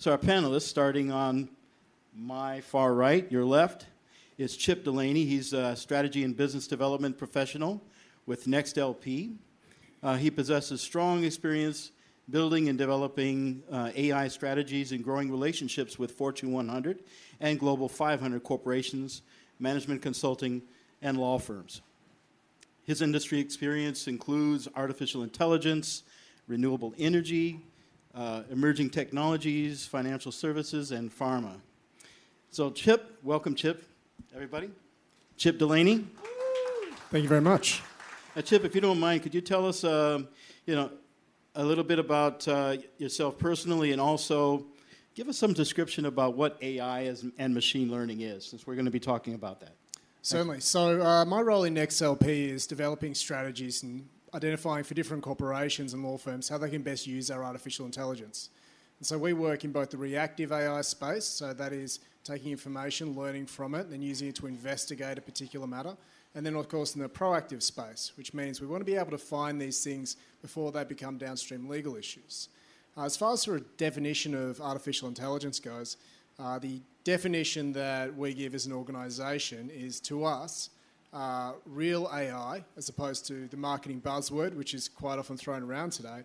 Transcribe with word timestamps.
So 0.00 0.12
our 0.12 0.16
panelists, 0.16 0.62
starting 0.62 1.12
on 1.12 1.50
my 2.16 2.62
far 2.62 2.94
right, 2.94 3.30
your 3.30 3.44
left, 3.44 3.84
is 4.38 4.56
Chip 4.56 4.82
Delany. 4.82 5.26
He's 5.26 5.52
a 5.52 5.76
strategy 5.76 6.24
and 6.24 6.34
business 6.34 6.66
development 6.66 7.18
professional 7.18 7.82
with 8.24 8.46
NexLP. 8.46 9.34
Uh, 10.02 10.16
he 10.16 10.30
possesses 10.30 10.80
strong 10.80 11.22
experience 11.24 11.92
building 12.30 12.70
and 12.70 12.78
developing 12.78 13.62
uh, 13.70 13.90
AI 13.94 14.28
strategies 14.28 14.92
and 14.92 15.04
growing 15.04 15.30
relationships 15.30 15.98
with 15.98 16.12
Fortune 16.12 16.50
100 16.50 17.00
and 17.38 17.60
Global 17.60 17.86
500 17.86 18.42
corporations, 18.42 19.20
management 19.58 20.00
consulting, 20.00 20.62
and 21.02 21.18
law 21.18 21.38
firms. 21.38 21.82
His 22.84 23.02
industry 23.02 23.38
experience 23.38 24.08
includes 24.08 24.66
artificial 24.74 25.22
intelligence, 25.22 26.04
renewable 26.48 26.94
energy, 26.96 27.60
uh, 28.14 28.42
emerging 28.50 28.90
technologies, 28.90 29.86
financial 29.86 30.32
services, 30.32 30.92
and 30.92 31.10
pharma. 31.16 31.54
So, 32.50 32.70
Chip, 32.70 33.18
welcome, 33.22 33.54
Chip, 33.54 33.84
everybody. 34.34 34.70
Chip 35.36 35.58
Delany. 35.58 36.06
Thank 37.10 37.22
you 37.22 37.28
very 37.28 37.40
much. 37.40 37.82
Uh, 38.36 38.42
Chip, 38.42 38.64
if 38.64 38.74
you 38.74 38.80
don't 38.80 39.00
mind, 39.00 39.22
could 39.22 39.34
you 39.34 39.40
tell 39.40 39.66
us, 39.66 39.84
uh, 39.84 40.22
you 40.66 40.74
know, 40.74 40.90
a 41.54 41.64
little 41.64 41.84
bit 41.84 41.98
about 41.98 42.46
uh, 42.46 42.76
yourself 42.98 43.38
personally, 43.38 43.92
and 43.92 44.00
also 44.00 44.66
give 45.14 45.28
us 45.28 45.38
some 45.38 45.52
description 45.52 46.06
about 46.06 46.36
what 46.36 46.58
AI 46.62 47.02
is, 47.02 47.24
and 47.38 47.54
machine 47.54 47.90
learning 47.90 48.20
is, 48.20 48.44
since 48.44 48.66
we're 48.66 48.74
going 48.74 48.84
to 48.84 48.90
be 48.90 49.00
talking 49.00 49.34
about 49.34 49.60
that. 49.60 49.74
Certainly. 50.22 50.60
So, 50.60 51.00
uh, 51.00 51.24
my 51.24 51.40
role 51.40 51.64
in 51.64 51.74
XLP 51.74 52.50
is 52.50 52.66
developing 52.66 53.14
strategies 53.14 53.82
and 53.82 54.06
identifying 54.34 54.84
for 54.84 54.94
different 54.94 55.22
corporations 55.22 55.94
and 55.94 56.04
law 56.04 56.16
firms 56.16 56.48
how 56.48 56.58
they 56.58 56.70
can 56.70 56.82
best 56.82 57.06
use 57.06 57.30
our 57.30 57.44
artificial 57.44 57.86
intelligence. 57.86 58.50
And 58.98 59.06
so, 59.06 59.16
we 59.18 59.32
work 59.32 59.64
in 59.64 59.72
both 59.72 59.90
the 59.90 59.96
reactive 59.96 60.52
AI 60.52 60.82
space, 60.82 61.24
so 61.24 61.52
that 61.54 61.72
is 61.72 62.00
taking 62.22 62.52
information, 62.52 63.16
learning 63.16 63.46
from 63.46 63.74
it, 63.74 63.82
and 63.82 63.92
then 63.92 64.02
using 64.02 64.28
it 64.28 64.34
to 64.36 64.46
investigate 64.46 65.18
a 65.18 65.22
particular 65.22 65.66
matter. 65.66 65.96
And 66.34 66.46
then, 66.46 66.54
of 66.54 66.68
course, 66.68 66.94
in 66.94 67.00
the 67.00 67.08
proactive 67.08 67.62
space, 67.62 68.12
which 68.16 68.34
means 68.34 68.60
we 68.60 68.66
want 68.66 68.82
to 68.82 68.84
be 68.84 68.94
able 68.94 69.10
to 69.10 69.18
find 69.18 69.60
these 69.60 69.82
things 69.82 70.16
before 70.42 70.70
they 70.70 70.84
become 70.84 71.18
downstream 71.18 71.68
legal 71.68 71.96
issues. 71.96 72.48
Uh, 72.96 73.04
as 73.04 73.16
far 73.16 73.32
as 73.32 73.44
the 73.44 73.64
definition 73.76 74.34
of 74.34 74.60
artificial 74.60 75.08
intelligence 75.08 75.58
goes, 75.58 75.96
uh, 76.38 76.58
the 76.58 76.80
definition 77.04 77.72
that 77.72 78.14
we 78.14 78.34
give 78.34 78.54
as 78.54 78.66
an 78.66 78.72
organisation 78.72 79.70
is 79.70 80.00
to 80.00 80.24
us 80.24 80.70
uh, 81.12 81.52
real 81.66 82.08
AI, 82.12 82.64
as 82.76 82.88
opposed 82.88 83.26
to 83.26 83.48
the 83.48 83.56
marketing 83.56 84.00
buzzword, 84.00 84.54
which 84.54 84.74
is 84.74 84.88
quite 84.88 85.18
often 85.18 85.36
thrown 85.36 85.62
around 85.62 85.90
today. 85.90 86.22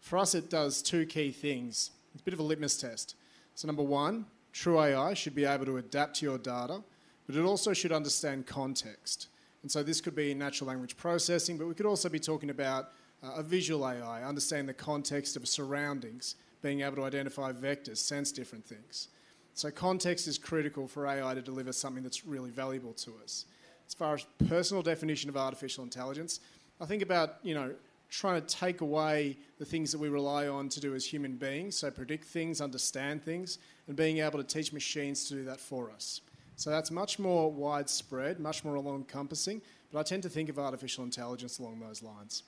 For 0.00 0.18
us, 0.18 0.34
it 0.34 0.50
does 0.50 0.82
two 0.82 1.06
key 1.06 1.32
things. 1.32 1.90
It's 2.12 2.22
a 2.22 2.24
bit 2.24 2.34
of 2.34 2.40
a 2.40 2.42
litmus 2.42 2.76
test. 2.76 3.16
So, 3.54 3.66
number 3.66 3.82
one, 3.82 4.26
true 4.52 4.80
AI 4.80 5.14
should 5.14 5.34
be 5.34 5.44
able 5.44 5.66
to 5.66 5.78
adapt 5.78 6.16
to 6.16 6.26
your 6.26 6.38
data, 6.38 6.82
but 7.26 7.36
it 7.36 7.42
also 7.42 7.72
should 7.72 7.92
understand 7.92 8.46
context. 8.46 9.28
And 9.62 9.70
so 9.70 9.82
this 9.82 10.00
could 10.00 10.14
be 10.14 10.32
natural 10.32 10.68
language 10.68 10.96
processing, 10.96 11.58
but 11.58 11.66
we 11.66 11.74
could 11.74 11.86
also 11.86 12.08
be 12.08 12.20
talking 12.20 12.50
about 12.50 12.92
uh, 13.22 13.32
a 13.36 13.42
visual 13.42 13.84
AI, 13.84 14.22
understanding 14.22 14.66
the 14.66 14.74
context 14.74 15.36
of 15.36 15.48
surroundings, 15.48 16.36
being 16.62 16.82
able 16.82 16.96
to 16.96 17.04
identify 17.04 17.52
vectors, 17.52 17.96
sense 17.96 18.30
different 18.30 18.64
things. 18.64 19.08
So 19.54 19.70
context 19.70 20.28
is 20.28 20.38
critical 20.38 20.86
for 20.86 21.06
AI 21.06 21.34
to 21.34 21.42
deliver 21.42 21.72
something 21.72 22.02
that's 22.02 22.26
really 22.26 22.50
valuable 22.50 22.92
to 22.92 23.14
us. 23.24 23.46
As 23.86 23.94
far 23.94 24.14
as 24.14 24.26
personal 24.48 24.82
definition 24.82 25.28
of 25.30 25.36
artificial 25.36 25.84
intelligence, 25.84 26.40
I 26.80 26.86
think 26.86 27.02
about, 27.02 27.36
you 27.42 27.54
know, 27.54 27.72
trying 28.10 28.40
to 28.40 28.46
take 28.46 28.80
away 28.80 29.36
the 29.58 29.64
things 29.64 29.92
that 29.92 29.98
we 29.98 30.08
rely 30.08 30.48
on 30.48 30.68
to 30.70 30.80
do 30.80 30.94
as 30.94 31.04
human 31.04 31.36
beings, 31.36 31.76
so 31.76 31.90
predict 31.90 32.24
things, 32.24 32.60
understand 32.60 33.22
things, 33.22 33.58
and 33.88 33.96
being 33.96 34.18
able 34.18 34.38
to 34.38 34.44
teach 34.44 34.72
machines 34.72 35.28
to 35.28 35.34
do 35.34 35.44
that 35.44 35.60
for 35.60 35.90
us. 35.90 36.20
So 36.56 36.70
that's 36.70 36.90
much 36.90 37.18
more 37.18 37.50
widespread, 37.50 38.40
much 38.40 38.64
more 38.64 38.76
all 38.76 38.96
encompassing, 38.96 39.60
but 39.92 39.98
I 39.98 40.02
tend 40.02 40.22
to 40.22 40.28
think 40.28 40.48
of 40.48 40.58
artificial 40.58 41.04
intelligence 41.04 41.58
along 41.58 41.80
those 41.80 42.02
lines. 42.02 42.44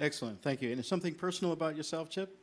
Excellent, 0.00 0.42
thank 0.42 0.62
you. 0.62 0.70
And 0.70 0.84
something 0.84 1.14
personal 1.14 1.52
about 1.52 1.76
yourself, 1.76 2.10
Chip? 2.10 2.36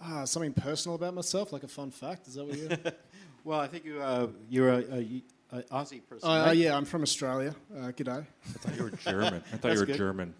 Ah, 0.00 0.24
something 0.24 0.52
personal 0.52 0.94
about 0.94 1.14
myself, 1.14 1.52
like 1.52 1.64
a 1.64 1.68
fun 1.68 1.90
fact. 1.90 2.28
Is 2.28 2.34
that 2.34 2.44
what 2.44 2.56
you? 2.56 2.70
well, 3.44 3.58
I 3.58 3.66
think 3.66 3.84
you 3.84 4.00
uh, 4.00 4.28
you're 4.48 4.70
a, 4.70 4.94
a, 4.94 5.22
a, 5.52 5.62
Aussie 5.62 6.00
person. 6.08 6.28
Uh, 6.28 6.46
right? 6.46 6.56
yeah, 6.56 6.76
I'm 6.76 6.84
from 6.84 7.02
Australia. 7.02 7.54
Uh, 7.74 7.92
g'day. 7.92 8.26
I 8.26 8.58
thought 8.58 8.76
you 8.76 8.82
were 8.84 8.90
German. 8.90 9.42
I 9.52 9.56
thought 9.56 9.72
you 9.72 9.80
were 9.80 9.86
good. 9.86 9.96
German. 9.96 10.34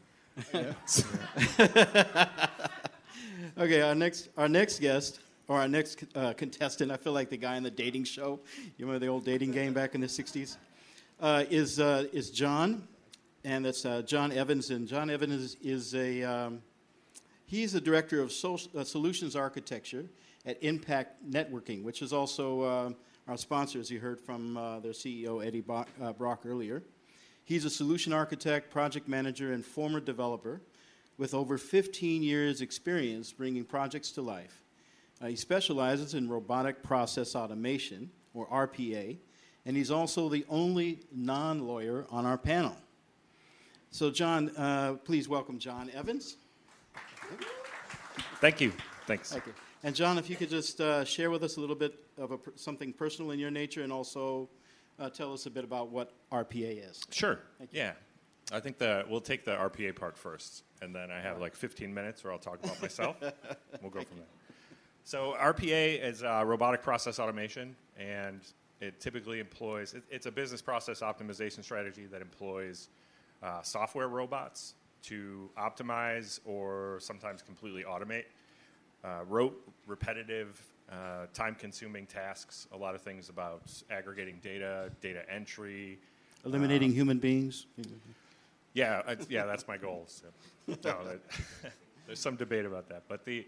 okay, 3.58 3.80
our 3.80 3.94
next 3.94 4.28
our 4.36 4.48
next 4.48 4.80
guest 4.80 5.20
or 5.48 5.58
our 5.58 5.68
next 5.68 6.04
uh, 6.14 6.32
contestant. 6.34 6.92
I 6.92 6.97
feel 6.97 7.12
like 7.12 7.30
the 7.30 7.36
guy 7.36 7.56
in 7.56 7.62
the 7.62 7.70
dating 7.70 8.04
show. 8.04 8.41
You 8.76 8.86
remember 8.86 9.04
the 9.04 9.10
old 9.10 9.24
dating 9.24 9.52
game 9.52 9.72
back 9.72 9.94
in 9.94 10.00
the 10.00 10.06
'60s? 10.06 10.56
Uh, 11.20 11.44
is 11.50 11.80
uh, 11.80 12.04
is 12.12 12.30
John, 12.30 12.86
and 13.44 13.64
that's 13.64 13.84
uh, 13.84 14.02
John 14.02 14.30
Evans. 14.30 14.70
And 14.70 14.86
John 14.86 15.10
Evans 15.10 15.34
is, 15.34 15.56
is 15.62 15.94
a 15.94 16.22
um, 16.22 16.62
he's 17.47 17.72
the 17.72 17.80
director 17.80 18.20
of 18.20 18.30
social, 18.30 18.70
uh, 18.78 18.84
solutions 18.84 19.34
architecture 19.34 20.04
at 20.47 20.62
Impact 20.62 21.28
Networking, 21.28 21.82
which 21.82 22.03
is 22.03 22.12
also 22.12 22.62
uh, 22.62 22.91
our 23.26 23.37
sponsor, 23.37 23.78
as 23.78 23.91
you 23.91 24.00
heard 24.00 24.21
from 24.21 24.56
uh, 24.56 24.81
their 24.81 24.93
CEO 24.93 25.44
Eddie 25.44 25.60
Bo- 25.60 25.84
uh, 26.03 26.12
Brock 26.12 26.43
earlier. 26.47 26.82
He's 27.44 27.65
a 27.65 27.71
solution 27.71 28.12
architect, 28.12 28.71
project 28.71 29.09
manager, 29.09 29.53
and 29.53 29.65
former 29.65 30.00
developer 30.00 30.60
with 31.16 31.34
over 31.34 31.59
15 31.59 32.22
years' 32.22 32.60
experience 32.60 33.32
bringing 33.32 33.65
projects 33.65 34.10
to 34.12 34.22
life. 34.22 34.62
Uh, 35.21 35.27
he 35.27 35.37
specializes 35.37 36.15
in 36.15 36.28
robotic 36.28 36.82
process 36.82 37.34
automation, 37.34 38.10
or 38.34 38.47
RPA, 38.47 39.16
and 39.66 39.77
he's 39.77 39.91
also 39.91 40.28
the 40.28 40.44
only 40.48 41.00
non 41.12 41.66
lawyer 41.66 42.06
on 42.10 42.25
our 42.25 42.38
panel. 42.38 42.77
So, 43.91 44.10
John, 44.10 44.50
uh, 44.56 44.94
please 45.04 45.28
welcome 45.28 45.59
John 45.59 45.91
Evans. 45.94 46.37
Thank 48.41 48.60
you. 48.60 48.72
Thanks. 49.06 49.32
Thank 49.32 49.47
you. 49.47 49.54
And, 49.84 49.94
John, 49.94 50.19
if 50.19 50.28
you 50.28 50.37
could 50.37 50.50
just 50.50 50.81
uh, 50.81 51.05
share 51.05 51.31
with 51.31 51.44
us 51.44 51.56
a 51.56 51.61
little 51.61 51.77
bit 51.77 51.94
of 52.16 52.33
a, 52.33 52.39
something 52.56 52.93
personal 52.93 53.31
in 53.31 53.39
your 53.39 53.50
nature 53.50 53.83
and 53.83 53.93
also 53.93 54.49
uh, 54.99 55.09
tell 55.09 55.33
us 55.33 55.47
a 55.47 55.50
bit 55.50 55.65
about 55.65 55.91
what 55.91 56.12
RPA 56.33 56.91
is. 56.91 57.00
Sure. 57.11 57.39
Thank 57.59 57.72
you. 57.72 57.81
Yeah. 57.81 57.93
I 58.50 58.61
think 58.61 58.78
that 58.78 59.09
we'll 59.09 59.21
take 59.21 59.44
the 59.44 59.53
RPA 59.53 59.94
part 59.94 60.16
first, 60.16 60.65
and 60.81 60.94
then 60.94 61.11
I 61.11 61.21
have 61.21 61.39
like 61.39 61.55
15 61.55 61.93
minutes 61.93 62.25
where 62.25 62.33
I'll 62.33 62.39
talk 62.39 62.65
about 62.65 62.81
myself. 62.81 63.16
we'll 63.83 63.91
go 63.91 64.00
from 64.00 64.16
there. 64.16 64.27
So 65.05 65.37
RPA 65.39 66.03
is 66.03 66.22
uh, 66.22 66.43
robotic 66.47 66.83
process 66.83 67.19
automation, 67.19 67.77
and 67.99 68.41
it 68.81 69.00
typically 69.00 69.39
employs. 69.39 69.93
It, 69.93 70.03
it's 70.10 70.27
a 70.27 70.33
business 70.33 70.62
process 70.62 71.00
optimization 71.00 71.62
strategy 71.62 72.06
that 72.06 72.22
employs 72.22 72.89
uh, 73.43 73.60
software 73.60 74.09
robots 74.09 74.75
to 75.03 75.50
optimize 75.59 76.41
or 76.47 76.99
sometimes 77.00 77.43
completely 77.43 77.84
automate 77.84 78.25
uh, 79.04 79.20
rote, 79.26 79.60
repetitive, 79.86 80.60
uh, 80.91 81.26
time-consuming 81.34 82.06
tasks. 82.06 82.66
A 82.72 82.76
lot 82.76 82.94
of 82.94 83.03
things 83.03 83.28
about 83.28 83.62
aggregating 83.91 84.38
data, 84.42 84.91
data 85.00 85.22
entry, 85.31 85.98
Eliminating 86.44 86.92
human 86.92 87.19
beings. 87.19 87.66
yeah, 88.72 89.03
I, 89.06 89.16
yeah, 89.28 89.44
that's 89.44 89.66
my 89.66 89.76
goal. 89.76 90.04
So, 90.06 90.26
no, 90.69 90.76
that, 91.04 91.20
there's 92.06 92.20
some 92.20 92.36
debate 92.36 92.64
about 92.64 92.88
that, 92.88 93.03
but 93.09 93.25
the, 93.25 93.47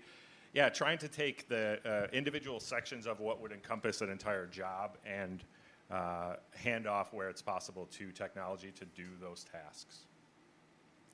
yeah, 0.53 0.69
trying 0.69 0.99
to 0.99 1.09
take 1.09 1.49
the 1.49 1.79
uh, 1.87 2.15
individual 2.15 2.59
sections 2.59 3.07
of 3.07 3.21
what 3.21 3.41
would 3.41 3.53
encompass 3.53 4.01
an 4.01 4.11
entire 4.11 4.47
job 4.47 4.99
and 5.07 5.45
uh, 5.91 6.35
hand 6.55 6.87
off 6.87 7.13
where 7.13 7.29
it's 7.29 7.43
possible 7.43 7.87
to 7.93 8.11
technology 8.11 8.73
to 8.73 8.85
do 8.97 9.07
those 9.21 9.45
tasks. 9.45 10.01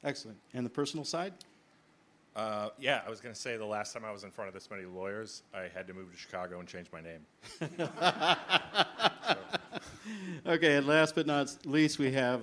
Excellent. 0.02 0.38
And 0.54 0.64
the 0.64 0.70
personal 0.70 1.04
side? 1.04 1.34
Uh, 2.36 2.68
yeah, 2.78 3.00
I 3.06 3.10
was 3.10 3.20
going 3.20 3.34
to 3.34 3.40
say 3.40 3.56
the 3.56 3.64
last 3.64 3.94
time 3.94 4.04
I 4.04 4.12
was 4.12 4.22
in 4.22 4.30
front 4.30 4.48
of 4.48 4.54
this 4.54 4.70
many 4.70 4.84
lawyers, 4.84 5.42
I 5.54 5.68
had 5.74 5.86
to 5.86 5.94
move 5.94 6.12
to 6.12 6.18
Chicago 6.18 6.60
and 6.60 6.68
change 6.68 6.88
my 6.92 7.00
name. 7.00 7.26
Okay, 10.46 10.76
and 10.76 10.86
last 10.86 11.16
but 11.16 11.26
not 11.26 11.54
least, 11.66 11.98
we 11.98 12.12
have 12.12 12.40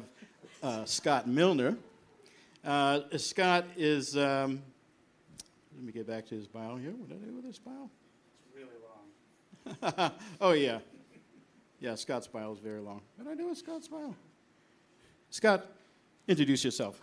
uh, 0.61 0.83
Scott 0.83 1.25
Milner. 1.25 1.77
Uh, 2.63 2.99
Scott 3.15 3.65
is, 3.77 4.17
um, 4.17 4.61
let 5.73 5.85
me 5.85 5.91
get 5.93 6.05
back 6.05 6.25
to 6.27 6.35
his 6.35 6.45
bio 6.45 6.75
here. 6.75 6.91
What 6.91 7.07
did 7.07 7.21
I 7.23 7.25
do 7.25 7.35
with 7.35 7.45
his 7.45 7.59
bio? 7.59 7.89
It's 8.45 8.57
really 8.57 9.87
long. 10.01 10.11
oh, 10.41 10.51
yeah. 10.51 10.79
Yeah, 11.79 11.95
Scott's 11.95 12.27
bio 12.27 12.51
is 12.51 12.59
very 12.59 12.81
long. 12.81 13.01
What 13.15 13.25
did 13.25 13.31
I 13.31 13.35
do 13.35 13.47
with 13.47 13.57
Scott's 13.57 13.87
bio? 13.87 14.13
Scott, 15.29 15.65
introduce 16.27 16.65
yourself. 16.65 17.01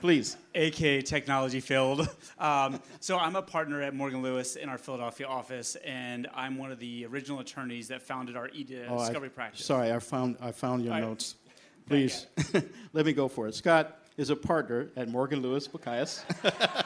Please. 0.00 0.36
aka 0.54 1.00
technology 1.02 1.60
filled. 1.60 2.08
Um, 2.38 2.80
so 3.00 3.18
I'm 3.18 3.36
a 3.36 3.42
partner 3.42 3.80
at 3.82 3.94
Morgan 3.94 4.22
Lewis 4.22 4.56
in 4.56 4.68
our 4.68 4.78
Philadelphia 4.78 5.26
office, 5.26 5.76
and 5.76 6.28
I'm 6.34 6.58
one 6.58 6.70
of 6.70 6.78
the 6.78 7.06
original 7.06 7.40
attorneys 7.40 7.88
that 7.88 8.02
founded 8.02 8.36
our 8.36 8.48
e 8.48 8.66
Oh, 8.88 9.10
practice. 9.34 9.64
Sorry, 9.64 9.90
I 9.92 9.98
found, 9.98 10.36
I 10.40 10.52
found 10.52 10.84
your 10.84 10.94
I- 10.94 11.00
notes. 11.00 11.36
Please, 11.86 12.26
let 12.92 13.06
me 13.06 13.12
go 13.12 13.28
for 13.28 13.46
it. 13.46 13.54
Scott 13.54 13.98
is 14.16 14.30
a 14.30 14.36
partner 14.36 14.90
at 14.96 15.08
Morgan 15.08 15.40
Lewis 15.40 15.68
Bockius. 15.68 16.24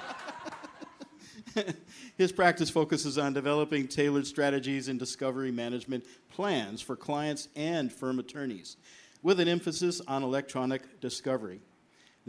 His 2.19 2.33
practice 2.33 2.69
focuses 2.71 3.17
on 3.17 3.33
developing 3.33 3.89
tailored 3.89 4.27
strategies 4.27 4.89
and 4.89 4.99
discovery 4.99 5.51
management 5.51 6.05
plans 6.29 6.83
for 6.83 6.97
clients 6.97 7.49
and 7.57 7.91
firm 7.91 8.19
attorneys, 8.19 8.77
with 9.23 9.41
an 9.41 9.49
emphasis 9.49 10.01
on 10.07 10.23
electronic 10.23 11.01
discovery. 11.01 11.61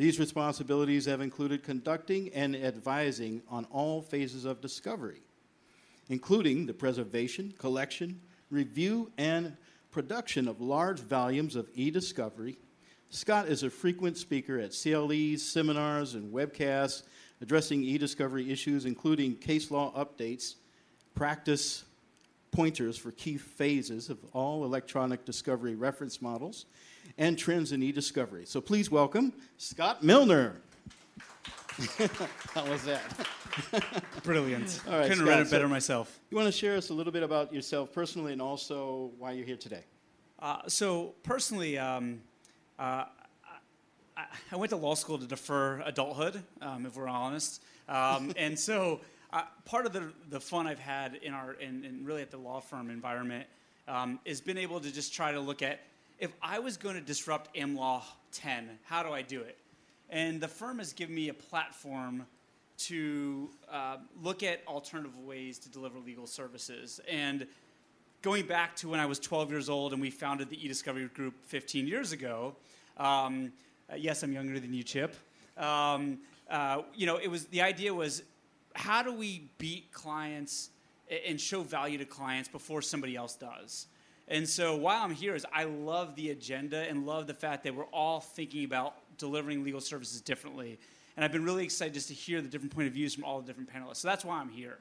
These 0.01 0.19
responsibilities 0.19 1.05
have 1.05 1.21
included 1.21 1.61
conducting 1.61 2.29
and 2.33 2.55
advising 2.55 3.43
on 3.47 3.65
all 3.65 4.01
phases 4.01 4.45
of 4.45 4.59
discovery, 4.59 5.21
including 6.09 6.65
the 6.65 6.73
preservation, 6.73 7.53
collection, 7.59 8.19
review, 8.49 9.11
and 9.19 9.55
production 9.91 10.47
of 10.47 10.59
large 10.59 10.99
volumes 11.01 11.55
of 11.55 11.69
e 11.75 11.91
discovery. 11.91 12.57
Scott 13.11 13.47
is 13.47 13.61
a 13.61 13.69
frequent 13.69 14.17
speaker 14.17 14.57
at 14.57 14.71
CLEs, 14.71 15.43
seminars, 15.43 16.15
and 16.15 16.33
webcasts 16.33 17.03
addressing 17.39 17.83
e 17.83 17.99
discovery 17.99 18.51
issues, 18.51 18.85
including 18.85 19.35
case 19.35 19.69
law 19.69 19.93
updates, 19.93 20.55
practice 21.13 21.85
pointers 22.49 22.97
for 22.97 23.11
key 23.11 23.37
phases 23.37 24.09
of 24.09 24.17
all 24.33 24.65
electronic 24.65 25.25
discovery 25.25 25.75
reference 25.75 26.23
models, 26.23 26.65
and 27.21 27.37
trends 27.37 27.71
in 27.71 27.83
e 27.83 27.91
discovery. 27.91 28.45
So 28.45 28.59
please 28.59 28.89
welcome 28.89 29.31
Scott 29.57 30.01
Milner. 30.03 30.55
How 32.55 32.65
was 32.65 32.83
that? 32.85 33.01
Brilliant. 34.23 34.81
All 34.87 34.93
right, 34.93 35.03
Couldn't 35.03 35.17
Scott, 35.17 35.27
have 35.27 35.27
read 35.27 35.39
it 35.41 35.45
so- 35.49 35.55
better 35.55 35.67
myself. 35.67 36.19
You 36.31 36.37
want 36.37 36.47
to 36.47 36.51
share 36.51 36.75
us 36.75 36.89
a 36.89 36.95
little 36.95 37.13
bit 37.13 37.21
about 37.21 37.53
yourself 37.53 37.93
personally 37.93 38.33
and 38.33 38.41
also 38.41 39.11
why 39.19 39.33
you're 39.33 39.45
here 39.45 39.55
today? 39.55 39.83
Uh, 40.39 40.61
so 40.67 41.13
personally, 41.21 41.77
um, 41.77 42.21
uh, 42.79 43.05
I, 44.17 44.25
I 44.51 44.55
went 44.55 44.71
to 44.71 44.75
law 44.77 44.95
school 44.95 45.19
to 45.19 45.27
defer 45.27 45.81
adulthood, 45.85 46.41
um, 46.59 46.87
if 46.87 46.95
we're 46.95 47.07
honest. 47.07 47.61
Um, 47.87 48.33
and 48.35 48.57
so 48.57 49.01
uh, 49.31 49.43
part 49.65 49.85
of 49.85 49.93
the, 49.93 50.11
the 50.31 50.39
fun 50.39 50.65
I've 50.65 50.79
had 50.79 51.19
in 51.21 51.33
our 51.33 51.53
in, 51.53 51.85
in 51.85 52.03
really 52.03 52.23
at 52.23 52.31
the 52.31 52.39
law 52.39 52.61
firm 52.61 52.89
environment 52.89 53.45
um, 53.87 54.19
is 54.25 54.41
been 54.41 54.57
able 54.57 54.79
to 54.79 54.91
just 54.91 55.13
try 55.13 55.31
to 55.31 55.39
look 55.39 55.61
at 55.61 55.81
if 56.21 56.31
I 56.39 56.59
was 56.59 56.77
going 56.77 56.95
to 56.95 57.01
disrupt 57.01 57.53
AmLaw 57.55 58.03
10, 58.31 58.69
how 58.83 59.01
do 59.01 59.09
I 59.09 59.23
do 59.23 59.41
it? 59.41 59.57
And 60.07 60.39
the 60.39 60.47
firm 60.47 60.77
has 60.77 60.93
given 60.93 61.15
me 61.15 61.29
a 61.29 61.33
platform 61.33 62.27
to 62.77 63.49
uh, 63.69 63.97
look 64.21 64.43
at 64.43 64.61
alternative 64.67 65.17
ways 65.17 65.57
to 65.59 65.69
deliver 65.69 65.97
legal 65.97 66.27
services. 66.27 67.01
And 67.09 67.47
going 68.21 68.45
back 68.45 68.75
to 68.77 68.89
when 68.89 68.99
I 68.99 69.07
was 69.07 69.19
12 69.19 69.49
years 69.49 69.67
old 69.67 69.93
and 69.93 70.01
we 70.01 70.11
founded 70.11 70.49
the 70.49 70.57
eDiscovery 70.57 71.11
Group 71.11 71.33
15 71.45 71.87
years 71.87 72.11
ago, 72.11 72.55
um, 72.97 73.51
uh, 73.91 73.95
yes, 73.95 74.21
I'm 74.21 74.31
younger 74.31 74.59
than 74.59 74.73
you, 74.73 74.83
Chip. 74.83 75.15
Um, 75.57 76.19
uh, 76.51 76.83
you 76.93 77.07
know, 77.07 77.17
it 77.17 77.29
was 77.29 77.45
the 77.45 77.61
idea 77.61 77.93
was 77.93 78.21
how 78.75 79.01
do 79.01 79.11
we 79.11 79.49
beat 79.57 79.91
clients 79.91 80.69
and 81.27 81.41
show 81.41 81.63
value 81.63 81.97
to 81.97 82.05
clients 82.05 82.47
before 82.47 82.83
somebody 82.83 83.15
else 83.15 83.35
does. 83.35 83.87
And 84.27 84.47
so 84.47 84.75
while 84.75 85.03
I'm 85.03 85.13
here 85.13 85.35
is 85.35 85.45
I 85.51 85.65
love 85.65 86.15
the 86.15 86.29
agenda 86.29 86.87
and 86.89 87.05
love 87.05 87.27
the 87.27 87.33
fact 87.33 87.63
that 87.63 87.75
we're 87.75 87.85
all 87.85 88.19
thinking 88.19 88.63
about 88.63 88.95
delivering 89.17 89.63
legal 89.63 89.81
services 89.81 90.21
differently. 90.21 90.79
And 91.15 91.25
I've 91.25 91.31
been 91.31 91.43
really 91.43 91.63
excited 91.63 91.93
just 91.93 92.07
to 92.07 92.13
hear 92.13 92.41
the 92.41 92.47
different 92.47 92.73
point 92.73 92.87
of 92.87 92.93
views 92.93 93.13
from 93.13 93.23
all 93.23 93.41
the 93.41 93.47
different 93.47 93.71
panelists. 93.71 93.97
So 93.97 94.07
that's 94.07 94.23
why 94.23 94.39
I'm 94.39 94.49
here. 94.49 94.77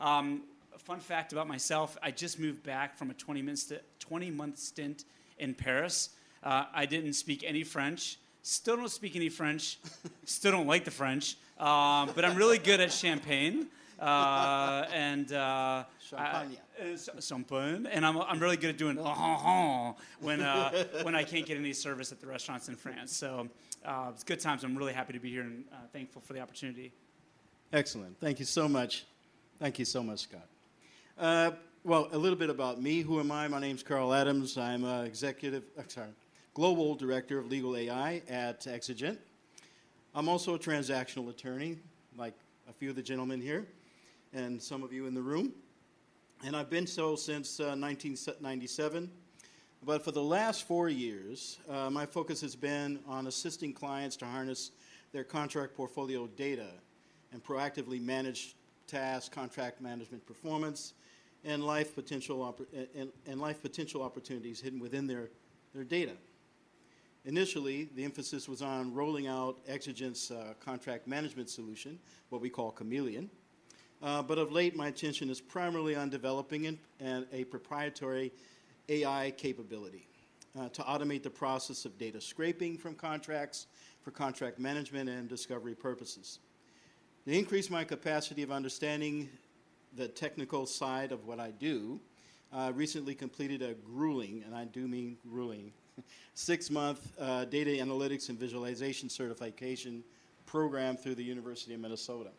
Um, 0.00 0.42
fun 0.78 1.00
fact 1.00 1.32
about 1.32 1.46
myself 1.46 1.96
I 2.02 2.10
just 2.10 2.40
moved 2.40 2.62
back 2.62 2.96
from 2.96 3.10
a 3.10 3.14
20 3.14 3.42
month, 3.42 3.58
st- 3.58 3.82
20 4.00 4.30
month 4.30 4.58
stint 4.58 5.04
in 5.38 5.54
Paris. 5.54 6.10
Uh, 6.42 6.64
I 6.74 6.86
didn't 6.86 7.12
speak 7.12 7.44
any 7.46 7.62
French. 7.62 8.18
Still 8.42 8.76
don't 8.76 8.90
speak 8.90 9.14
any 9.14 9.28
French. 9.28 9.78
Still 10.24 10.52
don't 10.52 10.66
like 10.66 10.84
the 10.84 10.90
French. 10.90 11.36
Um, 11.58 12.10
but 12.14 12.24
I'm 12.24 12.36
really 12.36 12.58
good 12.58 12.80
at 12.80 12.92
champagne. 12.92 13.68
Uh, 14.02 14.86
and 14.92 15.32
uh, 15.32 15.84
Champagne. 16.00 16.56
I- 16.80 16.92
uh, 16.92 17.20
champagne. 17.20 17.86
And 17.86 18.04
I'm, 18.04 18.18
I'm 18.20 18.40
really 18.40 18.56
good 18.56 18.70
at 18.70 18.76
doing 18.78 18.96
when, 20.20 20.40
uh, 20.40 20.84
when 21.02 21.14
I 21.14 21.22
can't 21.22 21.46
get 21.46 21.56
any 21.56 21.72
service 21.72 22.10
at 22.10 22.20
the 22.20 22.26
restaurants 22.26 22.68
in 22.68 22.74
France. 22.74 23.14
So 23.14 23.48
uh, 23.84 24.10
it's 24.12 24.24
good 24.24 24.40
times. 24.40 24.64
I'm 24.64 24.76
really 24.76 24.92
happy 24.92 25.12
to 25.12 25.20
be 25.20 25.30
here 25.30 25.42
and 25.42 25.64
uh, 25.72 25.76
thankful 25.92 26.20
for 26.20 26.32
the 26.32 26.40
opportunity. 26.40 26.92
Excellent. 27.72 28.18
Thank 28.18 28.40
you 28.40 28.44
so 28.44 28.68
much. 28.68 29.06
Thank 29.60 29.78
you 29.78 29.84
so 29.84 30.02
much, 30.02 30.20
Scott. 30.20 30.46
Uh, 31.18 31.52
well, 31.84 32.08
a 32.12 32.18
little 32.18 32.38
bit 32.38 32.50
about 32.50 32.82
me. 32.82 33.02
Who 33.02 33.20
am 33.20 33.30
I? 33.30 33.46
My 33.48 33.60
name's 33.60 33.82
Carl 33.82 34.12
Adams. 34.12 34.58
I'm 34.58 34.84
uh, 34.84 35.02
executive, 35.02 35.62
uh, 35.78 35.82
sorry, 35.86 36.08
global 36.54 36.94
director 36.94 37.38
of 37.38 37.46
legal 37.46 37.76
AI 37.76 38.22
at 38.28 38.66
Exigent. 38.66 39.18
I'm 40.14 40.28
also 40.28 40.54
a 40.54 40.58
transactional 40.58 41.30
attorney, 41.30 41.78
like 42.18 42.34
a 42.68 42.72
few 42.72 42.90
of 42.90 42.96
the 42.96 43.02
gentlemen 43.02 43.40
here, 43.40 43.66
and 44.32 44.60
some 44.60 44.82
of 44.82 44.92
you 44.92 45.06
in 45.06 45.14
the 45.14 45.22
room. 45.22 45.52
And 46.44 46.56
I've 46.56 46.70
been 46.70 46.86
so 46.86 47.14
since 47.14 47.60
uh, 47.60 47.76
1997. 47.76 49.10
But 49.84 50.04
for 50.04 50.12
the 50.12 50.22
last 50.22 50.66
four 50.66 50.88
years, 50.88 51.58
uh, 51.68 51.90
my 51.90 52.06
focus 52.06 52.40
has 52.40 52.54
been 52.54 53.00
on 53.06 53.26
assisting 53.26 53.72
clients 53.72 54.16
to 54.16 54.26
harness 54.26 54.70
their 55.12 55.24
contract 55.24 55.74
portfolio 55.76 56.26
data 56.28 56.68
and 57.32 57.42
proactively 57.42 58.00
manage 58.00 58.54
tasks, 58.86 59.28
contract 59.28 59.80
management 59.80 60.24
performance, 60.26 60.94
and 61.44 61.64
life 61.64 61.94
potential, 61.94 62.56
and, 62.94 63.10
and 63.26 63.40
life 63.40 63.60
potential 63.60 64.02
opportunities 64.02 64.60
hidden 64.60 64.78
within 64.78 65.06
their, 65.06 65.30
their 65.74 65.84
data. 65.84 66.12
Initially, 67.24 67.88
the 67.94 68.04
emphasis 68.04 68.48
was 68.48 68.62
on 68.62 68.92
rolling 68.92 69.26
out 69.26 69.64
Exigent's 69.66 70.30
uh, 70.30 70.54
contract 70.60 71.06
management 71.06 71.48
solution, 71.48 71.98
what 72.30 72.40
we 72.40 72.50
call 72.50 72.72
Chameleon. 72.72 73.30
Uh, 74.02 74.20
but 74.20 74.36
of 74.36 74.50
late, 74.50 74.74
my 74.74 74.88
attention 74.88 75.30
is 75.30 75.40
primarily 75.40 75.94
on 75.94 76.10
developing 76.10 76.66
an, 76.66 76.78
an, 76.98 77.24
a 77.32 77.44
proprietary 77.44 78.32
AI 78.88 79.32
capability 79.36 80.08
uh, 80.58 80.68
to 80.70 80.82
automate 80.82 81.22
the 81.22 81.30
process 81.30 81.84
of 81.84 81.96
data 81.98 82.20
scraping 82.20 82.76
from 82.76 82.96
contracts 82.96 83.66
for 84.02 84.10
contract 84.10 84.58
management 84.58 85.08
and 85.08 85.28
discovery 85.28 85.74
purposes. 85.74 86.40
To 87.26 87.32
increase 87.32 87.70
my 87.70 87.84
capacity 87.84 88.42
of 88.42 88.50
understanding 88.50 89.28
the 89.94 90.08
technical 90.08 90.66
side 90.66 91.12
of 91.12 91.24
what 91.26 91.38
I 91.38 91.52
do, 91.52 92.00
I 92.52 92.70
recently 92.70 93.14
completed 93.14 93.62
a 93.62 93.74
grueling, 93.74 94.42
and 94.44 94.54
I 94.54 94.64
do 94.64 94.88
mean 94.88 95.16
grueling, 95.30 95.72
six 96.34 96.70
month 96.70 97.12
uh, 97.20 97.44
data 97.44 97.70
analytics 97.70 98.30
and 98.30 98.38
visualization 98.38 99.08
certification 99.08 100.02
program 100.44 100.96
through 100.96 101.14
the 101.14 101.22
University 101.22 101.72
of 101.74 101.80
Minnesota. 101.80 102.30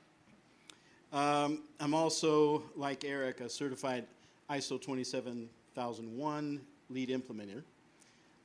Um, 1.14 1.60
I'm 1.80 1.94
also, 1.94 2.64
like 2.76 3.06
Eric, 3.06 3.40
a 3.40 3.48
certified 3.48 4.08
ISO 4.50 4.82
27001 4.82 6.62
lead 6.90 7.10
implementer. 7.10 7.62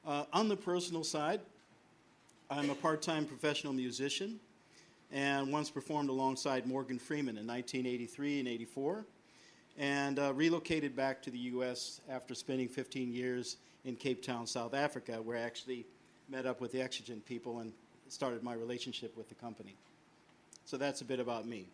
Uh, 0.07 0.25
on 0.35 0.49
the 0.49 0.57
personal 0.57 1.03
side, 1.03 1.41
I'm 2.51 2.69
a 2.69 2.75
part 2.75 3.01
time 3.01 3.25
professional 3.25 3.73
musician 3.73 4.39
and 5.11 5.51
once 5.51 5.71
performed 5.71 6.11
alongside 6.11 6.67
Morgan 6.67 6.99
Freeman 6.99 7.39
in 7.39 7.47
1983 7.47 8.41
and 8.41 8.49
84, 8.49 9.07
and 9.79 10.19
uh, 10.19 10.35
relocated 10.35 10.95
back 10.95 11.23
to 11.23 11.31
the 11.31 11.39
U.S. 11.39 12.03
after 12.11 12.35
spending 12.35 12.69
15 12.69 13.11
years 13.11 13.57
in 13.87 13.97
Cape 13.97 14.23
Town, 14.23 14.47
South 14.47 14.75
Africa, 14.75 15.23
where 15.23 15.39
I 15.39 15.41
actually 15.41 15.87
met 16.29 16.45
up 16.45 16.61
with 16.61 16.73
the 16.73 16.83
Exigent 16.83 17.25
people 17.25 17.61
and 17.61 17.73
started 18.09 18.43
my 18.43 18.53
relationship 18.53 19.17
with 19.17 19.31
the 19.31 19.35
company. 19.37 19.75
So 20.67 20.77
that's 20.77 21.01
a 21.01 21.05
bit 21.07 21.19
about 21.19 21.47
me. 21.47 21.69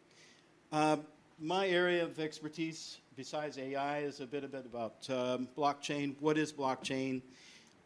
Uh, 0.74 0.96
my 1.38 1.68
area 1.68 2.02
of 2.02 2.18
expertise, 2.18 2.98
besides 3.14 3.58
AI, 3.58 4.00
is 4.00 4.18
a 4.18 4.26
bit, 4.26 4.42
a 4.42 4.48
bit 4.48 4.66
about 4.66 5.08
um, 5.08 5.46
blockchain. 5.56 6.16
What 6.18 6.36
is 6.36 6.52
blockchain? 6.52 7.22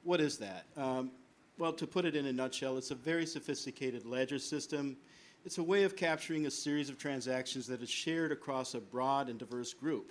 What 0.05 0.23
is 0.23 0.39
that? 0.39 0.65
Um, 0.75 1.11
well, 1.59 1.75
to 1.75 1.87
put 1.87 2.07
it 2.07 2.17
in 2.17 2.25
a 2.25 2.33
nutshell, 2.33 2.79
it's 2.79 2.91
a 2.91 2.95
very 2.95 3.27
sophisticated 3.27 4.07
ledger 4.07 4.39
system. 4.39 4.97
It's 5.45 5.59
a 5.59 5.63
way 5.63 5.83
of 5.83 5.97
capturing 5.97 6.47
a 6.47 6.51
series 6.51 6.89
of 6.89 6.97
transactions 6.97 7.67
that 7.67 7.83
is 7.83 7.91
shared 7.91 8.33
across 8.33 8.73
a 8.73 8.81
broad 8.81 9.29
and 9.29 9.39
diverse 9.39 9.75
group 9.75 10.11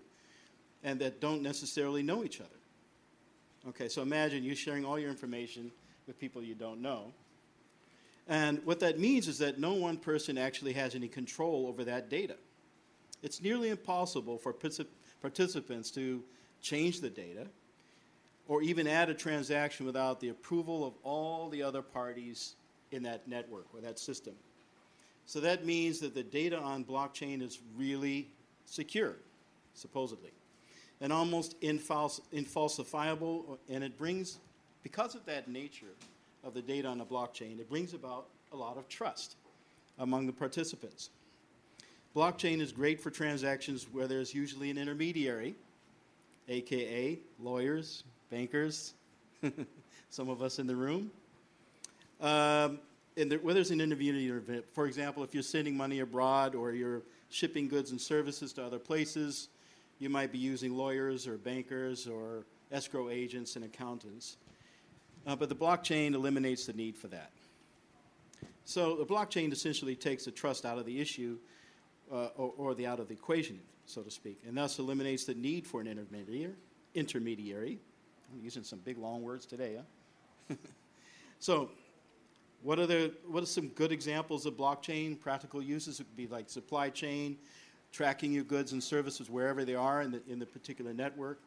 and 0.84 1.00
that 1.00 1.19
don't 1.19 1.41
necessarily 1.41 2.03
know 2.03 2.24
each 2.24 2.39
other. 2.39 2.60
Okay, 3.69 3.89
so 3.89 4.03
imagine 4.03 4.43
you 4.43 4.53
sharing 4.53 4.86
all 4.86 5.00
your 5.00 5.10
information 5.10 5.72
with 6.05 6.19
people 6.19 6.43
you 6.43 6.53
don't 6.53 6.84
know. 6.84 7.12
And 8.27 8.63
what 8.65 8.79
that 8.81 9.00
means 9.00 9.27
is 9.27 9.39
that 9.39 9.60
no 9.60 9.74
one 9.74 9.98
person 9.98 10.38
actually 10.38 10.74
has 10.74 10.93
any 10.93 11.07
control 11.07 11.65
over 11.67 11.84
that 11.84 12.12
data. 12.12 12.36
It's 13.24 13.41
nearly 13.41 13.69
impossible 13.69 14.38
for 14.38 14.53
particip- 14.53 14.88
participants 15.21 15.91
to 15.91 16.24
change 16.62 17.01
the 17.01 17.09
data 17.09 17.47
or 18.47 18.62
even 18.62 18.88
add 18.88 19.09
a 19.09 19.13
transaction 19.13 19.86
without 19.86 20.19
the 20.19 20.29
approval 20.29 20.86
of 20.86 20.93
all 21.03 21.50
the 21.50 21.62
other 21.62 21.81
parties 21.81 22.55
in 22.91 23.03
that 23.03 23.27
network 23.27 23.65
or 23.74 23.81
that 23.81 24.00
system. 24.00 24.33
So 25.25 25.41
that 25.41 25.65
means 25.65 26.00
that 26.00 26.13
the 26.15 26.24
data 26.24 26.57
on 26.57 26.86
blockchain 26.86 27.41
is 27.41 27.59
really 27.75 28.29
secure, 28.65 29.15
supposedly, 29.74 30.31
and 31.01 31.12
almost 31.12 31.59
infals- 31.62 32.21
infalsifiable. 32.33 33.57
And 33.69 33.83
it 33.83 33.97
brings, 33.97 34.38
because 34.83 35.15
of 35.15 35.25
that 35.25 35.50
nature 35.50 35.93
of 36.45 36.53
the 36.53 36.62
data 36.62 36.88
on 36.88 36.97
the 36.97 37.05
blockchain, 37.05 37.59
it 37.59 37.69
brings 37.69 37.93
about 37.93 38.27
a 38.53 38.55
lot 38.55 38.77
of 38.77 38.88
trust 38.88 39.36
among 40.00 40.27
the 40.27 40.33
participants. 40.33 41.09
Blockchain 42.17 42.62
is 42.62 42.71
great 42.71 43.00
for 43.00 43.12
transactions 43.12 43.86
where 43.91 44.07
there's 44.07 44.33
usually 44.33 44.71
an 44.71 44.77
intermediary, 44.79 45.53
aka 46.50 47.19
lawyers, 47.39 48.03
bankers, 48.31 48.95
some 50.09 50.27
of 50.27 50.41
us 50.41 50.57
in 50.57 50.65
the 50.65 50.75
room. 50.75 51.12
Um, 52.19 52.79
and 53.17 53.31
there, 53.31 53.38
where 53.38 53.53
there's 53.53 53.69
an 53.69 53.79
intermediary, 53.79 54.63
for 54.74 54.88
example, 54.88 55.24
if 55.24 55.36
you're 55.36 55.43
sending 55.43 55.77
money 55.77 56.00
abroad 56.00 56.55
or 56.55 56.71
you're 56.71 57.03
shipping 57.29 57.67
goods 57.67 57.91
and 57.91 58.01
services 58.01 58.51
to 58.53 58.65
other 58.65 58.79
places, 58.79 59.50
you 60.00 60.09
might 60.09 60.31
be 60.31 60.39
using 60.39 60.75
lawyers 60.75 61.27
or 61.27 61.38
bankers 61.38 62.07
or 62.07 62.45
escrow 62.71 63.12
agents 63.12 63.55
and 63.55 63.63
accountants. 63.63 64.38
Uh, 65.27 65.36
but 65.36 65.50
the 65.50 65.55
blockchain 65.55 66.15
eliminates 66.15 66.65
the 66.65 66.74
need 66.74 66.97
for 66.97 67.09
that. 67.09 67.29
So 68.65 68.95
the 68.95 69.05
blockchain 69.05 69.51
essentially 69.51 69.95
takes 69.95 70.25
the 70.25 70.31
trust 70.31 70.65
out 70.65 70.79
of 70.79 70.88
the 70.88 71.00
issue 71.00 71.38
uh, 72.12 72.30
or, 72.38 72.54
or, 72.58 72.76
the 72.76 72.86
out 72.86 73.00
of 73.00 73.08
the 73.08 73.14
equation, 73.14 73.60
so 73.86 74.02
to 74.02 74.12
speak, 74.12 74.40
and 74.48 74.58
thus 74.58 74.80
eliminates 74.80 75.26
the 75.26 75.34
need 75.34 75.66
for 75.68 75.82
an 75.82 75.88
intermediary. 75.88 76.54
Intermediary. 76.94 77.80
I'm 78.34 78.44
using 78.44 78.64
some 78.64 78.80
big 78.80 78.98
long 78.98 79.24
words 79.24 79.46
today, 79.46 79.78
huh? 80.50 80.56
so 81.40 81.70
what 82.64 82.80
are, 82.80 82.86
the, 82.86 83.14
what 83.28 83.44
are 83.44 83.48
some 83.48 83.68
good 83.70 83.92
examples 83.92 84.46
of 84.46 84.56
blockchain 84.56 85.20
practical 85.20 85.62
uses? 85.62 86.00
It 86.00 86.04
could 86.04 86.18
be 86.18 86.28
like 86.28 86.50
supply 86.50 86.90
chain, 86.90 87.38
tracking 87.92 88.34
your 88.34 88.44
goods 88.44 88.72
and 88.72 88.84
services 88.84 89.30
wherever 89.30 89.64
they 89.64 89.76
are 89.76 90.02
in 90.02 90.12
the, 90.12 90.22
in 90.28 90.40
the 90.40 90.46
particular 90.46 90.94
network, 90.94 91.40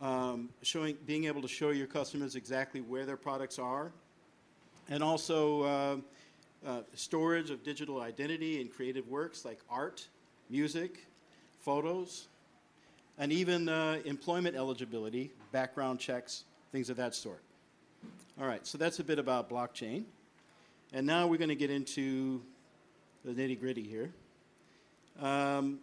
um, 0.00 0.50
showing, 0.62 0.96
being 1.06 1.24
able 1.24 1.42
to 1.42 1.48
show 1.48 1.70
your 1.70 1.86
customers 1.86 2.34
exactly 2.34 2.80
where 2.80 3.06
their 3.06 3.16
products 3.16 3.58
are, 3.58 3.92
and 4.88 5.02
also 5.02 5.62
uh, 5.62 5.96
uh, 6.66 6.80
storage 6.94 7.50
of 7.50 7.62
digital 7.62 8.00
identity 8.00 8.60
and 8.60 8.72
creative 8.72 9.08
works 9.08 9.44
like 9.44 9.60
art, 9.68 10.06
music, 10.48 11.06
photos, 11.60 12.28
and 13.18 13.32
even 13.32 13.68
uh, 13.68 13.98
employment 14.04 14.56
eligibility, 14.56 15.30
background 15.50 15.98
checks, 15.98 16.44
things 16.70 16.90
of 16.90 16.96
that 16.96 17.14
sort. 17.14 17.42
All 18.40 18.46
right, 18.46 18.66
so 18.66 18.78
that's 18.78 18.98
a 18.98 19.04
bit 19.04 19.18
about 19.18 19.50
blockchain. 19.50 20.04
And 20.92 21.06
now 21.06 21.26
we're 21.26 21.38
going 21.38 21.48
to 21.48 21.54
get 21.54 21.70
into 21.70 22.42
the 23.24 23.32
nitty 23.32 23.58
gritty 23.58 23.82
here. 23.82 24.12
Um, 25.20 25.80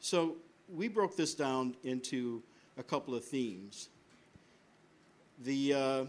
so 0.00 0.36
we 0.68 0.88
broke 0.88 1.16
this 1.16 1.34
down 1.34 1.74
into 1.84 2.42
a 2.76 2.82
couple 2.82 3.14
of 3.14 3.24
themes. 3.24 3.88
The, 5.44 5.74
uh, 5.74 6.04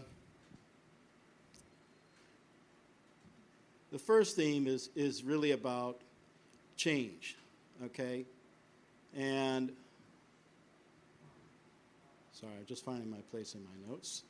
the 3.90 3.98
first 3.98 4.36
theme 4.36 4.66
is, 4.66 4.90
is 4.94 5.24
really 5.24 5.52
about 5.52 6.00
change, 6.76 7.36
okay? 7.84 8.24
And, 9.16 9.72
sorry, 12.32 12.52
I'm 12.58 12.66
just 12.66 12.84
finding 12.84 13.10
my 13.10 13.20
place 13.30 13.54
in 13.54 13.62
my 13.64 13.92
notes. 13.92 14.22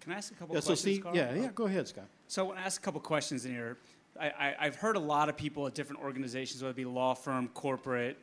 Can 0.00 0.12
I 0.12 0.18
ask 0.18 0.30
a 0.30 0.36
couple 0.36 0.54
yeah, 0.54 0.60
so 0.60 0.68
questions? 0.68 0.96
see, 0.96 1.02
Carl? 1.02 1.16
yeah, 1.16 1.34
yeah, 1.34 1.46
uh, 1.46 1.48
go 1.48 1.66
ahead, 1.66 1.88
Scott. 1.88 2.06
So 2.28 2.44
I 2.44 2.46
want 2.46 2.58
to 2.60 2.64
ask 2.64 2.80
a 2.80 2.84
couple 2.84 3.00
questions 3.00 3.44
in 3.44 3.52
here. 3.52 3.76
I, 4.18 4.54
have 4.60 4.76
heard 4.76 4.96
a 4.96 5.00
lot 5.00 5.28
of 5.28 5.36
people 5.36 5.66
at 5.66 5.74
different 5.74 6.00
organizations, 6.00 6.62
whether 6.62 6.70
it 6.70 6.76
be 6.76 6.84
law 6.84 7.12
firm, 7.12 7.48
corporate, 7.48 8.16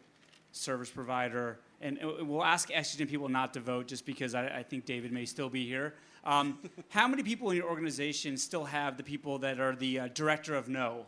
service 0.53 0.89
provider, 0.89 1.59
and, 1.81 1.99
we'll 2.21 2.43
ask 2.43 2.69
Exigent 2.71 3.09
people 3.09 3.27
not 3.27 3.53
to 3.55 3.59
vote 3.59 3.87
just 3.87 4.05
because 4.05 4.33
I, 4.33 4.47
I 4.47 4.63
think 4.63 4.85
David 4.85 5.11
may 5.11 5.25
still 5.25 5.49
be 5.49 5.67
here. 5.67 5.95
Um, 6.23 6.59
how 6.89 7.07
many 7.07 7.23
people 7.23 7.49
in 7.49 7.57
your 7.57 7.67
organization 7.67 8.37
still 8.37 8.63
have 8.63 8.95
the 8.95 9.03
people 9.03 9.39
that 9.39 9.59
are 9.59 9.75
the 9.75 9.99
uh, 9.99 10.07
director 10.13 10.55
of 10.55 10.69
no? 10.69 11.05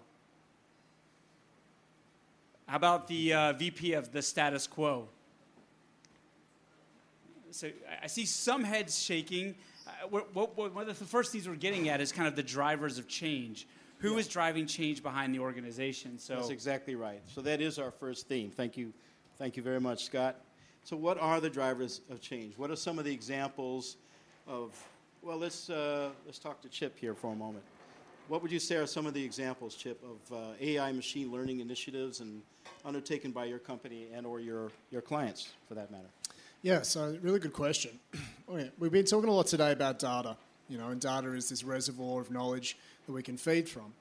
How 2.68 2.78
about 2.78 3.08
the 3.08 3.34
uh, 3.34 3.54
VP 3.54 3.94
of 3.94 4.12
the 4.12 4.22
status 4.22 4.68
quo? 4.68 5.08
So 7.52 7.70
I 8.04 8.08
see 8.08 8.26
some 8.26 8.64
heads 8.64 9.02
shaking. 9.02 9.56
Uh, 9.88 10.08
what, 10.10 10.36
what, 10.36 10.58
what, 10.58 10.74
one 10.74 10.90
of 10.90 11.00
the 11.00 11.06
first 11.06 11.32
things 11.32 11.48
we're 11.48 11.56
getting 11.56 11.88
at 11.88 12.02
is 12.02 12.12
kind 12.12 12.28
of 12.28 12.36
the 12.36 12.44
drivers 12.44 12.98
of 12.98 13.08
change. 13.08 13.68
Who 14.00 14.14
yeah. 14.14 14.20
is 14.20 14.28
driving 14.28 14.66
change 14.66 15.02
behind 15.02 15.34
the 15.34 15.40
organization? 15.40 16.20
So 16.20 16.36
that's 16.36 16.50
exactly 16.50 16.96
right. 16.96 17.22
So 17.28 17.42
that 17.42 17.62
is 17.62 17.80
our 17.80 17.92
first 17.92 18.28
theme. 18.28 18.52
Thank 18.52 18.76
you, 18.76 18.92
thank 19.38 19.58
you 19.58 19.64
very 19.64 19.80
much, 19.80 20.06
Scott. 20.06 20.36
So 20.84 20.96
what 20.96 21.20
are 21.20 21.42
the 21.42 21.50
drivers 21.50 22.02
of 22.10 22.22
change? 22.22 22.58
What 22.58 22.70
are 22.70 22.76
some 22.76 23.00
of 23.00 23.06
the 23.06 23.14
examples 23.14 23.98
of? 24.48 24.72
Well, 25.22 25.38
let's 25.38 25.70
uh, 25.70 26.10
let's 26.26 26.40
talk 26.40 26.62
to 26.62 26.70
Chip 26.70 26.98
here 26.98 27.16
for 27.16 27.32
a 27.32 27.36
moment. 27.36 27.64
What 28.28 28.42
would 28.42 28.52
you 28.52 28.60
say 28.60 28.76
are 28.78 28.88
some 28.88 29.06
of 29.06 29.14
the 29.14 29.24
examples, 29.24 29.76
Chip, 29.76 30.04
of 30.04 30.36
uh, 30.36 30.54
AI 30.60 30.92
machine 30.92 31.32
learning 31.32 31.60
initiatives 31.60 32.22
and 32.22 32.42
undertaken 32.84 33.32
by 33.32 33.46
your 33.46 33.60
company 33.60 34.08
and 34.14 34.26
or 34.26 34.40
your, 34.40 34.72
your 34.90 35.02
clients, 35.02 35.50
for 35.68 35.76
that 35.76 35.92
matter? 35.92 36.08
Yeah, 36.64 36.82
so 36.82 37.16
really 37.22 37.40
good 37.40 37.54
question. 37.54 38.00
okay, 38.50 38.72
we've 38.80 38.92
been 38.92 39.06
talking 39.06 39.30
a 39.30 39.32
lot 39.32 39.46
today 39.46 39.72
about 39.74 40.00
data, 40.00 40.38
you 40.68 40.80
know, 40.80 40.90
and 40.90 41.00
data 41.00 41.34
is 41.34 41.50
this 41.50 41.64
reservoir 41.64 42.20
of 42.20 42.32
knowledge 42.32 42.78
that 43.06 43.12
we 43.12 43.22
can 43.22 43.38
feed 43.38 43.70
from. 43.70 43.94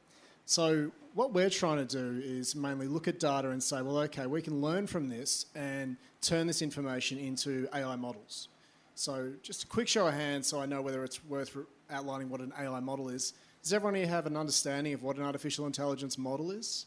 So 0.46 0.90
what 1.14 1.32
we're 1.32 1.50
trying 1.50 1.84
to 1.84 1.84
do 1.84 2.20
is 2.22 2.54
mainly 2.54 2.86
look 2.86 3.08
at 3.08 3.18
data 3.18 3.50
and 3.50 3.62
say, 3.62 3.82
well, 3.82 3.98
okay, 3.98 4.26
we 4.26 4.42
can 4.42 4.60
learn 4.60 4.86
from 4.86 5.08
this 5.08 5.46
and 5.54 5.96
turn 6.20 6.46
this 6.46 6.62
information 6.62 7.18
into 7.18 7.68
AI 7.74 7.96
models. 7.96 8.48
So 8.94 9.32
just 9.42 9.64
a 9.64 9.66
quick 9.66 9.88
show 9.88 10.06
of 10.06 10.14
hands 10.14 10.46
so 10.46 10.60
I 10.60 10.66
know 10.66 10.82
whether 10.82 11.02
it's 11.04 11.24
worth 11.24 11.56
outlining 11.90 12.28
what 12.28 12.40
an 12.40 12.52
AI 12.58 12.80
model 12.80 13.08
is. 13.08 13.32
Does 13.62 13.72
everyone 13.72 13.94
here 13.94 14.06
have 14.06 14.26
an 14.26 14.36
understanding 14.36 14.92
of 14.92 15.02
what 15.02 15.16
an 15.16 15.22
artificial 15.22 15.66
intelligence 15.66 16.18
model 16.18 16.50
is? 16.50 16.86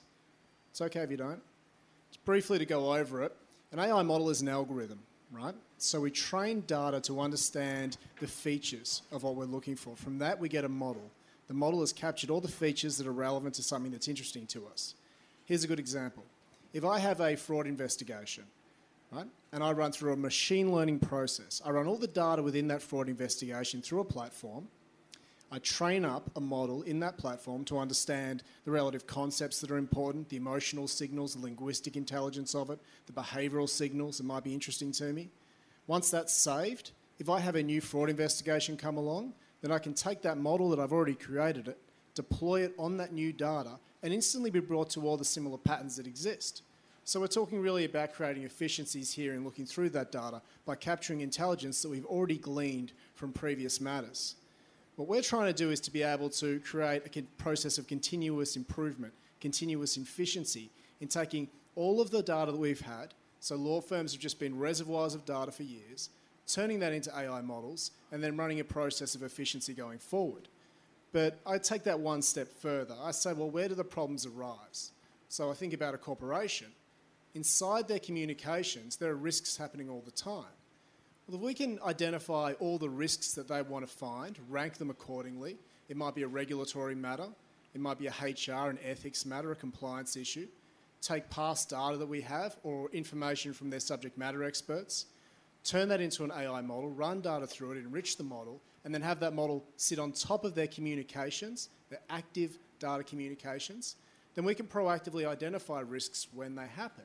It's 0.72 0.82
okay 0.82 1.02
if 1.02 1.12
you 1.12 1.18
don't. 1.18 1.42
Just 2.10 2.24
briefly 2.24 2.60
to 2.60 2.66
go 2.66 2.94
over 2.94 3.24
it, 3.24 3.36
an 3.72 3.80
AI 3.80 4.04
model 4.04 4.30
is 4.30 4.42
an 4.42 4.48
algorithm 4.48 5.00
right? 5.32 5.56
So 5.78 6.00
we 6.00 6.12
train 6.12 6.64
data 6.68 7.00
to 7.02 7.20
understand 7.20 7.98
the 8.20 8.28
features 8.28 9.02
of 9.12 9.24
what 9.24 9.36
we're 9.36 9.46
looking 9.46 9.76
for. 9.76 9.96
From 9.96 10.20
that, 10.20 10.40
we 10.40 10.50
get 10.50 10.66
a 10.66 10.70
model. 10.70 11.10
The 11.48 11.54
model 11.54 11.80
has 11.80 11.94
captured 11.94 12.30
all 12.30 12.42
the 12.42 12.48
features 12.48 12.98
that 12.98 13.08
are 13.08 13.14
relevant 13.14 13.56
to 13.56 13.64
something 13.64 13.92
that's 13.92 14.08
interesting 14.08 14.46
to 14.48 14.68
us. 14.68 14.96
Here's 15.46 15.64
a 15.64 15.68
good 15.68 15.80
example. 15.80 16.24
If 16.74 16.84
I 16.84 17.00
have 17.00 17.22
a 17.22 17.36
fraud 17.36 17.68
investigation, 17.68 18.44
right, 19.12 19.28
and 19.54 19.64
I 19.64 19.72
run 19.72 19.94
through 19.94 20.14
a 20.14 20.18
machine 20.18 20.72
learning 20.74 21.00
process, 21.00 21.62
I 21.66 21.72
run 21.72 21.88
all 21.88 21.98
the 21.98 22.08
data 22.08 22.44
within 22.44 22.68
that 22.68 22.82
fraud 22.82 23.08
investigation 23.08 23.82
through 23.82 24.02
a 24.02 24.06
platform, 24.06 24.68
I 25.50 25.60
train 25.60 26.04
up 26.04 26.30
a 26.36 26.42
model 26.42 26.82
in 26.82 27.00
that 27.00 27.18
platform 27.18 27.64
to 27.66 27.78
understand 27.78 28.44
the 28.66 28.72
relative 28.72 29.08
concepts 29.08 29.62
that 29.62 29.72
are 29.72 29.78
important, 29.78 30.28
the 30.28 30.36
emotional 30.36 30.90
signals, 30.90 31.36
the 31.36 31.42
linguistic 31.42 31.96
intelligence 31.96 32.54
of 32.54 32.70
it, 32.70 32.80
the 33.06 33.14
behavioural 33.14 33.70
signals 33.70 34.18
that 34.18 34.26
might 34.26 34.44
be 34.44 34.54
interesting 34.54 34.92
to 34.94 35.14
me. 35.14 35.30
Once 35.88 36.12
that's 36.12 36.34
saved, 36.34 36.92
if 37.18 37.30
I 37.30 37.40
have 37.40 37.56
a 37.56 37.64
new 37.64 37.80
fraud 37.80 38.10
investigation 38.10 38.76
come 38.76 38.98
along, 38.98 39.34
then 39.62 39.72
I 39.72 39.80
can 39.80 39.94
take 39.94 40.22
that 40.22 40.38
model 40.38 40.70
that 40.70 40.80
I've 40.80 40.94
already 40.94 41.16
created 41.16 41.68
it, 41.68 41.80
deploy 42.14 42.62
it 42.62 42.74
on 42.78 42.98
that 42.98 43.14
new 43.14 43.34
data, 43.34 43.80
and 44.04 44.14
instantly 44.14 44.50
be 44.50 44.60
brought 44.60 44.90
to 44.92 45.08
all 45.08 45.18
the 45.18 45.26
similar 45.26 45.58
patterns 45.58 45.96
that 45.98 46.08
exist. 46.08 46.64
So 47.04 47.22
we're 47.22 47.28
talking 47.28 47.62
really 47.62 47.86
about 47.86 48.14
creating 48.14 48.44
efficiencies 48.44 49.14
here 49.14 49.34
and 49.34 49.46
looking 49.46 49.66
through 49.66 49.92
that 49.92 50.12
data 50.12 50.42
by 50.66 50.76
capturing 50.76 51.22
intelligence 51.22 51.82
that 51.82 51.90
we've 51.90 52.06
already 52.06 52.38
gleaned 52.38 52.92
from 53.16 53.32
previous 53.32 53.80
matters. 53.80 54.36
What 54.98 55.08
we're 55.08 55.22
trying 55.22 55.46
to 55.46 55.54
do 55.54 55.72
is 55.72 55.80
to 55.82 55.92
be 55.92 56.04
able 56.04 56.30
to 56.32 56.60
create 56.60 57.04
a 57.06 57.22
process 57.42 57.78
of 57.78 57.88
continuous 57.88 58.56
improvement, 58.56 59.14
continuous 59.40 59.96
efficiency 59.96 60.70
in 61.00 61.08
taking 61.08 61.48
all 61.76 62.02
of 62.02 62.10
the 62.10 62.22
data 62.22 62.52
that 62.52 62.58
we've 62.58 62.82
had. 62.82 63.14
So 63.40 63.56
law 63.56 63.80
firms 63.80 64.12
have 64.12 64.22
just 64.22 64.40
been 64.40 64.58
reservoirs 64.58 65.14
of 65.16 65.24
data 65.24 65.52
for 65.52 65.64
years, 65.64 66.10
turning 66.48 66.80
that 66.80 66.94
into 66.94 67.16
AI 67.16 67.42
models, 67.42 67.92
and 68.12 68.24
then 68.24 68.38
running 68.38 68.60
a 68.60 68.64
process 68.64 69.16
of 69.16 69.24
efficiency 69.24 69.74
going 69.74 70.00
forward. 70.00 70.48
But 71.12 71.40
I 71.46 71.58
take 71.58 71.84
that 71.84 72.00
one 72.00 72.22
step 72.22 72.48
further. 72.48 72.96
I 73.02 73.12
say, 73.12 73.34
well, 73.34 73.50
where 73.50 73.68
do 73.68 73.76
the 73.76 73.84
problems 73.84 74.26
arise? 74.26 74.92
So 75.30 75.52
I 75.52 75.54
think 75.54 75.74
about 75.74 75.94
a 75.94 75.98
corporation. 75.98 76.68
Inside 77.34 77.88
their 77.88 78.00
communications, 78.00 78.96
there 78.96 79.12
are 79.12 79.16
risks 79.16 79.58
happening 79.58 79.90
all 79.90 80.02
the 80.06 80.12
time. 80.12 80.46
Well, 81.28 81.38
if 81.38 81.44
we 81.44 81.54
can 81.54 81.80
identify 81.86 82.54
all 82.60 82.78
the 82.78 82.90
risks 82.90 83.34
that 83.34 83.50
they 83.50 83.62
want 83.62 83.86
to 83.86 83.94
find, 83.94 84.38
rank 84.50 84.76
them 84.76 84.90
accordingly, 84.90 85.58
it 85.90 85.98
might 85.98 86.16
be 86.16 86.24
a 86.24 86.28
regulatory 86.28 86.96
matter, 86.96 87.28
it 87.74 87.82
might 87.82 88.00
be 88.00 88.08
a 88.08 88.12
HR 88.12 88.70
and 88.70 88.80
ethics 88.84 89.26
matter, 89.26 89.52
a 89.52 89.56
compliance 89.56 90.16
issue, 90.16 90.48
take 91.02 91.30
past 91.30 91.70
data 91.70 91.98
that 91.98 92.08
we 92.08 92.22
have 92.22 92.56
or 92.64 92.90
information 92.92 93.54
from 93.54 93.70
their 93.70 93.80
subject 93.80 94.18
matter 94.18 94.44
experts, 94.44 95.06
turn 95.68 95.90
that 95.90 96.02
into 96.02 96.24
an 96.24 96.32
AI 96.32 96.62
model, 96.62 96.90
run 96.90 97.22
data 97.22 97.46
through 97.46 97.74
it, 97.74 97.78
enrich 97.78 98.18
the 98.18 98.24
model, 98.24 98.62
and 98.86 98.94
then 98.94 99.02
have 99.02 99.20
that 99.20 99.34
model 99.34 99.66
sit 99.76 100.00
on 100.00 100.12
top 100.12 100.46
of 100.46 100.56
their 100.56 100.68
communications, 100.68 101.70
their 101.90 102.00
active 102.10 102.58
data 102.80 103.04
communications, 103.04 103.96
then 104.36 104.46
we 104.46 104.56
can 104.56 104.66
proactively 104.66 105.28
identify 105.28 105.82
risks 105.82 106.28
when 106.34 106.56
they 106.56 106.68
happen. 106.68 107.04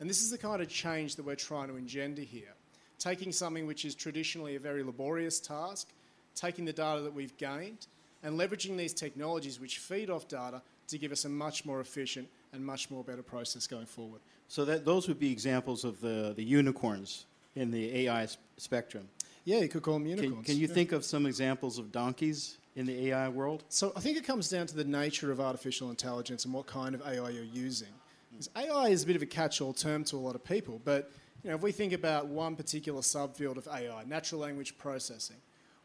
And 0.00 0.08
this 0.08 0.22
is 0.22 0.30
the 0.30 0.38
kind 0.38 0.62
of 0.62 0.68
change 0.68 1.16
that 1.16 1.24
we're 1.24 1.34
trying 1.34 1.68
to 1.68 1.76
engender 1.76 2.22
here 2.22 2.54
taking 2.98 3.32
something 3.32 3.66
which 3.66 3.84
is 3.84 3.94
traditionally 3.94 4.56
a 4.56 4.60
very 4.60 4.82
laborious 4.82 5.40
task, 5.40 5.88
taking 6.34 6.64
the 6.64 6.72
data 6.72 7.02
that 7.02 7.12
we've 7.12 7.36
gained, 7.36 7.86
and 8.22 8.38
leveraging 8.38 8.76
these 8.76 8.94
technologies 8.94 9.60
which 9.60 9.78
feed 9.78 10.08
off 10.08 10.26
data 10.28 10.62
to 10.88 10.98
give 10.98 11.12
us 11.12 11.24
a 11.24 11.28
much 11.28 11.64
more 11.64 11.80
efficient 11.80 12.28
and 12.52 12.64
much 12.64 12.90
more 12.90 13.04
better 13.04 13.22
process 13.22 13.66
going 13.66 13.86
forward. 13.86 14.20
So 14.48 14.64
that 14.64 14.84
those 14.84 15.08
would 15.08 15.18
be 15.18 15.30
examples 15.30 15.84
of 15.84 16.00
the, 16.00 16.32
the 16.36 16.44
unicorns 16.44 17.26
in 17.56 17.70
the 17.70 18.06
AI 18.06 18.26
spectrum. 18.56 19.08
Yeah, 19.44 19.58
you 19.58 19.68
could 19.68 19.82
call 19.82 19.94
them 19.94 20.04
Can, 20.04 20.16
unicorns. 20.18 20.46
can 20.46 20.56
you 20.56 20.66
yeah. 20.68 20.74
think 20.74 20.92
of 20.92 21.04
some 21.04 21.26
examples 21.26 21.78
of 21.78 21.92
donkeys 21.92 22.56
in 22.76 22.86
the 22.86 23.08
AI 23.08 23.28
world? 23.28 23.64
So 23.68 23.92
I 23.94 24.00
think 24.00 24.16
it 24.16 24.24
comes 24.24 24.48
down 24.48 24.66
to 24.68 24.76
the 24.76 24.84
nature 24.84 25.30
of 25.30 25.40
artificial 25.40 25.90
intelligence 25.90 26.44
and 26.44 26.54
what 26.54 26.66
kind 26.66 26.94
of 26.94 27.02
AI 27.02 27.30
you're 27.30 27.44
using. 27.44 27.88
Hmm. 28.30 28.36
'Cause 28.36 28.50
AI 28.56 28.88
is 28.88 29.02
a 29.02 29.06
bit 29.06 29.16
of 29.16 29.22
a 29.22 29.26
catch-all 29.26 29.74
term 29.74 30.04
to 30.04 30.16
a 30.16 30.18
lot 30.18 30.34
of 30.34 30.44
people, 30.44 30.80
but 30.84 31.10
you 31.42 31.50
know, 31.50 31.56
if 31.56 31.62
we 31.62 31.72
think 31.72 31.92
about 31.92 32.26
one 32.26 32.56
particular 32.56 33.02
subfield 33.02 33.58
of 33.58 33.68
AI, 33.68 34.04
natural 34.04 34.40
language 34.40 34.78
processing, 34.78 35.36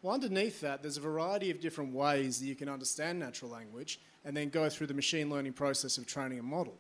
well, 0.02 0.14
underneath 0.14 0.62
that, 0.62 0.82
there's 0.82 0.96
a 0.96 1.02
variety 1.02 1.52
of 1.52 1.60
different 1.60 1.94
ways 1.94 2.40
that 2.40 2.46
you 2.46 2.56
can 2.56 2.70
understand 2.70 3.20
natural 3.20 3.52
language 3.52 4.00
and 4.24 4.36
then 4.38 4.48
go 4.50 4.70
through 4.70 4.88
the 4.88 4.94
machine 4.94 5.30
learning 5.30 5.52
process 5.52 5.98
of 5.98 6.06
training 6.06 6.40
a 6.40 6.44
model. 6.44 6.78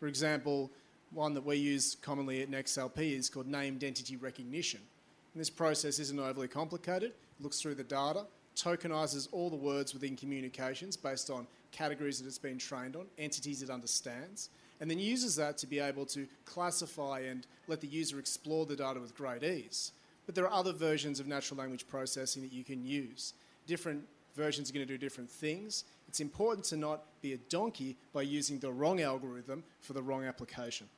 For 0.00 0.06
example, 0.06 0.72
one 1.14 1.34
that 1.34 1.44
we 1.44 1.56
use 1.56 1.96
commonly 2.02 2.42
at 2.42 2.50
NexLP 2.50 3.16
is 3.16 3.30
called 3.30 3.46
named 3.46 3.84
entity 3.84 4.16
recognition. 4.16 4.80
And 5.32 5.40
this 5.40 5.50
process 5.50 5.98
isn't 5.98 6.18
overly 6.18 6.48
complicated. 6.48 7.10
It 7.10 7.42
looks 7.42 7.60
through 7.60 7.76
the 7.76 7.84
data, 7.84 8.26
tokenizes 8.56 9.28
all 9.32 9.50
the 9.50 9.56
words 9.56 9.94
within 9.94 10.16
communications 10.16 10.96
based 10.96 11.30
on 11.30 11.46
categories 11.72 12.20
that 12.20 12.26
it's 12.26 12.38
been 12.38 12.58
trained 12.58 12.96
on, 12.96 13.06
entities 13.18 13.62
it 13.62 13.70
understands, 13.70 14.50
and 14.80 14.90
then 14.90 14.98
uses 14.98 15.36
that 15.36 15.58
to 15.58 15.66
be 15.66 15.78
able 15.78 16.06
to 16.06 16.26
classify 16.44 17.20
and 17.20 17.46
let 17.68 17.80
the 17.80 17.86
user 17.86 18.18
explore 18.18 18.66
the 18.66 18.76
data 18.76 19.00
with 19.00 19.16
great 19.16 19.42
ease. 19.42 19.92
But 20.26 20.34
there 20.34 20.44
are 20.44 20.52
other 20.52 20.72
versions 20.72 21.20
of 21.20 21.26
natural 21.26 21.58
language 21.58 21.86
processing 21.88 22.42
that 22.42 22.52
you 22.52 22.64
can 22.64 22.84
use. 22.84 23.34
Different 23.66 24.04
versions 24.36 24.70
are 24.70 24.72
going 24.72 24.86
to 24.86 24.92
do 24.92 24.98
different 24.98 25.30
things. 25.30 25.84
It's 26.08 26.20
important 26.20 26.64
to 26.66 26.76
not 26.76 27.02
be 27.22 27.32
a 27.32 27.38
donkey 27.48 27.96
by 28.12 28.22
using 28.22 28.58
the 28.58 28.72
wrong 28.72 29.00
algorithm 29.00 29.64
for 29.80 29.92
the 29.92 30.02
wrong 30.02 30.24
application. 30.24 30.88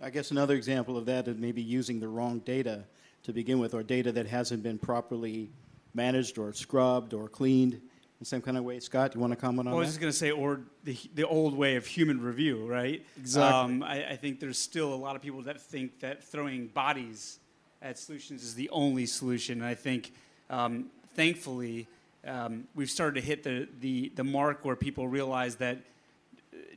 I 0.00 0.10
guess 0.10 0.30
another 0.30 0.54
example 0.54 0.96
of 0.96 1.06
that 1.06 1.28
is 1.28 1.36
maybe 1.36 1.62
using 1.62 2.00
the 2.00 2.08
wrong 2.08 2.40
data 2.40 2.84
to 3.22 3.32
begin 3.32 3.58
with, 3.58 3.74
or 3.74 3.82
data 3.82 4.12
that 4.12 4.26
hasn't 4.26 4.62
been 4.62 4.78
properly 4.78 5.50
managed 5.94 6.36
or 6.38 6.52
scrubbed 6.52 7.14
or 7.14 7.28
cleaned 7.28 7.80
in 8.20 8.26
some 8.26 8.42
kind 8.42 8.56
of 8.56 8.64
way. 8.64 8.80
Scott, 8.80 9.14
you 9.14 9.20
want 9.20 9.32
to 9.32 9.36
comment 9.36 9.68
on 9.68 9.74
Well, 9.74 9.76
I 9.76 9.80
was 9.80 9.90
just 9.90 10.00
going 10.00 10.12
to 10.12 10.16
say, 10.16 10.30
or 10.30 10.60
the, 10.82 10.96
the 11.14 11.26
old 11.26 11.56
way 11.56 11.76
of 11.76 11.86
human 11.86 12.20
review, 12.20 12.66
right? 12.66 13.04
Exactly. 13.16 13.74
Um, 13.74 13.82
I, 13.82 14.10
I 14.10 14.16
think 14.16 14.40
there's 14.40 14.58
still 14.58 14.92
a 14.92 14.96
lot 14.96 15.16
of 15.16 15.22
people 15.22 15.42
that 15.42 15.60
think 15.60 16.00
that 16.00 16.22
throwing 16.22 16.66
bodies 16.66 17.38
at 17.80 17.98
solutions 17.98 18.42
is 18.42 18.54
the 18.54 18.68
only 18.70 19.06
solution. 19.06 19.60
And 19.60 19.68
I 19.68 19.74
think, 19.74 20.12
um, 20.50 20.86
thankfully, 21.14 21.86
um, 22.26 22.66
we've 22.74 22.90
started 22.90 23.20
to 23.20 23.26
hit 23.26 23.42
the, 23.42 23.68
the, 23.80 24.12
the 24.14 24.24
mark 24.24 24.64
where 24.64 24.76
people 24.76 25.08
realize 25.08 25.56
that 25.56 25.78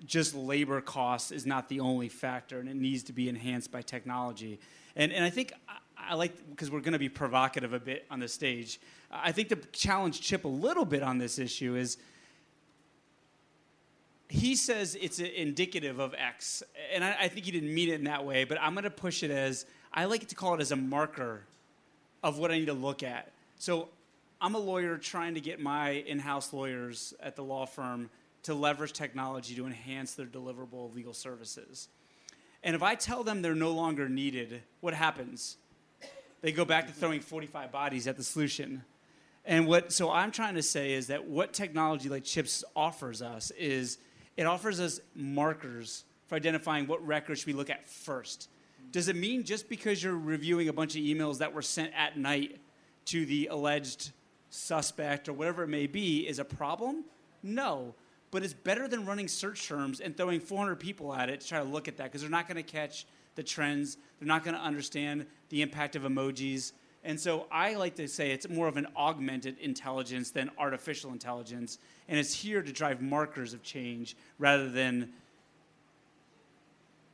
just 0.07 0.33
labor 0.33 0.81
cost 0.81 1.31
is 1.31 1.45
not 1.45 1.69
the 1.69 1.81
only 1.81 2.09
factor, 2.09 2.59
and 2.59 2.67
it 2.67 2.75
needs 2.75 3.03
to 3.03 3.13
be 3.13 3.29
enhanced 3.29 3.71
by 3.71 3.81
technology. 3.81 4.59
And, 4.95 5.11
and 5.11 5.23
I 5.23 5.29
think 5.29 5.53
I, 5.67 5.77
I 6.11 6.13
like, 6.15 6.49
because 6.49 6.71
we're 6.71 6.81
going 6.81 6.93
to 6.93 6.99
be 6.99 7.09
provocative 7.09 7.73
a 7.73 7.79
bit 7.79 8.05
on 8.09 8.19
the 8.19 8.27
stage, 8.27 8.79
I 9.11 9.31
think 9.31 9.49
the 9.49 9.57
challenge 9.71 10.21
Chip 10.21 10.45
a 10.45 10.47
little 10.47 10.85
bit 10.85 11.03
on 11.03 11.17
this 11.17 11.37
issue 11.37 11.75
is 11.75 11.97
he 14.29 14.55
says 14.55 14.97
it's 14.99 15.19
indicative 15.19 15.99
of 15.99 16.13
X, 16.13 16.63
and 16.93 17.03
I, 17.03 17.15
I 17.21 17.27
think 17.27 17.45
he 17.45 17.51
didn't 17.51 17.73
mean 17.73 17.89
it 17.89 17.95
in 17.95 18.05
that 18.05 18.25
way, 18.25 18.43
but 18.43 18.57
I'm 18.61 18.73
going 18.73 18.83
to 18.83 18.89
push 18.89 19.23
it 19.23 19.31
as 19.31 19.65
I 19.93 20.05
like 20.05 20.27
to 20.27 20.35
call 20.35 20.55
it 20.55 20.61
as 20.61 20.71
a 20.71 20.75
marker 20.75 21.43
of 22.23 22.37
what 22.37 22.51
I 22.51 22.57
need 22.57 22.65
to 22.65 22.73
look 22.73 23.03
at. 23.03 23.31
So 23.57 23.89
I'm 24.41 24.55
a 24.55 24.59
lawyer 24.59 24.97
trying 24.97 25.33
to 25.35 25.41
get 25.41 25.59
my 25.59 25.91
in-house 25.91 26.53
lawyers 26.53 27.13
at 27.21 27.35
the 27.35 27.43
law 27.43 27.65
firm 27.65 28.09
to 28.47 28.53
leverage 28.53 28.93
technology 28.93 29.55
to 29.55 29.65
enhance 29.65 30.13
their 30.13 30.25
deliverable 30.25 30.95
legal 30.95 31.13
services. 31.13 31.89
And 32.63 32.77
if 32.77 32.81
I 32.81 32.95
tell 32.95 33.21
them 33.21 33.41
they're 33.41 33.53
no 33.53 33.71
longer 33.71 34.07
needed, 34.07 34.63
what 34.79 34.93
happens? 34.93 35.57
They 36.39 36.53
go 36.53 36.63
back 36.63 36.87
to 36.87 36.93
throwing 36.93 37.19
45 37.19 37.73
bodies 37.73 38.07
at 38.07 38.15
the 38.15 38.23
solution. 38.23 38.85
And 39.43 39.67
what 39.67 39.91
so 39.91 40.09
I'm 40.09 40.31
trying 40.31 40.55
to 40.55 40.63
say 40.63 40.93
is 40.93 41.07
that 41.07 41.27
what 41.27 41.51
technology 41.51 42.07
like 42.07 42.23
chips 42.23 42.63
offers 42.73 43.21
us 43.21 43.51
is 43.51 43.97
it 44.37 44.45
offers 44.45 44.79
us 44.79 45.01
markers 45.13 46.05
for 46.27 46.35
identifying 46.35 46.87
what 46.87 47.05
records 47.05 47.41
should 47.41 47.47
we 47.47 47.53
look 47.53 47.69
at 47.69 47.85
first. 47.85 48.49
Does 48.91 49.09
it 49.09 49.17
mean 49.17 49.43
just 49.43 49.67
because 49.67 50.01
you're 50.01 50.17
reviewing 50.17 50.69
a 50.69 50.73
bunch 50.73 50.95
of 50.95 51.01
emails 51.01 51.39
that 51.39 51.53
were 51.53 51.61
sent 51.61 51.91
at 51.93 52.17
night 52.17 52.61
to 53.07 53.25
the 53.25 53.47
alleged 53.47 54.13
suspect 54.49 55.27
or 55.27 55.33
whatever 55.33 55.63
it 55.63 55.67
may 55.67 55.85
be 55.85 56.25
is 56.25 56.39
a 56.39 56.45
problem? 56.45 57.03
No. 57.43 57.93
But 58.37 58.43
it's 58.43 58.53
better 58.53 58.87
than 58.87 59.03
running 59.03 59.27
search 59.27 59.67
terms 59.67 59.99
and 59.99 60.15
throwing 60.15 60.39
400 60.39 60.75
people 60.75 61.11
at 61.11 61.27
it 61.27 61.41
to 61.41 61.47
try 61.47 61.57
to 61.57 61.63
look 61.63 61.87
at 61.87 61.97
that 61.97 62.03
because 62.03 62.21
they're 62.21 62.29
not 62.29 62.47
going 62.47 62.57
to 62.57 62.61
catch 62.61 63.07
the 63.33 63.41
trends. 63.41 63.97
They're 64.19 64.27
not 64.27 64.43
going 64.43 64.55
to 64.55 64.61
understand 64.61 65.25
the 65.49 65.63
impact 65.63 65.95
of 65.95 66.03
emojis. 66.03 66.71
And 67.03 67.19
so 67.19 67.47
I 67.51 67.73
like 67.73 67.95
to 67.95 68.07
say 68.07 68.29
it's 68.29 68.47
more 68.47 68.67
of 68.67 68.77
an 68.77 68.85
augmented 68.95 69.57
intelligence 69.57 70.29
than 70.29 70.51
artificial 70.59 71.11
intelligence. 71.13 71.79
And 72.07 72.19
it's 72.19 72.31
here 72.31 72.61
to 72.61 72.71
drive 72.71 73.01
markers 73.01 73.55
of 73.55 73.63
change 73.63 74.15
rather 74.37 74.69
than 74.69 75.13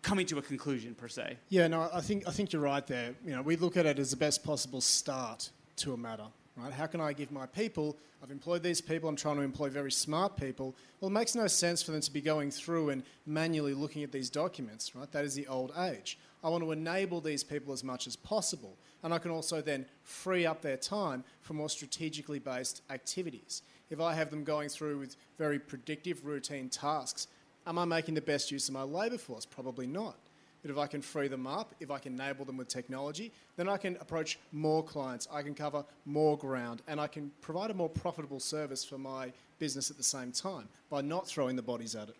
coming 0.02 0.26
to 0.26 0.40
a 0.40 0.42
conclusion 0.42 0.94
per 0.94 1.08
se. 1.08 1.38
Yeah, 1.48 1.70
no, 1.70 1.90
I 1.94 2.02
think 2.02 2.28
I 2.28 2.32
think 2.32 2.52
you're 2.52 2.62
right 2.62 2.86
there. 2.86 3.16
You 3.26 3.38
know, 3.38 3.42
we 3.42 3.56
look 3.56 3.78
at 3.78 3.86
it 3.86 3.98
as 3.98 4.12
the 4.12 4.18
best 4.18 4.44
possible 4.44 4.82
start 4.82 5.52
to 5.78 5.94
a 5.94 5.98
matter, 5.98 6.28
right? 6.56 6.72
How 6.72 6.86
can 6.86 7.02
I 7.02 7.14
give 7.14 7.32
my 7.32 7.46
people? 7.46 7.98
I've 8.22 8.32
employed 8.32 8.64
these 8.64 8.82
people. 8.82 9.10
I'm 9.10 9.16
trying 9.16 9.36
to 9.38 9.42
employ 9.42 9.70
very 9.70 9.92
smart 9.92 10.38
people. 10.38 10.76
Well, 11.00 11.10
it 11.10 11.14
makes 11.14 11.36
no 11.36 11.48
sense 11.48 11.84
for 11.84 11.92
them 11.92 12.02
to 12.02 12.12
be 12.12 12.22
going 12.22 12.52
through 12.52 12.90
and 12.90 13.04
manually 13.26 13.74
looking 13.74 14.04
at 14.04 14.12
these 14.12 14.30
documents, 14.30 14.96
right? 14.96 15.12
That 15.12 15.26
is 15.26 15.36
the 15.36 15.48
old 15.48 15.74
age. 15.78 16.18
I 16.44 16.50
want 16.50 16.64
to 16.64 16.72
enable 16.72 17.22
these 17.22 17.44
people 17.44 17.74
as 17.74 17.84
much 17.84 18.08
as 18.08 18.16
possible, 18.16 18.78
and 19.02 19.14
I 19.14 19.18
can 19.18 19.32
also 19.32 19.62
then 19.62 19.86
free 20.04 20.46
up 20.46 20.62
their 20.62 20.78
time 20.78 21.24
for 21.42 21.54
more 21.54 21.70
strategically 21.70 22.40
based 22.40 22.82
activities. 22.90 23.62
If 23.90 24.02
I 24.02 24.14
have 24.14 24.30
them 24.30 24.44
going 24.44 24.70
through 24.70 25.00
with 25.00 25.16
very 25.38 25.60
predictive 25.60 26.26
routine 26.26 26.70
tasks, 26.70 27.28
Am 27.66 27.80
I 27.80 27.86
making 27.86 28.16
the 28.16 28.22
best 28.22 28.52
use 28.52 28.68
of 28.68 28.74
my 28.74 28.84
labour 28.84 29.18
force? 29.18 29.46
Probably 29.46 29.88
not. 29.88 30.18
But 30.64 30.72
if 30.72 30.78
I 30.78 30.88
can 30.88 31.02
free 31.02 31.28
them 31.28 31.46
up, 31.46 31.76
if 31.82 31.92
I 31.92 32.00
can 32.00 32.14
enable 32.14 32.46
them 32.46 32.58
with 32.58 32.70
technology, 32.70 33.34
then 33.58 33.68
I 33.68 33.78
can 33.78 33.98
approach 33.98 34.40
more 34.54 34.82
clients, 34.82 35.28
I 35.32 35.42
can 35.42 35.54
cover 35.54 35.84
more 36.06 36.38
ground, 36.38 36.82
and 36.88 37.00
I 37.00 37.08
can 37.08 37.32
provide 37.42 37.70
a 37.70 37.74
more 37.74 37.90
profitable 37.90 38.40
service 38.40 38.84
for 38.84 38.98
my 38.98 39.32
business 39.60 39.92
at 39.92 39.98
the 39.98 40.04
same 40.04 40.32
time 40.32 40.70
by 40.90 41.02
not 41.02 41.28
throwing 41.28 41.58
the 41.58 41.62
bodies 41.62 41.96
at 41.96 42.10
it. 42.10 42.16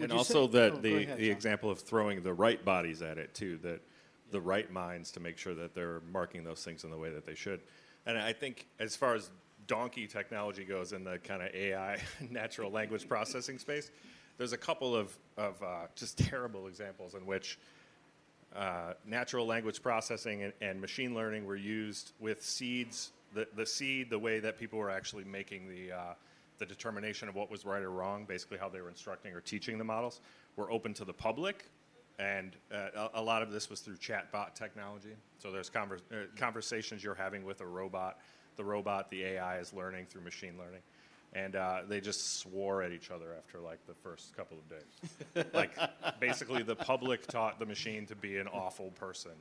And 0.00 0.12
also 0.12 0.46
say- 0.46 0.52
that 0.58 0.72
oh, 0.72 0.76
the, 0.76 0.96
ahead, 1.04 1.18
the 1.18 1.28
John. 1.28 1.36
example 1.36 1.70
of 1.70 1.78
throwing 1.78 2.22
the 2.22 2.34
right 2.34 2.62
bodies 2.64 3.00
at 3.00 3.16
it 3.16 3.32
too, 3.32 3.58
that 3.62 3.80
the 4.32 4.40
right 4.40 4.70
minds 4.70 5.12
to 5.12 5.20
make 5.20 5.38
sure 5.38 5.54
that 5.54 5.72
they're 5.72 6.02
marking 6.12 6.42
those 6.42 6.64
things 6.64 6.82
in 6.82 6.90
the 6.90 6.98
way 6.98 7.10
that 7.10 7.24
they 7.24 7.36
should. 7.36 7.60
And 8.06 8.18
I 8.18 8.32
think 8.32 8.66
as 8.80 8.96
far 8.96 9.14
as 9.14 9.30
donkey 9.68 10.06
technology 10.06 10.64
goes 10.64 10.92
in 10.92 11.04
the 11.04 11.18
kind 11.18 11.42
of 11.42 11.54
AI 11.54 11.98
natural 12.30 12.70
language 12.70 13.08
processing 13.08 13.58
space, 13.58 13.90
there's 14.38 14.52
a 14.52 14.58
couple 14.58 14.94
of, 14.94 15.16
of 15.36 15.62
uh, 15.62 15.86
just 15.94 16.18
terrible 16.30 16.66
examples 16.66 17.14
in 17.14 17.26
which 17.26 17.58
uh, 18.54 18.94
natural 19.06 19.46
language 19.46 19.82
processing 19.82 20.42
and, 20.44 20.52
and 20.60 20.80
machine 20.80 21.14
learning 21.14 21.44
were 21.44 21.56
used 21.56 22.12
with 22.20 22.42
seeds. 22.42 23.12
The, 23.34 23.46
the 23.54 23.66
seed, 23.66 24.08
the 24.08 24.18
way 24.18 24.38
that 24.38 24.58
people 24.58 24.78
were 24.78 24.90
actually 24.90 25.24
making 25.24 25.68
the, 25.68 25.92
uh, 25.92 26.14
the 26.58 26.66
determination 26.66 27.28
of 27.28 27.34
what 27.34 27.50
was 27.50 27.64
right 27.66 27.82
or 27.82 27.90
wrong, 27.90 28.24
basically 28.24 28.56
how 28.58 28.68
they 28.68 28.80
were 28.80 28.88
instructing 28.88 29.34
or 29.34 29.40
teaching 29.40 29.78
the 29.78 29.84
models, 29.84 30.20
were 30.56 30.70
open 30.70 30.94
to 30.94 31.04
the 31.04 31.12
public. 31.12 31.66
And 32.18 32.56
uh, 32.72 33.08
a, 33.14 33.20
a 33.20 33.22
lot 33.22 33.42
of 33.42 33.52
this 33.52 33.68
was 33.68 33.80
through 33.80 33.96
chatbot 33.96 34.54
technology. 34.54 35.14
So 35.38 35.50
there's 35.52 35.70
uh, 35.74 36.16
conversations 36.38 37.04
you're 37.04 37.14
having 37.14 37.44
with 37.44 37.60
a 37.60 37.66
robot. 37.66 38.18
The 38.56 38.64
robot, 38.64 39.10
the 39.10 39.22
AI, 39.22 39.58
is 39.58 39.74
learning 39.74 40.06
through 40.08 40.22
machine 40.22 40.54
learning. 40.58 40.80
And 41.36 41.54
uh, 41.54 41.80
they 41.86 42.00
just 42.00 42.38
swore 42.38 42.82
at 42.82 42.92
each 42.92 43.10
other 43.10 43.34
after 43.36 43.60
like 43.60 43.78
the 43.86 43.92
first 43.92 44.34
couple 44.34 44.56
of 44.56 44.68
days. 44.70 45.46
like 45.52 45.70
basically, 46.18 46.62
the 46.62 46.74
public 46.74 47.26
taught 47.26 47.58
the 47.58 47.66
machine 47.66 48.06
to 48.06 48.16
be 48.16 48.38
an 48.38 48.48
awful 48.48 48.90
person. 48.92 49.32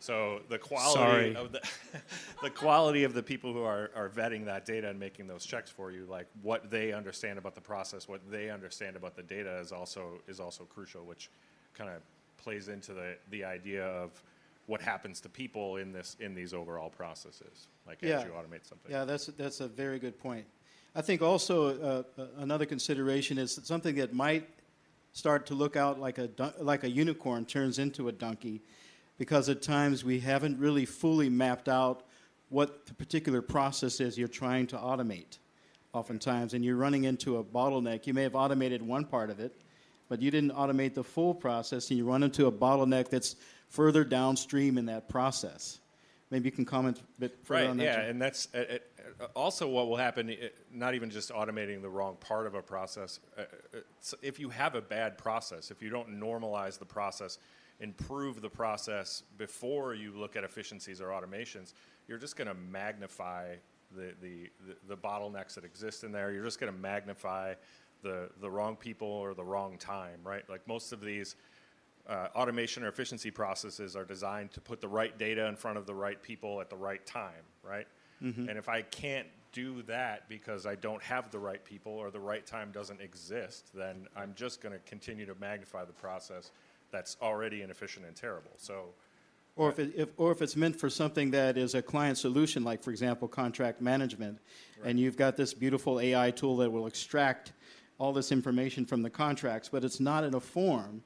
So 0.00 0.42
the 0.50 0.58
quality 0.58 0.92
Sorry. 1.34 1.34
of 1.34 1.50
the 1.52 1.60
the 2.42 2.50
quality 2.50 3.04
of 3.04 3.14
the 3.14 3.22
people 3.22 3.54
who 3.54 3.62
are, 3.62 3.90
are 3.96 4.10
vetting 4.10 4.44
that 4.44 4.66
data 4.66 4.90
and 4.90 5.00
making 5.00 5.26
those 5.26 5.46
checks 5.46 5.70
for 5.70 5.90
you, 5.90 6.06
like 6.08 6.26
what 6.42 6.70
they 6.70 6.92
understand 6.92 7.38
about 7.38 7.54
the 7.54 7.60
process, 7.62 8.06
what 8.06 8.20
they 8.30 8.50
understand 8.50 8.94
about 8.94 9.16
the 9.16 9.22
data 9.22 9.58
is 9.60 9.72
also 9.72 10.20
is 10.28 10.40
also 10.40 10.64
crucial, 10.64 11.04
which 11.04 11.30
kind 11.74 11.88
of 11.88 12.02
plays 12.36 12.68
into 12.68 12.92
the, 12.92 13.16
the 13.30 13.44
idea 13.44 13.84
of 13.84 14.10
what 14.66 14.82
happens 14.82 15.20
to 15.22 15.28
people 15.30 15.76
in 15.76 15.90
this 15.92 16.16
in 16.20 16.34
these 16.34 16.52
overall 16.52 16.90
processes, 16.90 17.68
like 17.86 17.98
Yeah. 18.02 18.18
as 18.18 18.24
you 18.24 18.30
automate 18.30 18.66
something. 18.68 18.90
Yeah, 18.90 19.04
that's, 19.06 19.26
that's 19.26 19.60
a 19.60 19.68
very 19.68 19.98
good 19.98 20.18
point. 20.20 20.44
I 20.94 21.02
think 21.02 21.22
also 21.22 21.80
uh, 21.80 22.02
uh, 22.20 22.26
another 22.38 22.66
consideration 22.66 23.38
is 23.38 23.54
that 23.56 23.66
something 23.66 23.96
that 23.96 24.14
might 24.14 24.48
start 25.12 25.46
to 25.46 25.54
look 25.54 25.76
out 25.76 26.00
like 26.00 26.18
a, 26.18 26.30
like 26.60 26.84
a 26.84 26.90
unicorn 26.90 27.44
turns 27.44 27.78
into 27.78 28.08
a 28.08 28.12
donkey 28.12 28.62
because 29.18 29.48
at 29.48 29.62
times 29.62 30.04
we 30.04 30.20
haven't 30.20 30.58
really 30.58 30.84
fully 30.84 31.28
mapped 31.28 31.68
out 31.68 32.04
what 32.50 32.86
the 32.86 32.94
particular 32.94 33.42
process 33.42 34.00
is 34.00 34.16
you're 34.16 34.28
trying 34.28 34.66
to 34.66 34.76
automate. 34.76 35.38
Oftentimes 35.92 36.54
and 36.54 36.64
you're 36.64 36.76
running 36.76 37.04
into 37.04 37.38
a 37.38 37.44
bottleneck 37.44 38.06
you 38.06 38.14
may 38.14 38.22
have 38.22 38.34
automated 38.34 38.82
one 38.82 39.04
part 39.04 39.30
of 39.30 39.40
it 39.40 39.60
but 40.08 40.22
you 40.22 40.30
didn't 40.30 40.52
automate 40.52 40.94
the 40.94 41.04
full 41.04 41.34
process 41.34 41.90
and 41.90 41.98
you 41.98 42.04
run 42.04 42.22
into 42.22 42.46
a 42.46 42.52
bottleneck 42.52 43.08
that's 43.08 43.36
further 43.68 44.04
downstream 44.04 44.78
in 44.78 44.86
that 44.86 45.08
process 45.08 45.80
maybe 46.30 46.46
you 46.46 46.52
can 46.52 46.64
comment 46.64 46.98
a 46.98 47.20
bit 47.20 47.38
further 47.44 47.62
right 47.62 47.70
on 47.70 47.76
that 47.76 47.84
yeah 47.84 47.96
Jim? 47.96 48.10
and 48.10 48.22
that's 48.22 48.48
uh, 48.54 48.78
uh, 49.20 49.24
also 49.34 49.68
what 49.68 49.88
will 49.88 49.96
happen 49.96 50.30
uh, 50.30 50.46
not 50.72 50.94
even 50.94 51.10
just 51.10 51.30
automating 51.30 51.82
the 51.82 51.88
wrong 51.88 52.16
part 52.20 52.46
of 52.46 52.54
a 52.54 52.62
process 52.62 53.20
uh, 53.36 53.42
uh, 53.74 53.80
if 54.22 54.38
you 54.38 54.48
have 54.48 54.74
a 54.74 54.80
bad 54.80 55.18
process 55.18 55.70
if 55.70 55.82
you 55.82 55.90
don't 55.90 56.08
normalize 56.08 56.78
the 56.78 56.84
process 56.84 57.38
improve 57.80 58.40
the 58.40 58.50
process 58.50 59.22
before 59.36 59.94
you 59.94 60.12
look 60.12 60.36
at 60.36 60.44
efficiencies 60.44 61.00
or 61.00 61.08
automations 61.08 61.72
you're 62.08 62.18
just 62.18 62.36
going 62.36 62.48
to 62.48 62.54
magnify 62.54 63.54
the, 63.94 64.12
the, 64.20 64.50
the, 64.66 64.76
the 64.88 64.96
bottlenecks 64.96 65.54
that 65.54 65.64
exist 65.64 66.04
in 66.04 66.12
there 66.12 66.32
you're 66.32 66.44
just 66.44 66.60
going 66.60 66.72
to 66.72 66.78
magnify 66.78 67.54
the, 68.02 68.28
the 68.40 68.50
wrong 68.50 68.76
people 68.76 69.08
or 69.08 69.34
the 69.34 69.44
wrong 69.44 69.76
time 69.78 70.20
right 70.24 70.48
like 70.48 70.66
most 70.66 70.92
of 70.92 71.00
these 71.00 71.36
uh, 72.08 72.28
automation 72.34 72.82
or 72.84 72.88
efficiency 72.88 73.30
processes 73.30 73.94
are 73.94 74.04
designed 74.04 74.50
to 74.52 74.60
put 74.60 74.80
the 74.80 74.88
right 74.88 75.16
data 75.18 75.46
in 75.46 75.56
front 75.56 75.76
of 75.78 75.86
the 75.86 75.94
right 75.94 76.22
people 76.22 76.60
at 76.60 76.70
the 76.70 76.76
right 76.76 77.04
time, 77.06 77.44
right? 77.62 77.86
And 78.48 78.58
if 78.58 78.68
I 78.68 78.82
can't 78.82 79.26
do 79.52 79.82
that 79.82 80.28
because 80.28 80.66
I 80.66 80.74
don't 80.74 81.02
have 81.02 81.30
the 81.30 81.38
right 81.38 81.64
people 81.64 81.92
or 81.92 82.10
the 82.10 82.18
right 82.20 82.44
time 82.44 82.72
doesn't 82.72 83.00
exist, 83.00 83.70
then 83.74 84.08
I'm 84.16 84.32
just 84.34 84.60
going 84.60 84.72
to 84.72 84.80
continue 84.80 85.24
to 85.26 85.34
magnify 85.40 85.84
the 85.84 85.92
process 85.92 86.50
that's 86.90 87.16
already 87.22 87.62
inefficient 87.62 88.06
and 88.06 88.16
terrible. 88.16 88.50
So, 88.56 88.86
Or 89.56 89.68
if, 89.68 89.78
it, 89.78 89.92
if, 89.96 90.08
or 90.16 90.32
if 90.32 90.42
it's 90.42 90.56
meant 90.56 90.76
for 90.80 90.88
something 90.90 91.30
that 91.32 91.56
is 91.58 91.74
a 91.74 91.82
client 91.82 92.16
solution, 92.18 92.64
like, 92.64 92.82
for 92.82 92.90
example, 92.90 93.28
contract 93.28 93.80
management, 93.80 94.38
and 94.84 94.98
you've 94.98 95.16
got 95.16 95.36
this 95.36 95.52
beautiful 95.54 96.00
AI 96.00 96.30
tool 96.30 96.56
that 96.58 96.70
will 96.70 96.86
extract 96.86 97.52
all 97.98 98.12
this 98.12 98.32
information 98.32 98.84
from 98.86 99.02
the 99.02 99.10
contracts, 99.10 99.68
but 99.68 99.84
it's 99.84 100.00
not 100.00 100.24
in 100.24 100.34
a 100.34 100.40
form 100.40 101.02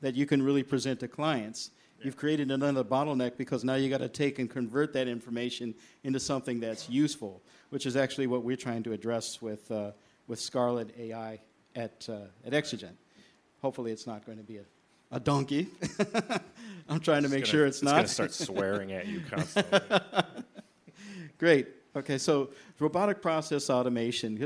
that 0.00 0.14
you 0.14 0.26
can 0.26 0.42
really 0.42 0.62
present 0.62 1.00
to 1.00 1.08
clients. 1.08 1.70
You've 2.02 2.16
created 2.16 2.50
another 2.50 2.84
bottleneck 2.84 3.36
because 3.36 3.64
now 3.64 3.74
you 3.74 3.88
got 3.88 3.98
to 3.98 4.08
take 4.08 4.38
and 4.38 4.50
convert 4.50 4.92
that 4.92 5.08
information 5.08 5.74
into 6.04 6.20
something 6.20 6.60
that's 6.60 6.90
useful, 6.90 7.42
which 7.70 7.86
is 7.86 7.96
actually 7.96 8.26
what 8.26 8.42
we're 8.42 8.56
trying 8.56 8.82
to 8.84 8.92
address 8.92 9.40
with, 9.40 9.70
uh, 9.70 9.92
with 10.26 10.38
Scarlet 10.38 10.94
AI 10.98 11.40
at, 11.74 12.06
uh, 12.08 12.26
at 12.44 12.52
Exigent. 12.52 12.96
Hopefully, 13.62 13.92
it's 13.92 14.06
not 14.06 14.26
going 14.26 14.38
to 14.38 14.44
be 14.44 14.58
a, 14.58 14.64
a 15.10 15.18
donkey. 15.18 15.68
I'm 16.88 17.00
trying 17.00 17.22
to 17.22 17.28
make 17.28 17.44
gonna- 17.44 17.46
sure 17.46 17.66
it's, 17.66 17.80
going 17.80 18.02
to 18.02 18.08
start 18.08 18.32
swearing 18.34 18.92
at 18.92 19.06
you 19.06 19.20
constantly. 19.30 19.80
Great. 21.38 21.68
Okay, 21.96 22.18
so 22.18 22.50
robotic 22.78 23.22
process 23.22 23.70
automation. 23.70 24.36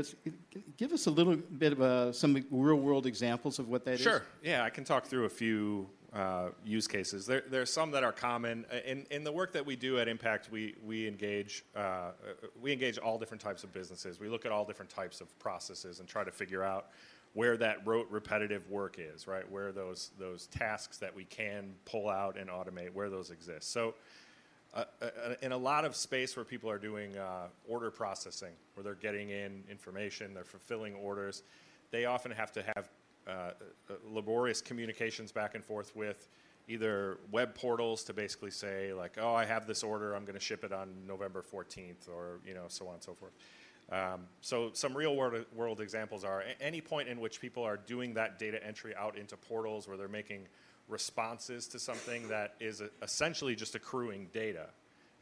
Give 0.77 0.93
us 0.93 1.07
a 1.07 1.11
little 1.11 1.35
bit 1.35 1.73
of 1.73 1.81
uh, 1.81 2.13
some 2.13 2.45
real 2.49 2.77
world 2.77 3.05
examples 3.05 3.59
of 3.59 3.67
what 3.67 3.83
that 3.83 3.95
is. 3.95 4.01
Sure. 4.01 4.23
Yeah, 4.41 4.63
I 4.63 4.69
can 4.69 4.85
talk 4.85 5.05
through 5.05 5.25
a 5.25 5.29
few 5.29 5.89
uh, 6.13 6.49
use 6.63 6.87
cases. 6.87 7.25
There, 7.25 7.43
there 7.49 7.61
are 7.61 7.65
some 7.65 7.91
that 7.91 8.05
are 8.05 8.13
common 8.13 8.65
Uh, 8.71 8.77
in, 8.85 9.05
in 9.11 9.25
the 9.25 9.31
work 9.31 9.51
that 9.51 9.65
we 9.65 9.75
do 9.75 9.99
at 9.99 10.07
Impact. 10.07 10.49
We 10.49 10.75
we 10.81 11.05
engage 11.07 11.65
uh, 11.75 11.79
uh, 11.79 12.11
we 12.61 12.71
engage 12.71 12.97
all 12.97 13.17
different 13.17 13.41
types 13.41 13.65
of 13.65 13.73
businesses. 13.73 14.17
We 14.17 14.29
look 14.29 14.45
at 14.45 14.53
all 14.53 14.63
different 14.63 14.89
types 14.89 15.19
of 15.19 15.37
processes 15.37 15.99
and 15.99 16.07
try 16.07 16.23
to 16.23 16.31
figure 16.31 16.63
out 16.63 16.87
where 17.33 17.57
that 17.57 17.85
rote 17.85 18.07
repetitive 18.09 18.69
work 18.69 18.97
is. 18.97 19.27
Right, 19.27 19.49
where 19.51 19.73
those 19.73 20.11
those 20.17 20.47
tasks 20.47 20.97
that 20.99 21.13
we 21.13 21.25
can 21.25 21.73
pull 21.83 22.07
out 22.09 22.37
and 22.37 22.49
automate, 22.49 22.93
where 22.93 23.09
those 23.09 23.29
exist. 23.29 23.73
So. 23.73 23.93
In 25.41 25.51
a 25.51 25.57
lot 25.57 25.83
of 25.83 25.95
space 25.95 26.35
where 26.35 26.45
people 26.45 26.69
are 26.69 26.77
doing 26.77 27.17
uh, 27.17 27.47
order 27.67 27.91
processing, 27.91 28.53
where 28.73 28.83
they're 28.83 28.95
getting 28.95 29.29
in 29.29 29.63
information, 29.69 30.33
they're 30.33 30.43
fulfilling 30.45 30.95
orders, 30.95 31.43
they 31.91 32.05
often 32.05 32.31
have 32.31 32.51
to 32.53 32.63
have 32.63 32.89
uh, 33.27 33.31
uh, 33.31 33.93
laborious 34.09 34.61
communications 34.61 35.31
back 35.31 35.55
and 35.55 35.63
forth 35.63 35.95
with 35.95 36.29
either 36.67 37.17
web 37.31 37.53
portals 37.53 38.03
to 38.05 38.13
basically 38.13 38.49
say 38.49 38.93
like, 38.93 39.17
oh, 39.19 39.35
I 39.35 39.45
have 39.45 39.67
this 39.67 39.83
order, 39.83 40.15
I'm 40.15 40.23
going 40.23 40.37
to 40.37 40.43
ship 40.43 40.63
it 40.63 40.71
on 40.71 40.89
November 41.07 41.43
14th, 41.43 42.09
or 42.09 42.39
you 42.47 42.53
know, 42.53 42.63
so 42.67 42.87
on 42.87 42.95
and 42.95 43.03
so 43.03 43.13
forth. 43.13 43.33
Um, 43.91 44.21
so 44.39 44.71
some 44.73 44.95
real 44.95 45.15
world, 45.15 45.45
world 45.53 45.81
examples 45.81 46.23
are 46.23 46.43
any 46.61 46.79
point 46.79 47.09
in 47.09 47.19
which 47.19 47.41
people 47.41 47.63
are 47.63 47.77
doing 47.77 48.13
that 48.13 48.39
data 48.39 48.65
entry 48.65 48.95
out 48.95 49.17
into 49.17 49.35
portals 49.35 49.87
where 49.87 49.97
they're 49.97 50.07
making 50.07 50.47
responses 50.91 51.67
to 51.67 51.79
something 51.79 52.27
that 52.27 52.53
is 52.59 52.83
essentially 53.01 53.55
just 53.55 53.75
accruing 53.75 54.27
data. 54.33 54.67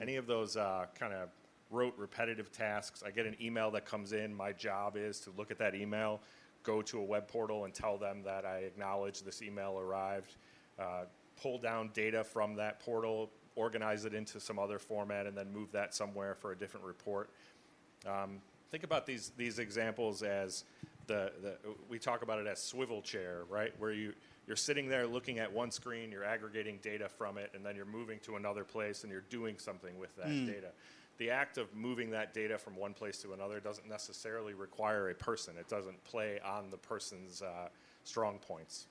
Any 0.02 0.16
of 0.16 0.26
those 0.26 0.58
uh, 0.58 0.88
kind 0.98 1.14
of 1.14 1.30
rote 1.70 1.94
repetitive 1.98 2.52
tasks, 2.52 3.04
I 3.06 3.12
get 3.12 3.26
an 3.26 3.36
email 3.40 3.72
that 3.72 3.86
comes 3.86 4.12
in, 4.12 4.34
my 4.34 4.52
job 4.52 4.98
is 4.98 5.20
to 5.22 5.32
look 5.38 5.52
at 5.52 5.60
that 5.60 5.76
email, 5.76 6.20
go 6.64 6.82
to 6.82 7.00
a 7.00 7.04
web 7.04 7.28
portal 7.28 7.66
and 7.66 7.74
tell 7.74 7.98
them 7.98 8.24
that 8.24 8.46
I 8.46 8.60
acknowledge 8.60 9.22
this 9.22 9.42
email 9.42 9.78
arrived, 9.80 10.36
uh, 10.80 11.04
pull 11.42 11.60
down 11.60 11.92
data 11.94 12.24
from 12.24 12.56
that 12.56 12.80
portal, 12.80 13.30
organize 13.56 14.06
it 14.06 14.14
into 14.14 14.40
some 14.40 14.58
other 14.58 14.80
format, 14.80 15.28
and 15.28 15.38
then 15.38 15.54
move 15.54 15.72
that 15.74 15.94
somewhere 15.94 16.34
for 16.34 16.52
a 16.52 16.58
different 16.58 16.86
report. 16.86 17.30
Um, 18.08 18.42
think 18.72 18.84
about 18.84 19.06
these 19.06 19.32
these 19.38 19.60
examples 19.60 20.24
as 20.24 20.64
the, 21.08 21.32
the 21.42 21.58
we 21.90 22.00
talk 22.00 22.22
about 22.22 22.40
it 22.40 22.48
as 22.48 22.64
swivel 22.64 23.02
chair, 23.02 23.44
right? 23.50 23.74
Where 23.78 23.92
you 23.92 24.14
you're 24.50 24.56
sitting 24.56 24.90
there 24.90 25.06
looking 25.06 25.38
at 25.38 25.54
one 25.54 25.70
screen, 25.70 26.12
you're 26.12 26.26
aggregating 26.26 26.80
data 26.82 27.08
from 27.08 27.38
it, 27.38 27.52
and 27.54 27.64
then 27.64 27.76
you're 27.76 27.86
moving 27.86 28.20
to 28.22 28.36
another 28.36 28.64
place 28.64 29.04
and 29.04 29.12
you're 29.12 29.24
doing 29.30 29.60
something 29.60 29.98
with 30.00 30.14
that 30.18 30.28
data. 30.48 30.70
The 31.20 31.30
act 31.30 31.60
of 31.60 31.74
moving 31.76 32.10
that 32.12 32.34
data 32.34 32.58
from 32.58 32.76
one 32.76 32.96
place 32.96 33.20
to 33.22 33.34
another 33.34 33.60
doesn't 33.60 33.88
necessarily 33.88 34.56
require 34.56 35.12
a 35.12 35.14
person. 35.14 35.54
It 35.60 35.70
doesn't 35.70 36.04
play 36.04 36.40
on 36.44 36.72
the 36.72 36.78
person's 36.78 37.44
uh, 37.44 37.68
strong 38.06 38.40
points. 38.40 38.88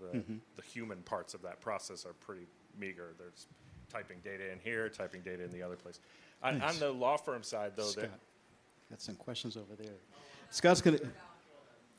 The, 0.00 0.18
the 0.56 0.62
human 0.62 1.02
parts 1.02 1.34
of 1.34 1.42
that 1.42 1.60
process 1.60 2.06
are 2.06 2.14
pretty 2.14 2.46
meager. 2.80 3.10
There's 3.18 3.46
typing 3.92 4.16
data 4.24 4.50
in 4.50 4.60
here, 4.60 4.88
typing 4.88 5.20
data 5.20 5.44
in 5.44 5.52
the 5.52 5.62
other 5.62 5.76
place. 5.76 6.00
On, 6.42 6.60
on 6.62 6.78
the 6.78 6.90
law 6.90 7.18
firm 7.18 7.42
side, 7.42 7.72
though, 7.76 7.82
Scott, 8.06 8.18
got 8.88 9.02
some 9.02 9.16
questions 9.16 9.58
over 9.58 9.74
there. 9.78 9.92
Scott's 10.50 10.80
going 10.80 10.98
to. 10.98 11.06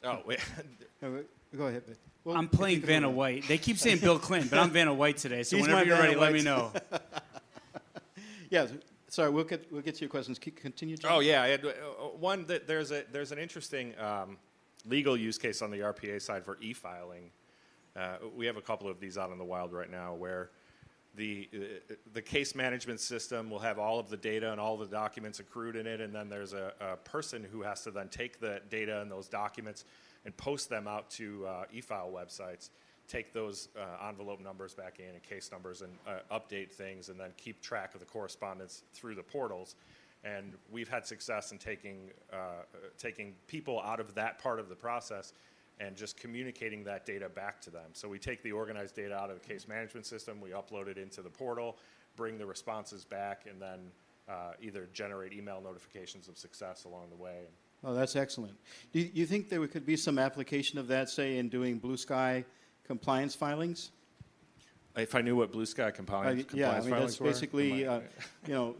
Oh, 0.03 0.19
wait. 0.25 0.39
Go 1.55 1.67
ahead. 1.67 1.85
Bill. 1.85 1.95
Well, 2.23 2.37
I'm 2.37 2.47
playing 2.47 2.81
Vanna. 2.81 3.09
White. 3.09 3.47
They 3.47 3.57
keep 3.57 3.77
saying 3.77 3.99
Bill 3.99 4.17
Clinton, 4.17 4.49
but 4.49 4.59
I'm 4.59 4.69
Vanna 4.71 4.93
White 4.93 5.17
today. 5.17 5.43
So 5.43 5.57
He's 5.57 5.67
whenever 5.67 5.85
you're 5.85 5.97
ready, 5.97 6.13
Vanna 6.13 6.21
let 6.21 6.33
me 6.33 6.41
know. 6.41 6.71
Yeah, 8.49 8.67
sorry, 9.07 9.31
we'll 9.31 9.45
get, 9.45 9.71
we'll 9.71 9.81
get 9.81 9.95
to 9.95 10.01
your 10.01 10.11
questions. 10.11 10.37
Continue, 10.37 10.95
John. 10.95 11.11
oh, 11.11 11.19
yeah. 11.21 11.41
I 11.41 11.47
had, 11.47 11.65
uh, 11.65 11.71
one 12.19 12.45
that 12.45 12.67
there's 12.67 12.91
a 12.91 13.03
there's 13.11 13.31
an 13.31 13.39
interesting 13.39 13.97
um, 13.99 14.37
legal 14.85 15.17
use 15.17 15.39
case 15.39 15.63
on 15.63 15.71
the 15.71 15.79
RPA 15.79 16.21
side 16.21 16.45
for 16.45 16.59
e-filing. 16.61 17.31
Uh, 17.95 18.17
we 18.35 18.45
have 18.45 18.55
a 18.55 18.61
couple 18.61 18.87
of 18.87 18.99
these 18.99 19.17
out 19.17 19.31
in 19.31 19.39
the 19.39 19.43
wild 19.43 19.73
right 19.73 19.89
now 19.89 20.13
where 20.13 20.51
the 21.15 21.49
the 22.13 22.21
case 22.21 22.55
management 22.55 22.99
system 22.99 23.49
will 23.49 23.59
have 23.59 23.77
all 23.77 23.99
of 23.99 24.09
the 24.09 24.17
data 24.17 24.51
and 24.51 24.59
all 24.59 24.77
the 24.77 24.87
documents 24.87 25.39
accrued 25.39 25.75
in 25.75 25.85
it, 25.85 26.01
and 26.01 26.13
then 26.13 26.29
there's 26.29 26.53
a, 26.53 26.73
a 26.79 26.97
person 26.97 27.43
who 27.43 27.61
has 27.61 27.83
to 27.83 27.91
then 27.91 28.09
take 28.09 28.39
the 28.39 28.61
data 28.69 29.01
and 29.01 29.11
those 29.11 29.27
documents 29.27 29.85
and 30.25 30.35
post 30.37 30.69
them 30.69 30.87
out 30.87 31.09
to 31.11 31.45
uh, 31.45 31.65
e-file 31.71 32.11
websites. 32.11 32.69
Take 33.07 33.33
those 33.33 33.67
uh, 33.77 34.07
envelope 34.07 34.41
numbers 34.41 34.73
back 34.73 34.99
in 34.99 35.13
and 35.13 35.21
case 35.21 35.51
numbers 35.51 35.81
and 35.81 35.91
uh, 36.07 36.39
update 36.39 36.71
things, 36.71 37.09
and 37.09 37.19
then 37.19 37.31
keep 37.37 37.61
track 37.61 37.93
of 37.93 37.99
the 37.99 38.05
correspondence 38.05 38.83
through 38.93 39.15
the 39.15 39.23
portals. 39.23 39.75
And 40.23 40.53
we've 40.71 40.87
had 40.87 41.05
success 41.05 41.51
in 41.51 41.57
taking 41.57 42.11
uh, 42.31 42.63
taking 42.97 43.35
people 43.47 43.81
out 43.81 43.99
of 43.99 44.15
that 44.15 44.39
part 44.39 44.59
of 44.59 44.69
the 44.69 44.75
process 44.75 45.33
and 45.79 45.95
just 45.95 46.17
communicating 46.17 46.83
that 46.83 47.05
data 47.05 47.29
back 47.29 47.61
to 47.61 47.69
them. 47.69 47.89
So 47.93 48.07
we 48.07 48.19
take 48.19 48.43
the 48.43 48.51
organized 48.51 48.95
data 48.95 49.15
out 49.15 49.29
of 49.29 49.41
the 49.41 49.47
case 49.47 49.67
management 49.67 50.05
system, 50.05 50.39
we 50.39 50.51
upload 50.51 50.87
it 50.87 50.97
into 50.97 51.21
the 51.21 51.29
portal, 51.29 51.77
bring 52.15 52.37
the 52.37 52.45
responses 52.45 53.03
back, 53.03 53.45
and 53.49 53.61
then 53.61 53.79
uh, 54.29 54.53
either 54.61 54.87
generate 54.93 55.33
email 55.33 55.61
notifications 55.61 56.27
of 56.27 56.37
success 56.37 56.85
along 56.85 57.09
the 57.09 57.21
way. 57.21 57.41
Oh, 57.83 57.93
that's 57.93 58.15
excellent. 58.15 58.53
Do 58.93 58.99
you, 58.99 59.09
you 59.13 59.25
think 59.25 59.49
there 59.49 59.65
could 59.67 59.85
be 59.85 59.97
some 59.97 60.17
application 60.17 60.79
of 60.79 60.87
that, 60.87 61.09
say, 61.09 61.37
in 61.37 61.49
doing 61.49 61.79
blue 61.79 61.97
sky 61.97 62.45
compliance 62.85 63.35
filings? 63.35 63.91
If 64.95 65.15
I 65.15 65.21
knew 65.21 65.35
what 65.35 65.51
Blue 65.51 65.65
Sky 65.65 65.91
compliance, 65.91 66.45
I- 66.53 66.55
yeah, 66.55 66.69
I 66.69 66.73
mean, 66.73 66.81
that's 66.81 66.87
filings 66.89 67.19
were, 67.19 67.25
basically, 67.25 67.87
uh, 67.87 68.01
you 68.47 68.53
know, 68.53 68.75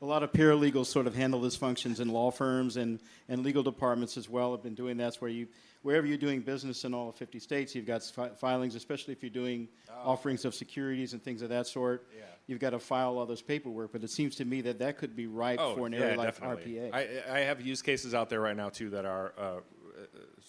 a 0.00 0.04
lot 0.06 0.22
of 0.22 0.32
paralegals 0.32 0.86
sort 0.86 1.06
of 1.06 1.14
handle 1.14 1.40
these 1.40 1.56
functions 1.56 2.00
in 2.00 2.08
law 2.08 2.30
firms 2.30 2.76
and, 2.76 3.00
and 3.28 3.42
legal 3.42 3.62
departments 3.62 4.16
as 4.16 4.28
well 4.28 4.52
have 4.52 4.62
been 4.62 4.74
doing 4.74 4.96
that's 4.96 5.20
where 5.20 5.30
you 5.30 5.48
wherever 5.86 6.04
you're 6.06 6.18
doing 6.18 6.40
business 6.40 6.84
in 6.84 6.92
all 6.92 7.12
50 7.12 7.38
states 7.38 7.74
you've 7.74 7.86
got 7.86 8.02
fi- 8.02 8.30
filings 8.30 8.74
especially 8.74 9.12
if 9.12 9.22
you're 9.22 9.30
doing 9.30 9.68
offerings 10.04 10.44
of 10.44 10.52
securities 10.54 11.12
and 11.12 11.22
things 11.22 11.42
of 11.42 11.48
that 11.50 11.66
sort 11.66 12.06
Oh. 12.08 12.16
Yeah. 12.18 12.24
you've 12.48 12.58
got 12.60 12.70
to 12.70 12.78
file 12.80 13.18
all 13.18 13.26
this 13.26 13.40
paperwork 13.42 13.92
but 13.92 14.02
it 14.02 14.10
seems 14.10 14.34
to 14.36 14.44
me 14.44 14.60
that 14.62 14.78
that 14.80 14.98
could 14.98 15.14
be 15.14 15.26
ripe 15.28 15.60
for 15.76 15.86
an 15.86 15.94
area 15.94 16.16
like 16.16 16.36
RPA 16.40 16.92
I, 16.92 17.02
I 17.30 17.38
have 17.40 17.60
use 17.60 17.82
cases 17.82 18.14
out 18.14 18.28
there 18.28 18.40
right 18.40 18.56
now 18.56 18.68
too 18.68 18.90
that 18.90 19.04
are 19.04 19.32
uh, 19.38 19.60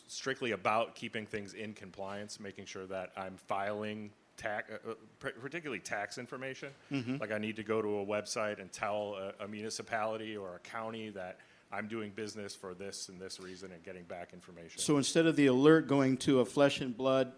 strictly 0.07 0.51
about 0.51 0.95
keeping 0.95 1.25
things 1.25 1.53
in 1.53 1.73
compliance, 1.73 2.39
making 2.39 2.65
sure 2.65 2.85
that 2.87 3.11
I'm 3.17 3.37
filing 3.37 4.11
tax, 4.37 4.71
uh, 4.85 4.91
uh, 4.91 4.93
particularly 5.39 5.79
tax 5.79 6.17
information. 6.17 6.69
Mm-hmm. 6.91 7.17
Like 7.17 7.31
I 7.31 7.37
need 7.37 7.55
to 7.57 7.63
go 7.63 7.81
to 7.81 7.99
a 7.99 8.05
website 8.05 8.59
and 8.61 8.71
tell 8.71 9.15
a, 9.39 9.43
a 9.45 9.47
municipality 9.47 10.37
or 10.37 10.55
a 10.55 10.59
county 10.59 11.09
that 11.09 11.39
I'm 11.71 11.87
doing 11.87 12.11
business 12.11 12.55
for 12.55 12.73
this 12.73 13.09
and 13.09 13.19
this 13.19 13.39
reason 13.39 13.71
and 13.71 13.83
getting 13.83 14.03
back 14.03 14.33
information. 14.33 14.79
So 14.79 14.97
instead 14.97 15.25
of 15.25 15.35
the 15.35 15.47
alert 15.47 15.87
going 15.87 16.17
to 16.17 16.39
a 16.39 16.45
flesh 16.45 16.79
and 16.79 16.95
blood 16.95 17.33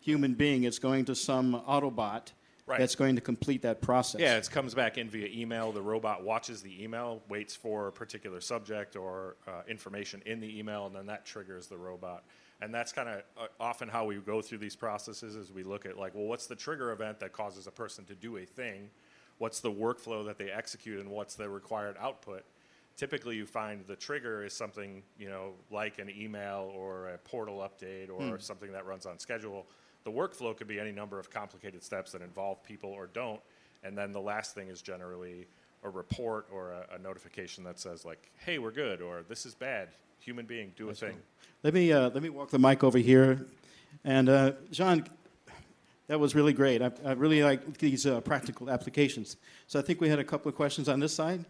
human 0.00 0.34
being, 0.34 0.64
it's 0.64 0.78
going 0.78 1.04
to 1.06 1.14
some 1.14 1.62
Autobot 1.68 2.32
Right. 2.66 2.78
that's 2.78 2.94
going 2.94 3.16
to 3.16 3.20
complete 3.20 3.62
that 3.62 3.80
process. 3.80 4.20
Yeah, 4.20 4.36
it 4.36 4.48
comes 4.48 4.74
back 4.74 4.96
in 4.96 5.10
via 5.10 5.26
email. 5.26 5.72
The 5.72 5.82
robot 5.82 6.22
watches 6.22 6.62
the 6.62 6.84
email, 6.84 7.20
waits 7.28 7.56
for 7.56 7.88
a 7.88 7.92
particular 7.92 8.40
subject 8.40 8.94
or 8.94 9.34
uh, 9.48 9.62
information 9.66 10.22
in 10.24 10.38
the 10.38 10.56
email, 10.56 10.86
and 10.86 10.94
then 10.94 11.06
that 11.06 11.24
triggers 11.24 11.66
the 11.66 11.76
robot. 11.76 12.22
And 12.62 12.72
that's 12.72 12.92
kind 12.92 13.08
of 13.08 13.22
uh, 13.36 13.46
often 13.58 13.88
how 13.88 14.04
we 14.04 14.16
go 14.16 14.40
through 14.40 14.58
these 14.58 14.76
processes 14.76 15.34
is 15.34 15.50
we 15.50 15.64
look 15.64 15.84
at 15.84 15.98
like, 15.98 16.14
well, 16.14 16.26
what's 16.26 16.46
the 16.46 16.54
trigger 16.54 16.92
event 16.92 17.18
that 17.18 17.32
causes 17.32 17.66
a 17.66 17.72
person 17.72 18.04
to 18.04 18.14
do 18.14 18.36
a 18.36 18.44
thing? 18.44 18.90
What's 19.38 19.58
the 19.58 19.72
workflow 19.72 20.24
that 20.26 20.38
they 20.38 20.50
execute, 20.50 21.00
and 21.00 21.10
what's 21.10 21.34
the 21.34 21.48
required 21.48 21.96
output? 21.98 22.44
Typically, 23.00 23.34
you 23.34 23.46
find 23.46 23.82
the 23.86 23.96
trigger 23.96 24.44
is 24.44 24.52
something 24.52 25.02
you 25.18 25.30
know, 25.30 25.52
like 25.70 25.98
an 25.98 26.10
email 26.10 26.70
or 26.76 27.08
a 27.08 27.16
portal 27.16 27.66
update 27.66 28.10
or 28.10 28.38
something 28.38 28.70
that 28.72 28.84
runs 28.84 29.06
on 29.06 29.18
schedule. 29.18 29.64
The 30.04 30.10
workflow 30.10 30.54
could 30.54 30.66
be 30.66 30.78
any 30.78 30.92
number 30.92 31.18
of 31.18 31.30
complicated 31.30 31.82
steps 31.82 32.12
that 32.12 32.20
involve 32.20 32.62
people 32.62 32.90
or 32.90 33.06
don't. 33.06 33.40
And 33.84 33.96
then 33.96 34.12
the 34.12 34.20
last 34.20 34.54
thing 34.54 34.68
is 34.68 34.82
generally 34.82 35.46
a 35.82 35.88
report 35.88 36.48
or 36.52 36.72
a, 36.72 36.96
a 36.96 36.98
notification 36.98 37.64
that 37.64 37.80
says 37.80 38.04
like, 38.04 38.30
"Hey, 38.36 38.58
we're 38.58 38.70
good," 38.70 39.00
or 39.00 39.22
"This 39.26 39.46
is 39.46 39.54
bad." 39.54 39.88
Human 40.18 40.44
being, 40.44 40.74
do 40.76 40.90
a 40.90 40.94
thing. 40.94 41.16
Let 41.62 41.72
me 41.72 41.90
uh, 41.90 42.10
let 42.10 42.22
me 42.22 42.28
walk 42.28 42.50
the 42.50 42.58
mic 42.58 42.84
over 42.84 42.98
here, 42.98 43.46
and 44.04 44.28
uh, 44.28 44.52
John, 44.72 45.06
that 46.08 46.20
was 46.20 46.34
really 46.34 46.52
great. 46.52 46.82
I, 46.82 46.90
I 47.02 47.12
really 47.12 47.42
like 47.42 47.78
these 47.78 48.04
uh, 48.04 48.20
practical 48.20 48.68
applications. 48.68 49.38
So 49.68 49.78
I 49.78 49.82
think 49.82 50.02
we 50.02 50.10
had 50.10 50.18
a 50.18 50.24
couple 50.24 50.50
of 50.50 50.54
questions 50.54 50.86
on 50.86 51.00
this 51.00 51.14
side. 51.14 51.46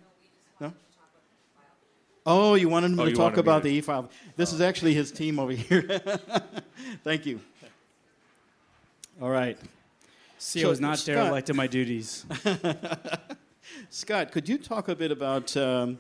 No. 2.31 2.51
Oh, 2.51 2.55
you 2.55 2.69
wanted 2.69 2.93
him 2.93 3.01
Oh, 3.01 3.07
to 3.07 3.13
talk 3.13 3.37
about 3.37 3.63
the 3.63 3.71
e-file. 3.71 4.09
This 4.37 4.53
is 4.53 4.61
actually 4.61 4.95
his 4.95 5.11
team 5.11 5.39
over 5.39 5.53
here. 5.69 5.83
Thank 7.03 7.27
you. 7.27 7.41
All 9.21 9.31
right, 9.31 9.59
CEO 10.39 10.63
So, 10.63 10.71
is 10.71 10.81
not 10.81 10.99
Scott- 10.99 11.15
derelict 11.15 11.51
in 11.51 11.57
my 11.57 11.67
duties. 11.67 12.25
Scott, 13.91 14.33
could 14.33 14.49
you 14.49 14.57
talk 14.59 14.89
a 14.89 14.95
bit 14.97 15.11
about 15.11 15.55
um, 15.57 15.99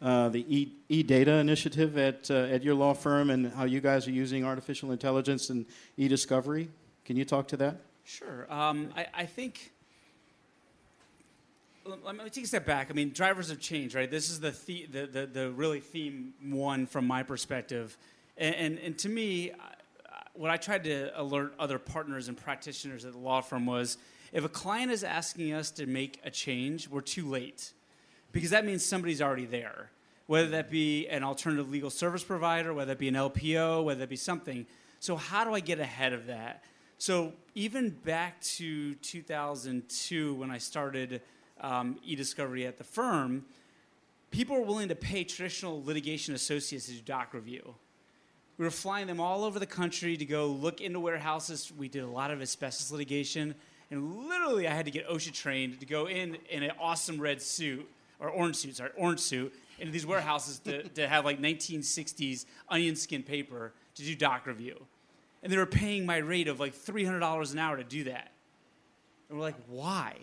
uh, 0.00 0.28
the 0.28 0.44
e- 0.48 0.72
e-data 0.88 1.32
initiative 1.32 1.98
at 1.98 2.30
uh, 2.30 2.34
at 2.54 2.62
your 2.62 2.74
law 2.74 2.94
firm 2.94 3.30
and 3.30 3.52
how 3.52 3.64
you 3.64 3.80
guys 3.80 4.06
are 4.06 4.12
using 4.12 4.44
artificial 4.44 4.92
intelligence 4.92 5.50
and 5.50 5.66
e-discovery? 5.96 6.68
Can 7.04 7.16
you 7.16 7.24
talk 7.24 7.48
to 7.48 7.56
that? 7.56 7.76
Sure. 8.04 8.46
Um, 8.52 8.90
I, 8.96 9.06
I 9.14 9.26
think. 9.26 9.71
Let 11.84 12.16
me 12.16 12.30
take 12.30 12.44
a 12.44 12.46
step 12.46 12.64
back. 12.64 12.90
I 12.90 12.94
mean, 12.94 13.10
drivers 13.10 13.48
have 13.48 13.58
changed, 13.58 13.94
right? 13.94 14.10
This 14.10 14.30
is 14.30 14.38
the 14.38 14.50
the, 14.50 15.06
the, 15.06 15.26
the, 15.26 15.50
really 15.50 15.80
theme 15.80 16.32
one 16.40 16.86
from 16.86 17.06
my 17.06 17.22
perspective, 17.24 17.96
and 18.36 18.54
and, 18.54 18.78
and 18.78 18.98
to 18.98 19.08
me, 19.08 19.50
what 20.34 20.50
I 20.50 20.56
tried 20.56 20.84
to 20.84 21.10
alert 21.20 21.54
other 21.58 21.78
partners 21.78 22.28
and 22.28 22.36
practitioners 22.36 23.04
at 23.04 23.12
the 23.12 23.18
law 23.18 23.40
firm 23.40 23.66
was, 23.66 23.98
if 24.32 24.44
a 24.44 24.48
client 24.48 24.92
is 24.92 25.02
asking 25.02 25.52
us 25.52 25.70
to 25.72 25.86
make 25.86 26.20
a 26.24 26.30
change, 26.30 26.88
we're 26.88 27.00
too 27.00 27.28
late, 27.28 27.72
because 28.30 28.50
that 28.50 28.64
means 28.64 28.84
somebody's 28.84 29.20
already 29.20 29.46
there. 29.46 29.90
Whether 30.26 30.50
that 30.50 30.70
be 30.70 31.08
an 31.08 31.24
alternative 31.24 31.68
legal 31.68 31.90
service 31.90 32.22
provider, 32.22 32.72
whether 32.72 32.92
it 32.92 32.98
be 32.98 33.08
an 33.08 33.14
LPO, 33.14 33.84
whether 33.84 34.04
it 34.04 34.08
be 34.08 34.16
something. 34.16 34.66
So 35.00 35.16
how 35.16 35.44
do 35.44 35.52
I 35.52 35.60
get 35.60 35.80
ahead 35.80 36.12
of 36.12 36.26
that? 36.28 36.62
So 36.96 37.32
even 37.56 37.90
back 37.90 38.40
to 38.42 38.94
2002, 38.94 40.34
when 40.34 40.52
I 40.52 40.58
started 40.58 41.20
um, 41.62 41.98
e-discovery 42.04 42.66
at 42.66 42.78
the 42.78 42.84
firm, 42.84 43.44
people 44.30 44.56
were 44.56 44.66
willing 44.66 44.88
to 44.88 44.94
pay 44.94 45.24
traditional 45.24 45.82
litigation 45.84 46.34
associates 46.34 46.86
to 46.86 46.92
do 46.92 47.00
doc 47.00 47.32
review. 47.32 47.74
We 48.58 48.64
were 48.64 48.70
flying 48.70 49.06
them 49.06 49.20
all 49.20 49.44
over 49.44 49.58
the 49.58 49.66
country 49.66 50.16
to 50.16 50.24
go 50.24 50.46
look 50.46 50.80
into 50.80 51.00
warehouses. 51.00 51.72
We 51.76 51.88
did 51.88 52.02
a 52.02 52.08
lot 52.08 52.30
of 52.30 52.42
asbestos 52.42 52.90
litigation, 52.90 53.54
and 53.90 54.28
literally, 54.28 54.68
I 54.68 54.74
had 54.74 54.84
to 54.84 54.90
get 54.90 55.08
OSHA 55.08 55.32
trained 55.32 55.80
to 55.80 55.86
go 55.86 56.06
in 56.06 56.36
in 56.50 56.62
an 56.62 56.72
awesome 56.80 57.20
red 57.20 57.40
suit 57.40 57.88
or 58.20 58.28
orange 58.28 58.56
suit, 58.56 58.76
sorry, 58.76 58.90
orange 58.96 59.20
suit, 59.20 59.54
into 59.78 59.92
these 59.92 60.06
warehouses 60.06 60.58
to, 60.60 60.82
to 60.90 61.08
have 61.08 61.24
like 61.24 61.40
1960s 61.40 62.46
onion 62.68 62.96
skin 62.96 63.22
paper 63.22 63.72
to 63.94 64.02
do 64.02 64.14
doc 64.14 64.46
review 64.46 64.86
and 65.42 65.52
they 65.52 65.56
were 65.56 65.66
paying 65.66 66.06
my 66.06 66.18
rate 66.18 66.48
of 66.48 66.60
like 66.60 66.74
$300 66.74 67.52
an 67.52 67.58
hour 67.58 67.76
to 67.76 67.84
do 67.84 68.04
that. 68.04 68.31
And 69.32 69.40
we're 69.40 69.46
like, 69.46 69.56
why? 69.66 70.14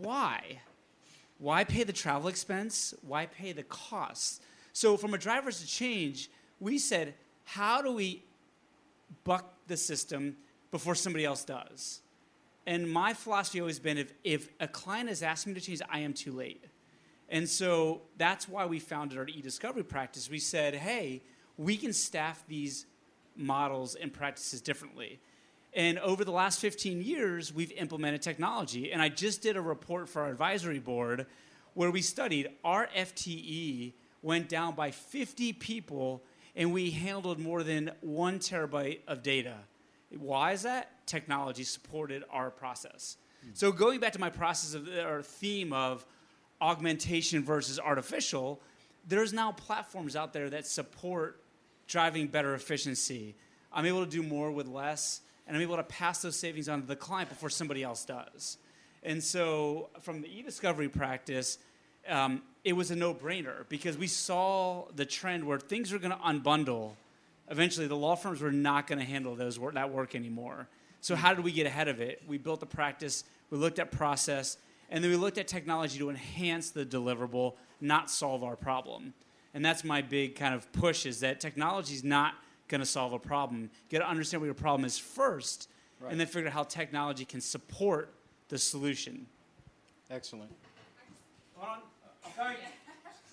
why? 0.00 0.58
Why 1.38 1.62
pay 1.62 1.84
the 1.84 1.92
travel 1.92 2.26
expense? 2.26 2.92
Why 3.06 3.26
pay 3.26 3.52
the 3.52 3.62
costs? 3.62 4.40
So, 4.72 4.96
from 4.96 5.14
a 5.14 5.18
drivers 5.18 5.60
to 5.60 5.66
change, 5.68 6.28
we 6.58 6.76
said, 6.76 7.14
how 7.44 7.82
do 7.82 7.92
we 7.92 8.24
buck 9.22 9.54
the 9.68 9.76
system 9.76 10.38
before 10.72 10.96
somebody 10.96 11.24
else 11.24 11.44
does? 11.44 12.00
And 12.66 12.90
my 12.90 13.14
philosophy 13.14 13.60
always 13.60 13.78
been 13.78 13.96
if, 13.96 14.12
if 14.24 14.48
a 14.58 14.66
client 14.66 15.08
is 15.08 15.22
asking 15.22 15.52
me 15.52 15.60
to 15.60 15.66
change, 15.66 15.82
I 15.88 16.00
am 16.00 16.12
too 16.12 16.32
late. 16.32 16.64
And 17.28 17.48
so 17.48 18.02
that's 18.18 18.48
why 18.48 18.66
we 18.66 18.80
founded 18.80 19.18
our 19.18 19.28
e-discovery 19.28 19.84
practice. 19.84 20.28
We 20.28 20.40
said, 20.40 20.74
hey, 20.74 21.22
we 21.56 21.76
can 21.76 21.92
staff 21.92 22.42
these 22.48 22.86
models 23.36 23.94
and 23.94 24.12
practices 24.12 24.60
differently. 24.60 25.20
And 25.72 25.98
over 26.00 26.24
the 26.24 26.32
last 26.32 26.60
15 26.60 27.02
years, 27.02 27.54
we've 27.54 27.72
implemented 27.72 28.22
technology. 28.22 28.92
And 28.92 29.00
I 29.00 29.08
just 29.08 29.42
did 29.42 29.56
a 29.56 29.60
report 29.60 30.08
for 30.08 30.22
our 30.22 30.30
advisory 30.30 30.80
board 30.80 31.26
where 31.74 31.90
we 31.90 32.02
studied 32.02 32.48
our 32.64 32.88
FTE 32.88 33.94
went 34.22 34.48
down 34.48 34.74
by 34.74 34.90
50 34.90 35.52
people, 35.54 36.22
and 36.56 36.72
we 36.72 36.90
handled 36.90 37.38
more 37.38 37.62
than 37.62 37.90
one 38.00 38.38
terabyte 38.38 39.00
of 39.06 39.22
data. 39.22 39.56
Why 40.10 40.52
is 40.52 40.62
that? 40.62 41.06
Technology 41.06 41.62
supported 41.62 42.24
our 42.30 42.50
process. 42.50 43.16
Hmm. 43.42 43.50
So 43.54 43.72
going 43.72 44.00
back 44.00 44.12
to 44.14 44.20
my 44.20 44.30
process 44.30 44.74
of 44.74 44.88
or 44.88 45.22
theme 45.22 45.72
of 45.72 46.04
augmentation 46.60 47.44
versus 47.44 47.78
artificial, 47.78 48.60
there's 49.06 49.32
now 49.32 49.52
platforms 49.52 50.16
out 50.16 50.32
there 50.32 50.50
that 50.50 50.66
support 50.66 51.42
driving 51.86 52.26
better 52.26 52.54
efficiency. 52.54 53.36
I'm 53.72 53.86
able 53.86 54.04
to 54.04 54.10
do 54.10 54.22
more 54.22 54.50
with 54.50 54.68
less, 54.68 55.20
and 55.46 55.56
I'm 55.56 55.62
able 55.62 55.76
to 55.76 55.82
pass 55.82 56.22
those 56.22 56.36
savings 56.36 56.68
on 56.68 56.82
to 56.82 56.86
the 56.86 56.96
client 56.96 57.28
before 57.28 57.50
somebody 57.50 57.82
else 57.82 58.04
does. 58.04 58.58
And 59.02 59.22
so, 59.22 59.88
from 60.00 60.20
the 60.20 60.28
e-discovery 60.28 60.88
practice, 60.88 61.58
um, 62.08 62.42
it 62.64 62.74
was 62.74 62.90
a 62.90 62.96
no-brainer 62.96 63.68
because 63.68 63.96
we 63.96 64.06
saw 64.06 64.84
the 64.94 65.06
trend 65.06 65.44
where 65.44 65.58
things 65.58 65.92
were 65.92 65.98
going 65.98 66.12
to 66.12 66.18
unbundle. 66.18 66.92
Eventually, 67.48 67.86
the 67.86 67.96
law 67.96 68.14
firms 68.14 68.40
were 68.40 68.52
not 68.52 68.86
going 68.86 68.98
to 68.98 69.04
handle 69.04 69.34
those 69.34 69.58
that 69.58 69.90
work 69.90 70.14
anymore. 70.14 70.68
So, 71.00 71.16
how 71.16 71.34
did 71.34 71.44
we 71.44 71.52
get 71.52 71.66
ahead 71.66 71.88
of 71.88 72.00
it? 72.00 72.22
We 72.28 72.38
built 72.38 72.60
the 72.60 72.66
practice. 72.66 73.24
We 73.50 73.58
looked 73.58 73.78
at 73.78 73.90
process, 73.90 74.58
and 74.90 75.02
then 75.02 75.10
we 75.10 75.16
looked 75.16 75.38
at 75.38 75.48
technology 75.48 75.98
to 75.98 76.10
enhance 76.10 76.70
the 76.70 76.84
deliverable, 76.84 77.54
not 77.80 78.10
solve 78.10 78.44
our 78.44 78.56
problem. 78.56 79.14
And 79.54 79.64
that's 79.64 79.82
my 79.82 80.02
big 80.02 80.36
kind 80.36 80.54
of 80.54 80.70
push: 80.72 81.06
is 81.06 81.20
that 81.20 81.40
technology 81.40 81.94
is 81.94 82.04
not 82.04 82.34
going 82.70 82.80
to 82.80 82.86
solve 82.86 83.12
a 83.12 83.18
problem. 83.18 83.68
You 83.90 83.98
got 83.98 84.04
to 84.04 84.10
understand 84.10 84.40
what 84.40 84.46
your 84.46 84.54
problem 84.54 84.86
is 84.86 84.96
first, 84.96 85.68
Right. 86.00 86.12
and 86.12 86.18
then 86.18 86.26
figure 86.26 86.48
out 86.48 86.54
how 86.54 86.62
technology 86.62 87.26
can 87.26 87.42
support 87.42 88.14
the 88.48 88.56
solution. 88.56 89.26
Excellent. 90.10 90.50
Hold 91.56 91.68
on, 91.68 91.78
I'm 92.24 92.32
coming. 92.32 92.56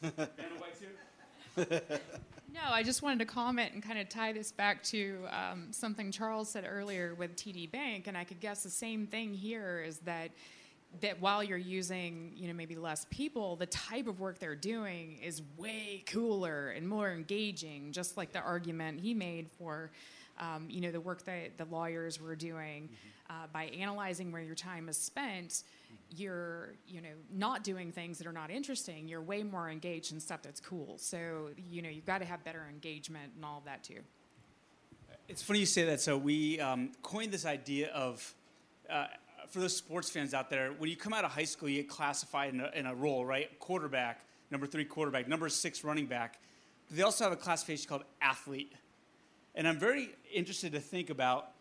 and 0.38 0.48
a 0.52 0.60
white. 0.60 2.02
No, 2.54 2.74
I 2.74 2.82
just 2.82 3.04
wanted 3.04 3.20
to 3.20 3.26
comment 3.26 3.74
and 3.74 3.84
kind 3.84 4.00
of 4.00 4.10
tie 4.10 4.32
this 4.32 4.52
back 4.52 4.82
to 4.86 5.20
um, 5.30 5.68
something 5.70 6.12
Charles 6.12 6.50
said 6.50 6.66
earlier 6.68 7.14
with 7.14 7.36
TD 7.36 7.70
Bank, 7.72 8.08
and 8.08 8.18
I 8.18 8.24
could 8.24 8.40
guess 8.40 8.64
the 8.64 8.70
same 8.72 9.06
thing 9.06 9.32
here 9.32 9.84
is 9.86 10.00
that 10.00 10.32
that 11.02 11.22
while 11.22 11.44
you're 11.44 11.58
using 11.58 12.32
you 12.36 12.48
know 12.48 12.54
maybe 12.54 12.76
less 12.76 13.06
people, 13.10 13.56
the 13.56 13.66
type 13.68 14.08
of 14.08 14.20
work 14.20 14.40
they're 14.40 14.56
doing 14.56 15.20
is 15.22 15.42
way 15.58 16.04
cooler 16.08 16.70
and 16.70 16.88
more 16.88 17.12
engaging. 17.12 17.92
Just 17.92 18.18
like 18.18 18.32
the 18.32 18.42
argument 18.42 19.00
he 19.00 19.14
made 19.14 19.50
for 19.58 19.92
um, 20.40 20.68
you 20.70 20.82
know 20.82 20.92
the 20.92 21.02
work 21.02 21.24
that 21.26 21.58
the 21.58 21.66
lawyers 21.66 22.22
were 22.22 22.36
doing 22.36 22.90
uh, 23.30 23.48
by 23.52 23.66
analyzing 23.66 24.32
where 24.32 24.42
your 24.42 24.56
time 24.56 24.90
is 24.90 24.98
spent. 24.98 25.64
You're, 26.10 26.74
you 26.88 27.02
know, 27.02 27.10
not 27.32 27.64
doing 27.64 27.92
things 27.92 28.18
that 28.18 28.28
are 28.28 28.34
not 28.34 28.50
interesting. 28.50 29.08
You're 29.08 29.22
way 29.22 29.44
more 29.44 29.70
engaged 29.70 30.14
in 30.14 30.20
stuff 30.20 30.42
that's 30.42 30.62
cool. 30.62 30.98
So, 30.98 31.50
you 31.70 31.82
know, 31.82 31.90
you've 31.90 32.06
got 32.06 32.20
to 32.20 32.26
have 32.26 32.44
better 32.44 32.66
engagement 32.70 33.34
and 33.36 33.44
all 33.44 33.58
of 33.58 33.66
that 33.66 33.84
too. 33.84 34.00
It's 35.28 35.44
funny 35.44 35.60
you 35.60 35.66
say 35.66 35.84
that. 35.86 36.00
So 36.00 36.18
we 36.18 36.60
um, 36.62 36.92
coined 37.02 37.34
this 37.34 37.46
idea 37.46 37.90
of, 37.90 38.34
uh, 38.90 39.08
for 39.50 39.60
those 39.60 39.76
sports 39.76 40.10
fans 40.10 40.34
out 40.34 40.50
there, 40.50 40.72
when 40.78 40.90
you 40.90 40.96
come 40.96 41.14
out 41.14 41.24
of 41.24 41.32
high 41.32 41.44
school, 41.44 41.70
you 41.70 41.82
get 41.82 41.90
classified 41.90 42.54
in 42.54 42.62
a, 42.62 42.72
in 42.76 42.86
a 42.86 42.96
role, 42.96 43.26
right? 43.26 43.58
Quarterback, 43.60 44.22
number 44.52 44.68
three 44.68 44.86
quarterback, 44.86 45.28
number 45.28 45.50
six 45.50 45.84
running 45.84 46.06
back. 46.06 46.40
But 46.88 46.98
they 46.98 47.04
also 47.04 47.24
have 47.24 47.34
a 47.34 47.38
classification 47.38 47.88
called 47.88 48.04
athlete. 48.22 48.74
And 49.56 49.68
I'm 49.68 49.80
very 49.80 50.10
interested 50.34 50.72
to 50.74 50.80
think 50.80 51.10
about 51.10 51.52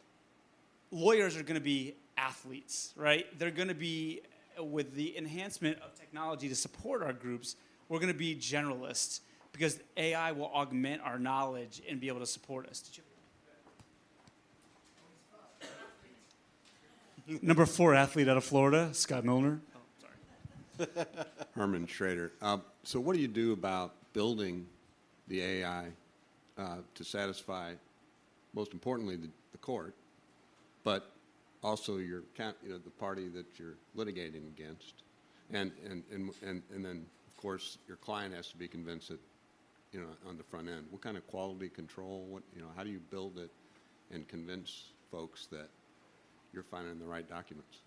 lawyers 0.90 1.36
are 1.36 1.42
going 1.42 1.54
to 1.54 1.64
be 1.64 1.94
athletes, 2.16 2.92
right? 2.96 3.26
They're 3.38 3.50
going 3.50 3.68
to 3.68 3.74
be, 3.74 4.20
with 4.58 4.94
the 4.94 5.16
enhancement 5.16 5.78
of 5.80 5.94
technology 5.94 6.48
to 6.48 6.54
support 6.54 7.02
our 7.02 7.12
groups, 7.12 7.56
we're 7.88 7.98
going 7.98 8.12
to 8.12 8.18
be 8.18 8.34
generalists 8.34 9.20
because 9.52 9.80
AI 9.96 10.32
will 10.32 10.50
augment 10.54 11.02
our 11.02 11.18
knowledge 11.18 11.80
and 11.88 12.00
be 12.00 12.08
able 12.08 12.20
to 12.20 12.26
support 12.26 12.66
us. 12.66 12.82
Number 17.26 17.66
four 17.66 17.94
athlete 17.94 18.28
out 18.28 18.36
of 18.36 18.44
Florida, 18.44 18.90
Scott 18.92 19.24
Milner. 19.24 19.60
Oh, 19.74 20.86
sorry. 20.94 21.06
Herman 21.56 21.86
Schrader. 21.86 22.32
Uh, 22.40 22.58
so, 22.84 23.00
what 23.00 23.16
do 23.16 23.20
you 23.20 23.28
do 23.28 23.52
about 23.52 23.94
building 24.12 24.66
the 25.26 25.42
AI 25.42 25.86
uh, 26.56 26.76
to 26.94 27.04
satisfy, 27.04 27.72
most 28.54 28.72
importantly, 28.72 29.16
the, 29.16 29.28
the 29.50 29.58
court, 29.58 29.94
but 30.84 31.10
also 31.64 31.96
your, 31.96 32.22
you 32.38 32.68
know, 32.68 32.78
the 32.78 32.90
party 32.90 33.26
that 33.28 33.46
you're 33.58 33.74
litigating 33.96 34.46
against, 34.56 35.02
and 35.52 35.72
and 35.84 36.04
and 36.12 36.30
and, 36.42 36.62
and 36.72 36.84
then 36.84 37.04
of 37.26 37.42
course 37.42 37.78
your 37.88 37.96
client 37.96 38.32
has 38.34 38.48
to 38.50 38.56
be 38.56 38.68
convinced 38.68 39.08
that, 39.08 39.20
you 39.92 40.00
know, 40.00 40.06
on 40.28 40.36
the 40.36 40.44
front 40.44 40.68
end. 40.68 40.86
What 40.90 41.02
kind 41.02 41.16
of 41.16 41.26
quality 41.26 41.70
control? 41.70 42.24
What 42.28 42.44
you 42.54 42.62
know? 42.62 42.68
How 42.76 42.84
do 42.84 42.90
you 42.90 43.00
build 43.10 43.36
it 43.36 43.50
and 44.12 44.28
convince 44.28 44.92
folks 45.10 45.46
that 45.46 45.68
you're 46.52 46.62
finding 46.62 46.98
the 46.98 47.06
right 47.06 47.28
documents? 47.28 47.78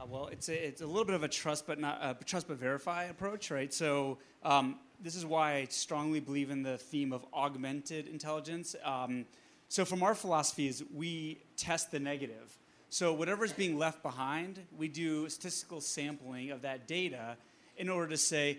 Uh, 0.00 0.06
well, 0.06 0.28
it's 0.28 0.48
a, 0.48 0.66
it's 0.66 0.80
a 0.80 0.86
little 0.86 1.04
bit 1.04 1.14
of 1.14 1.24
a 1.24 1.28
trust 1.28 1.66
but 1.66 1.80
not 1.80 1.98
uh, 2.00 2.14
trust 2.24 2.46
but 2.46 2.56
verify 2.56 3.04
approach, 3.04 3.50
right? 3.50 3.74
So 3.74 4.18
um, 4.44 4.78
this 5.02 5.16
is 5.16 5.26
why 5.26 5.54
I 5.54 5.64
strongly 5.70 6.20
believe 6.20 6.50
in 6.50 6.62
the 6.62 6.78
theme 6.78 7.12
of 7.12 7.24
augmented 7.34 8.06
intelligence. 8.06 8.76
Um, 8.84 9.26
so 9.68 9.84
from 9.84 10.02
our 10.02 10.14
philosophy 10.14 10.68
is 10.68 10.84
we 10.94 11.40
test 11.56 11.90
the 11.90 12.00
negative. 12.00 12.56
So 12.90 13.12
whatever 13.12 13.44
is 13.44 13.52
being 13.52 13.76
left 13.76 14.02
behind, 14.02 14.60
we 14.76 14.88
do 14.88 15.28
statistical 15.28 15.80
sampling 15.80 16.50
of 16.50 16.62
that 16.62 16.86
data 16.86 17.36
in 17.76 17.88
order 17.88 18.08
to 18.08 18.16
say, 18.16 18.58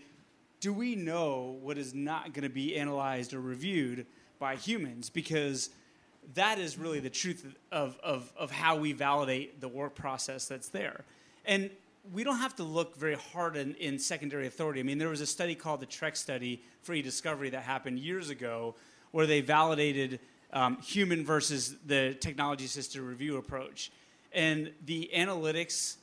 do 0.59 0.73
we 0.73 0.95
know 0.95 1.57
what 1.61 1.77
is 1.77 1.93
not 1.93 2.33
going 2.33 2.43
to 2.43 2.53
be 2.53 2.77
analyzed 2.77 3.33
or 3.33 3.39
reviewed 3.39 4.05
by 4.39 4.55
humans? 4.55 5.09
Because 5.09 5.69
that 6.35 6.59
is 6.59 6.77
really 6.77 6.99
the 6.99 7.09
truth 7.09 7.55
of, 7.71 7.97
of, 8.03 8.31
of 8.37 8.51
how 8.51 8.75
we 8.75 8.93
validate 8.93 9.61
the 9.61 9.67
work 9.67 9.95
process 9.95 10.47
that's 10.47 10.69
there. 10.69 11.03
And 11.45 11.69
we 12.13 12.23
don't 12.23 12.37
have 12.37 12.55
to 12.57 12.63
look 12.63 12.95
very 12.95 13.15
hard 13.15 13.55
in, 13.55 13.75
in 13.75 13.99
secondary 13.99 14.47
authority. 14.47 14.79
I 14.79 14.83
mean, 14.83 14.97
there 14.97 15.09
was 15.09 15.21
a 15.21 15.25
study 15.25 15.55
called 15.55 15.79
the 15.79 15.85
TREC 15.85 16.15
study 16.15 16.61
for 16.81 16.93
e-discovery 16.93 17.49
that 17.51 17.63
happened 17.63 17.99
years 17.99 18.29
ago 18.29 18.75
where 19.11 19.25
they 19.25 19.41
validated 19.41 20.19
um, 20.53 20.77
human 20.81 21.25
versus 21.25 21.75
the 21.85 22.15
technology 22.19 22.65
assisted 22.65 23.01
review 23.01 23.37
approach. 23.37 23.91
And 24.31 24.71
the 24.85 25.09
analytics 25.15 25.97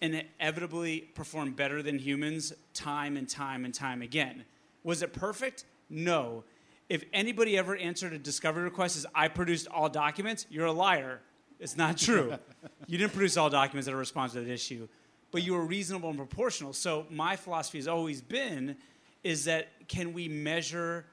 inevitably 0.00 1.00
perform 1.14 1.52
better 1.52 1.82
than 1.82 1.98
humans 1.98 2.52
time 2.72 3.16
and 3.16 3.28
time 3.28 3.64
and 3.64 3.74
time 3.74 4.02
again. 4.02 4.44
Was 4.82 5.02
it 5.02 5.12
perfect? 5.12 5.64
No 5.88 6.44
if 6.90 7.04
anybody 7.12 7.56
ever 7.56 7.76
answered 7.76 8.12
a 8.12 8.18
discovery 8.18 8.64
request 8.64 8.96
as 8.96 9.06
I 9.14 9.28
produced 9.28 9.68
all 9.68 9.88
documents, 9.88 10.44
you're 10.50 10.66
a 10.66 10.72
liar. 10.72 11.20
It's 11.60 11.76
not 11.76 11.96
true. 11.96 12.34
you 12.88 12.98
didn't 12.98 13.12
produce 13.12 13.36
all 13.36 13.48
documents 13.48 13.86
that 13.86 13.94
are 13.94 13.98
responsive 13.98 14.42
to 14.42 14.48
that 14.48 14.52
issue, 14.52 14.88
but 15.30 15.44
you 15.44 15.54
were 15.54 15.64
reasonable 15.64 16.08
and 16.08 16.18
proportional. 16.18 16.72
So 16.72 17.06
my 17.08 17.36
philosophy 17.36 17.78
has 17.78 17.86
always 17.86 18.20
been 18.20 18.76
is 19.22 19.44
that 19.44 19.68
can 19.86 20.12
we 20.12 20.28
measure 20.28 21.04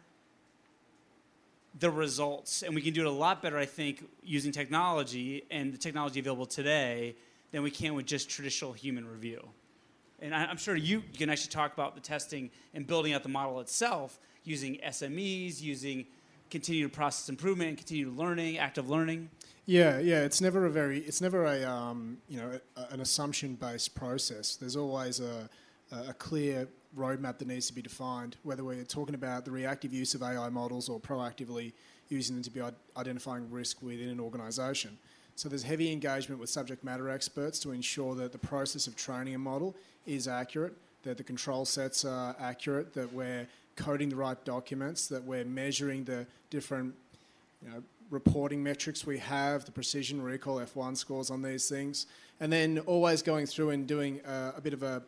the 1.77 1.91
results? 1.91 2.63
And 2.63 2.73
we 2.73 2.81
can 2.81 2.93
do 2.93 3.01
it 3.01 3.07
a 3.07 3.11
lot 3.11 3.43
better, 3.43 3.57
I 3.57 3.65
think, 3.65 4.03
using 4.23 4.51
technology 4.51 5.43
and 5.51 5.71
the 5.71 5.77
technology 5.77 6.19
available 6.19 6.47
today 6.47 7.15
than 7.51 7.61
we 7.61 7.69
can 7.69 7.93
with 7.93 8.07
just 8.07 8.29
traditional 8.29 8.73
human 8.73 9.07
review. 9.07 9.47
And 10.19 10.33
I'm 10.33 10.57
sure 10.57 10.75
you, 10.75 11.03
you 11.11 11.17
can 11.19 11.29
actually 11.29 11.51
talk 11.51 11.73
about 11.73 11.93
the 11.93 12.01
testing 12.01 12.49
and 12.73 12.87
building 12.87 13.13
out 13.13 13.21
the 13.21 13.29
model 13.29 13.59
itself 13.59 14.19
using 14.47 14.77
SMEs, 14.85 15.61
using 15.61 16.05
continued 16.49 16.93
process 16.93 17.29
improvement, 17.29 17.77
continued 17.77 18.15
learning, 18.17 18.57
active 18.57 18.89
learning? 18.89 19.29
Yeah, 19.65 19.99
yeah. 19.99 20.21
It's 20.21 20.39
never 20.39 20.65
a 20.65 20.69
very, 20.69 20.99
it's 20.99 21.21
never 21.21 21.45
a, 21.45 21.63
um, 21.65 22.17
you 22.29 22.39
know, 22.39 22.59
a, 22.77 22.93
an 22.93 23.01
assumption-based 23.01 23.93
process. 23.93 24.55
There's 24.55 24.77
always 24.77 25.19
a, 25.19 25.49
a 25.91 26.13
clear 26.13 26.67
roadmap 26.97 27.37
that 27.39 27.47
needs 27.47 27.67
to 27.67 27.73
be 27.73 27.81
defined, 27.81 28.37
whether 28.43 28.63
we're 28.63 28.83
talking 28.85 29.13
about 29.13 29.43
the 29.43 29.51
reactive 29.51 29.93
use 29.93 30.15
of 30.15 30.23
AI 30.23 30.49
models 30.49 30.87
or 30.87 30.99
proactively 30.99 31.73
using 32.09 32.37
them 32.37 32.43
to 32.43 32.51
be 32.51 32.61
identifying 32.95 33.51
risk 33.51 33.81
within 33.81 34.07
an 34.07 34.19
organisation. 34.19 34.97
So 35.35 35.49
there's 35.49 35.63
heavy 35.63 35.91
engagement 35.91 36.39
with 36.39 36.49
subject 36.49 36.83
matter 36.83 37.09
experts 37.09 37.59
to 37.59 37.71
ensure 37.71 38.15
that 38.15 38.31
the 38.31 38.37
process 38.39 38.87
of 38.87 38.95
training 38.95 39.35
a 39.35 39.37
model 39.37 39.75
is 40.05 40.27
accurate, 40.27 40.73
that 41.03 41.17
the 41.17 41.23
control 41.23 41.65
sets 41.65 42.05
are 42.05 42.35
accurate, 42.39 42.93
that 42.93 43.11
we're 43.13 43.45
coding 43.77 44.09
the 44.09 44.15
right 44.17 44.43
documents, 44.43 45.07
that 45.07 45.23
we're 45.23 45.45
measuring 45.45 46.03
the 46.03 46.27
different 46.49 46.93
you 47.63 47.71
know, 47.71 47.83
reporting 48.09 48.61
metrics 48.61 49.05
we 49.05 49.17
have, 49.19 49.63
the 49.63 49.71
precision 49.71 50.21
recall 50.21 50.57
F1 50.57 50.97
scores 50.97 51.31
on 51.31 51.41
these 51.41 51.69
things, 51.69 52.07
and 52.39 52.51
then 52.51 52.79
always 52.79 53.21
going 53.21 53.45
through 53.45 53.69
and 53.69 53.87
doing 53.87 54.19
uh, 54.25 54.51
a 54.55 54.61
bit 54.61 54.73
of 54.73 54.83
a 54.83 55.01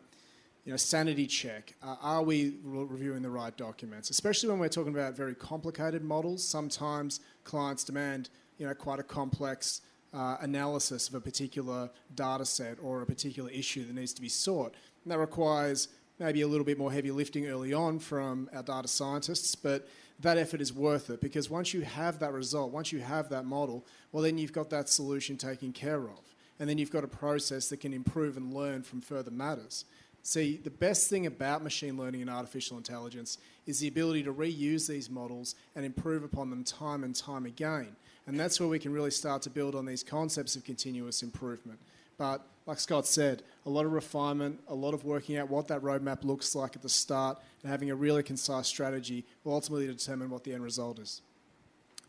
you 0.64 0.72
know, 0.72 0.76
sanity 0.76 1.26
check. 1.26 1.74
Uh, 1.82 1.96
are 2.02 2.22
we 2.22 2.54
re- 2.62 2.84
reviewing 2.84 3.22
the 3.22 3.30
right 3.30 3.56
documents? 3.56 4.10
Especially 4.10 4.48
when 4.48 4.58
we're 4.58 4.68
talking 4.68 4.92
about 4.92 5.14
very 5.14 5.34
complicated 5.34 6.02
models. 6.04 6.44
Sometimes 6.44 7.20
clients 7.44 7.84
demand 7.84 8.28
you 8.58 8.66
know, 8.66 8.74
quite 8.74 8.98
a 8.98 9.02
complex 9.02 9.80
uh, 10.12 10.36
analysis 10.40 11.08
of 11.08 11.14
a 11.14 11.20
particular 11.20 11.88
data 12.14 12.44
set 12.44 12.78
or 12.82 13.02
a 13.02 13.06
particular 13.06 13.50
issue 13.50 13.84
that 13.86 13.94
needs 13.94 14.12
to 14.12 14.20
be 14.20 14.28
sought. 14.28 14.74
And 15.04 15.12
that 15.12 15.18
requires 15.18 15.88
maybe 16.20 16.42
a 16.42 16.46
little 16.46 16.64
bit 16.64 16.78
more 16.78 16.92
heavy 16.92 17.10
lifting 17.10 17.48
early 17.48 17.72
on 17.72 17.98
from 17.98 18.48
our 18.54 18.62
data 18.62 18.86
scientists, 18.86 19.54
but 19.54 19.88
that 20.20 20.36
effort 20.36 20.60
is 20.60 20.72
worth 20.72 21.08
it 21.08 21.20
because 21.20 21.48
once 21.48 21.72
you 21.72 21.80
have 21.80 22.18
that 22.18 22.32
result, 22.32 22.70
once 22.70 22.92
you 22.92 23.00
have 23.00 23.30
that 23.30 23.46
model, 23.46 23.84
well, 24.12 24.22
then 24.22 24.36
you've 24.36 24.52
got 24.52 24.68
that 24.70 24.88
solution 24.88 25.36
taken 25.36 25.72
care 25.72 26.02
of. 26.04 26.20
And 26.58 26.68
then 26.68 26.76
you've 26.76 26.92
got 26.92 27.04
a 27.04 27.08
process 27.08 27.70
that 27.70 27.80
can 27.80 27.94
improve 27.94 28.36
and 28.36 28.52
learn 28.52 28.82
from 28.82 29.00
further 29.00 29.30
matters. 29.30 29.86
See, 30.22 30.60
the 30.62 30.70
best 30.70 31.08
thing 31.08 31.24
about 31.24 31.62
machine 31.62 31.96
learning 31.96 32.20
and 32.20 32.28
artificial 32.28 32.76
intelligence 32.76 33.38
is 33.66 33.80
the 33.80 33.88
ability 33.88 34.24
to 34.24 34.34
reuse 34.34 34.86
these 34.86 35.08
models 35.08 35.54
and 35.74 35.86
improve 35.86 36.22
upon 36.22 36.50
them 36.50 36.64
time 36.64 37.02
and 37.02 37.16
time 37.16 37.46
again. 37.46 37.96
And 38.26 38.38
that's 38.38 38.60
where 38.60 38.68
we 38.68 38.78
can 38.78 38.92
really 38.92 39.10
start 39.10 39.40
to 39.42 39.50
build 39.50 39.74
on 39.74 39.86
these 39.86 40.04
concepts 40.04 40.54
of 40.54 40.64
continuous 40.64 41.22
improvement. 41.22 41.78
But 42.18 42.44
like 42.70 42.78
Scott 42.78 43.04
said, 43.04 43.42
a 43.66 43.68
lot 43.68 43.84
of 43.84 43.92
refinement, 43.92 44.60
a 44.68 44.74
lot 44.76 44.94
of 44.94 45.04
working 45.04 45.36
out 45.36 45.50
what 45.50 45.66
that 45.66 45.82
roadmap 45.82 46.22
looks 46.22 46.54
like 46.54 46.76
at 46.76 46.82
the 46.82 46.88
start, 46.88 47.36
and 47.62 47.70
having 47.70 47.90
a 47.90 47.96
really 47.96 48.22
concise 48.22 48.68
strategy 48.68 49.24
will 49.42 49.54
ultimately 49.54 49.88
determine 49.88 50.30
what 50.30 50.44
the 50.44 50.54
end 50.54 50.62
result 50.62 51.00
is. 51.00 51.20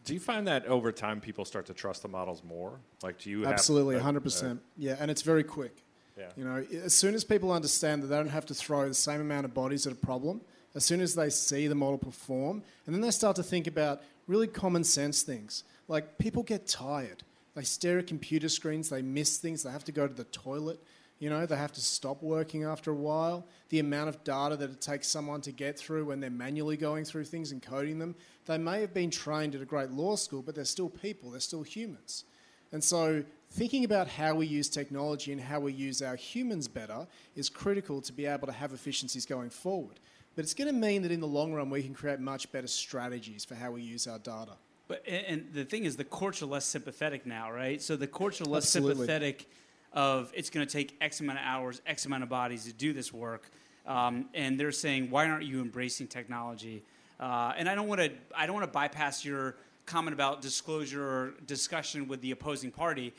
Do 0.05 0.13
you 0.13 0.19
find 0.19 0.45
that 0.47 0.67
over 0.67 0.91
time 0.91 1.19
people 1.19 1.45
start 1.45 1.65
to 1.65 1.73
trust 1.73 2.03
the 2.03 2.09
models 2.09 2.43
more? 2.43 2.79
Like, 3.01 3.17
do 3.17 3.31
you 3.31 3.47
absolutely 3.47 3.97
hundred 3.97 4.21
percent? 4.21 4.61
Yeah, 4.77 4.97
and 4.99 5.09
it's 5.09 5.23
very 5.23 5.43
quick. 5.43 5.83
Yeah. 6.15 6.29
You 6.35 6.45
know, 6.45 6.63
as 6.83 6.93
soon 6.93 7.15
as 7.15 7.23
people 7.23 7.51
understand 7.51 8.03
that 8.03 8.07
they 8.07 8.15
don't 8.15 8.27
have 8.27 8.45
to 8.45 8.53
throw 8.53 8.87
the 8.87 8.93
same 8.93 9.19
amount 9.19 9.45
of 9.45 9.55
bodies 9.55 9.87
at 9.87 9.93
a 9.93 9.95
problem, 9.95 10.41
as 10.75 10.85
soon 10.85 11.01
as 11.01 11.15
they 11.15 11.31
see 11.31 11.65
the 11.65 11.73
model 11.73 11.97
perform, 11.97 12.61
and 12.85 12.93
then 12.93 13.01
they 13.01 13.09
start 13.09 13.35
to 13.37 13.43
think 13.43 13.65
about 13.65 14.03
really 14.27 14.45
common 14.45 14.83
sense 14.83 15.23
things. 15.23 15.63
Like 15.87 16.19
people 16.19 16.43
get 16.43 16.67
tired. 16.67 17.23
They 17.55 17.63
stare 17.63 17.99
at 17.99 18.07
computer 18.07 18.49
screens, 18.49 18.89
they 18.89 19.01
miss 19.01 19.37
things, 19.37 19.63
they 19.63 19.71
have 19.71 19.83
to 19.85 19.91
go 19.91 20.07
to 20.07 20.13
the 20.13 20.23
toilet, 20.25 20.81
you 21.21 21.29
know, 21.29 21.45
they 21.45 21.55
have 21.55 21.73
to 21.73 21.81
stop 21.81 22.23
working 22.23 22.63
after 22.63 22.89
a 22.89 22.95
while. 22.95 23.45
The 23.69 23.77
amount 23.77 24.09
of 24.09 24.23
data 24.23 24.55
that 24.57 24.71
it 24.71 24.81
takes 24.81 25.07
someone 25.07 25.41
to 25.41 25.51
get 25.51 25.77
through 25.77 26.05
when 26.05 26.19
they're 26.19 26.31
manually 26.31 26.77
going 26.77 27.05
through 27.05 27.25
things 27.25 27.51
and 27.51 27.61
coding 27.61 27.99
them, 27.99 28.15
they 28.47 28.57
may 28.57 28.81
have 28.81 28.91
been 28.91 29.11
trained 29.11 29.53
at 29.53 29.61
a 29.61 29.65
great 29.65 29.91
law 29.91 30.15
school, 30.15 30.41
but 30.41 30.55
they're 30.55 30.65
still 30.65 30.89
people, 30.89 31.29
they're 31.29 31.39
still 31.39 31.61
humans. 31.61 32.23
And 32.71 32.83
so, 32.83 33.23
thinking 33.51 33.83
about 33.83 34.07
how 34.07 34.33
we 34.33 34.47
use 34.47 34.67
technology 34.67 35.31
and 35.31 35.39
how 35.39 35.59
we 35.59 35.73
use 35.73 36.01
our 36.01 36.15
humans 36.15 36.67
better 36.67 37.05
is 37.35 37.49
critical 37.49 38.01
to 38.01 38.13
be 38.13 38.25
able 38.25 38.47
to 38.47 38.53
have 38.53 38.73
efficiencies 38.73 39.27
going 39.27 39.51
forward. 39.51 39.99
But 40.35 40.43
it's 40.43 40.55
going 40.55 40.73
to 40.73 40.79
mean 40.79 41.03
that 41.03 41.11
in 41.11 41.19
the 41.19 41.27
long 41.27 41.53
run, 41.53 41.69
we 41.69 41.83
can 41.83 41.93
create 41.93 42.19
much 42.19 42.51
better 42.51 42.67
strategies 42.67 43.45
for 43.45 43.53
how 43.53 43.71
we 43.71 43.83
use 43.83 44.07
our 44.07 44.17
data. 44.17 44.53
But 44.91 45.07
and 45.07 45.47
the 45.53 45.63
thing 45.63 45.85
is, 45.85 45.95
the 45.95 46.03
courts 46.03 46.41
are 46.41 46.47
less 46.47 46.65
sympathetic 46.65 47.25
now, 47.25 47.49
right? 47.49 47.81
So 47.81 47.95
the 47.95 48.07
courts 48.07 48.41
are 48.41 48.43
less 48.43 48.65
Absolutely. 48.65 49.07
sympathetic 49.07 49.49
of 49.93 50.33
it's 50.35 50.49
going 50.49 50.67
to 50.67 50.71
take 50.71 50.97
X 50.99 51.21
amount 51.21 51.39
of 51.39 51.45
hours, 51.45 51.81
X 51.85 52.05
amount 52.05 52.23
of 52.23 52.29
bodies 52.29 52.65
to 52.65 52.73
do 52.73 52.91
this 52.91 53.13
work, 53.13 53.49
um, 53.87 54.25
and 54.33 54.59
they're 54.59 54.73
saying, 54.73 55.09
why 55.09 55.29
aren't 55.29 55.45
you 55.45 55.61
embracing 55.61 56.07
technology? 56.07 56.83
Uh, 57.21 57.53
and 57.55 57.69
I 57.69 57.75
don't 57.75 57.87
want 57.87 58.01
to 58.01 58.11
I 58.35 58.45
don't 58.45 58.53
want 58.53 58.65
to 58.65 58.71
bypass 58.71 59.23
your 59.23 59.55
comment 59.85 60.13
about 60.13 60.41
disclosure 60.41 61.01
or 61.01 61.33
discussion 61.47 62.09
with 62.09 62.19
the 62.19 62.31
opposing 62.31 62.69
party. 62.69 63.13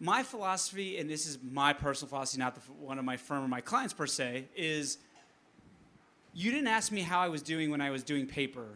My 0.00 0.24
philosophy, 0.24 0.98
and 0.98 1.08
this 1.08 1.26
is 1.26 1.38
my 1.48 1.74
personal 1.74 2.08
philosophy, 2.08 2.40
not 2.40 2.56
the, 2.56 2.60
one 2.72 2.98
of 2.98 3.04
my 3.04 3.16
firm 3.16 3.44
or 3.44 3.48
my 3.48 3.60
clients 3.60 3.94
per 3.94 4.08
se, 4.08 4.46
is 4.56 4.98
you 6.34 6.50
didn't 6.50 6.66
ask 6.66 6.90
me 6.90 7.02
how 7.02 7.20
I 7.20 7.28
was 7.28 7.40
doing 7.40 7.70
when 7.70 7.80
I 7.80 7.90
was 7.90 8.02
doing 8.02 8.26
paper 8.26 8.66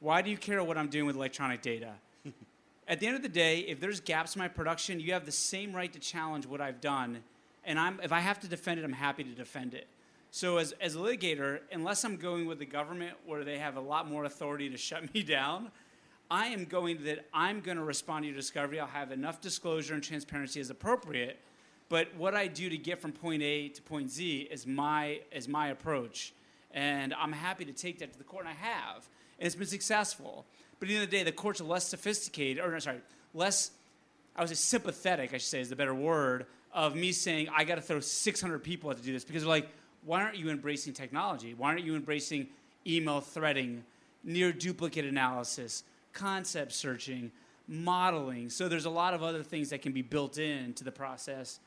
why 0.00 0.22
do 0.22 0.30
you 0.30 0.36
care 0.36 0.62
what 0.62 0.76
I'm 0.78 0.88
doing 0.88 1.06
with 1.06 1.16
electronic 1.16 1.62
data? 1.62 1.92
At 2.88 3.00
the 3.00 3.06
end 3.06 3.16
of 3.16 3.22
the 3.22 3.28
day, 3.28 3.60
if 3.60 3.80
there's 3.80 4.00
gaps 4.00 4.36
in 4.36 4.40
my 4.40 4.48
production, 4.48 5.00
you 5.00 5.12
have 5.12 5.26
the 5.26 5.32
same 5.32 5.74
right 5.74 5.92
to 5.92 5.98
challenge 5.98 6.46
what 6.46 6.60
I've 6.60 6.80
done. 6.80 7.22
And 7.64 7.78
I'm, 7.78 7.98
if 8.02 8.12
I 8.12 8.20
have 8.20 8.38
to 8.40 8.48
defend 8.48 8.78
it, 8.78 8.84
I'm 8.84 8.92
happy 8.92 9.24
to 9.24 9.30
defend 9.30 9.74
it. 9.74 9.88
So 10.30 10.58
as, 10.58 10.72
as 10.80 10.94
a 10.94 10.98
litigator, 10.98 11.60
unless 11.72 12.04
I'm 12.04 12.16
going 12.16 12.46
with 12.46 12.58
the 12.58 12.66
government 12.66 13.16
where 13.24 13.42
they 13.42 13.58
have 13.58 13.76
a 13.76 13.80
lot 13.80 14.08
more 14.08 14.24
authority 14.24 14.68
to 14.70 14.76
shut 14.76 15.12
me 15.14 15.22
down, 15.22 15.70
I 16.30 16.48
am 16.48 16.64
going 16.64 17.04
that 17.04 17.26
I'm 17.32 17.60
going 17.60 17.76
to 17.76 17.84
respond 17.84 18.24
to 18.24 18.26
your 18.28 18.36
discovery. 18.36 18.80
I'll 18.80 18.86
have 18.86 19.12
enough 19.12 19.40
disclosure 19.40 19.94
and 19.94 20.02
transparency 20.02 20.60
as 20.60 20.70
appropriate. 20.70 21.38
But 21.88 22.14
what 22.16 22.34
I 22.34 22.48
do 22.48 22.68
to 22.68 22.76
get 22.76 23.00
from 23.00 23.12
point 23.12 23.42
A 23.42 23.68
to 23.68 23.82
point 23.82 24.10
Z 24.10 24.48
is 24.50 24.66
my 24.66 25.20
is 25.30 25.46
my 25.46 25.68
approach, 25.68 26.34
and 26.72 27.14
I'm 27.14 27.32
happy 27.32 27.64
to 27.64 27.72
take 27.72 28.00
that 28.00 28.12
to 28.12 28.18
the 28.18 28.24
court, 28.24 28.44
and 28.44 28.52
I 28.52 28.66
have, 28.66 29.08
and 29.38 29.46
it's 29.46 29.56
been 29.56 29.66
successful. 29.66 30.46
But 30.78 30.86
at 30.86 30.88
the 30.88 30.94
end 30.96 31.04
of 31.04 31.10
the 31.10 31.16
day, 31.16 31.22
the 31.22 31.32
courts 31.32 31.60
are 31.60 31.64
less 31.64 31.86
sophisticated, 31.86 32.62
or 32.62 32.70
no, 32.70 32.78
sorry, 32.78 33.00
less. 33.34 33.70
I 34.34 34.42
was 34.42 34.58
sympathetic, 34.58 35.32
I 35.32 35.38
should 35.38 35.48
say, 35.48 35.60
is 35.60 35.70
the 35.70 35.76
better 35.76 35.94
word 35.94 36.46
of 36.72 36.94
me 36.94 37.12
saying 37.12 37.48
I 37.54 37.64
got 37.64 37.76
to 37.76 37.80
throw 37.80 38.00
600 38.00 38.62
people 38.62 38.90
out 38.90 38.98
to 38.98 39.02
do 39.02 39.12
this 39.12 39.24
because 39.24 39.42
they're 39.42 39.48
like, 39.48 39.68
why 40.04 40.22
aren't 40.22 40.36
you 40.36 40.50
embracing 40.50 40.92
technology? 40.92 41.54
Why 41.54 41.70
aren't 41.70 41.84
you 41.84 41.96
embracing 41.96 42.48
email 42.86 43.20
threading, 43.20 43.82
near 44.22 44.52
duplicate 44.52 45.06
analysis, 45.06 45.84
concept 46.12 46.72
searching, 46.72 47.32
modeling? 47.66 48.50
So 48.50 48.68
there's 48.68 48.84
a 48.84 48.90
lot 48.90 49.14
of 49.14 49.22
other 49.22 49.42
things 49.42 49.70
that 49.70 49.80
can 49.80 49.92
be 49.92 50.02
built 50.02 50.36
into 50.36 50.84
the 50.84 50.92
process 50.92 51.60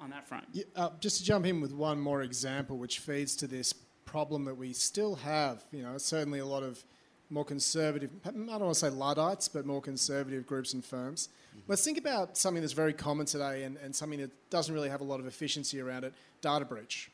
on 0.00 0.10
that 0.10 0.26
front. 0.26 0.44
Yeah, 0.52 0.64
uh, 0.74 0.90
just 1.00 1.18
to 1.18 1.24
jump 1.24 1.46
in 1.46 1.60
with 1.60 1.72
one 1.72 2.00
more 2.00 2.22
example, 2.22 2.76
which 2.76 2.98
feeds 2.98 3.36
to 3.36 3.46
this 3.46 3.72
problem 4.04 4.44
that 4.44 4.56
we 4.56 4.72
still 4.72 5.14
have. 5.16 5.64
You 5.72 5.82
know, 5.82 5.96
certainly 5.96 6.40
a 6.40 6.46
lot 6.46 6.64
of 6.64 6.84
more 7.30 7.44
conservative, 7.44 8.10
I 8.24 8.30
don't 8.30 8.46
want 8.46 8.74
to 8.74 8.74
say 8.74 8.88
Luddites, 8.88 9.48
but 9.48 9.66
more 9.66 9.80
conservative 9.80 10.46
groups 10.46 10.74
and 10.74 10.84
firms. 10.84 11.28
Let's 11.68 11.84
think 11.84 11.98
about 11.98 12.36
something 12.36 12.62
that's 12.62 12.72
very 12.72 12.92
common 12.92 13.26
today 13.26 13.64
and, 13.64 13.76
and 13.78 13.94
something 13.94 14.20
that 14.20 14.30
doesn't 14.50 14.72
really 14.72 14.88
have 14.88 15.00
a 15.00 15.04
lot 15.04 15.20
of 15.20 15.26
efficiency 15.26 15.80
around 15.80 16.04
it 16.04 16.12
data 16.40 16.64
breach. 16.64 17.10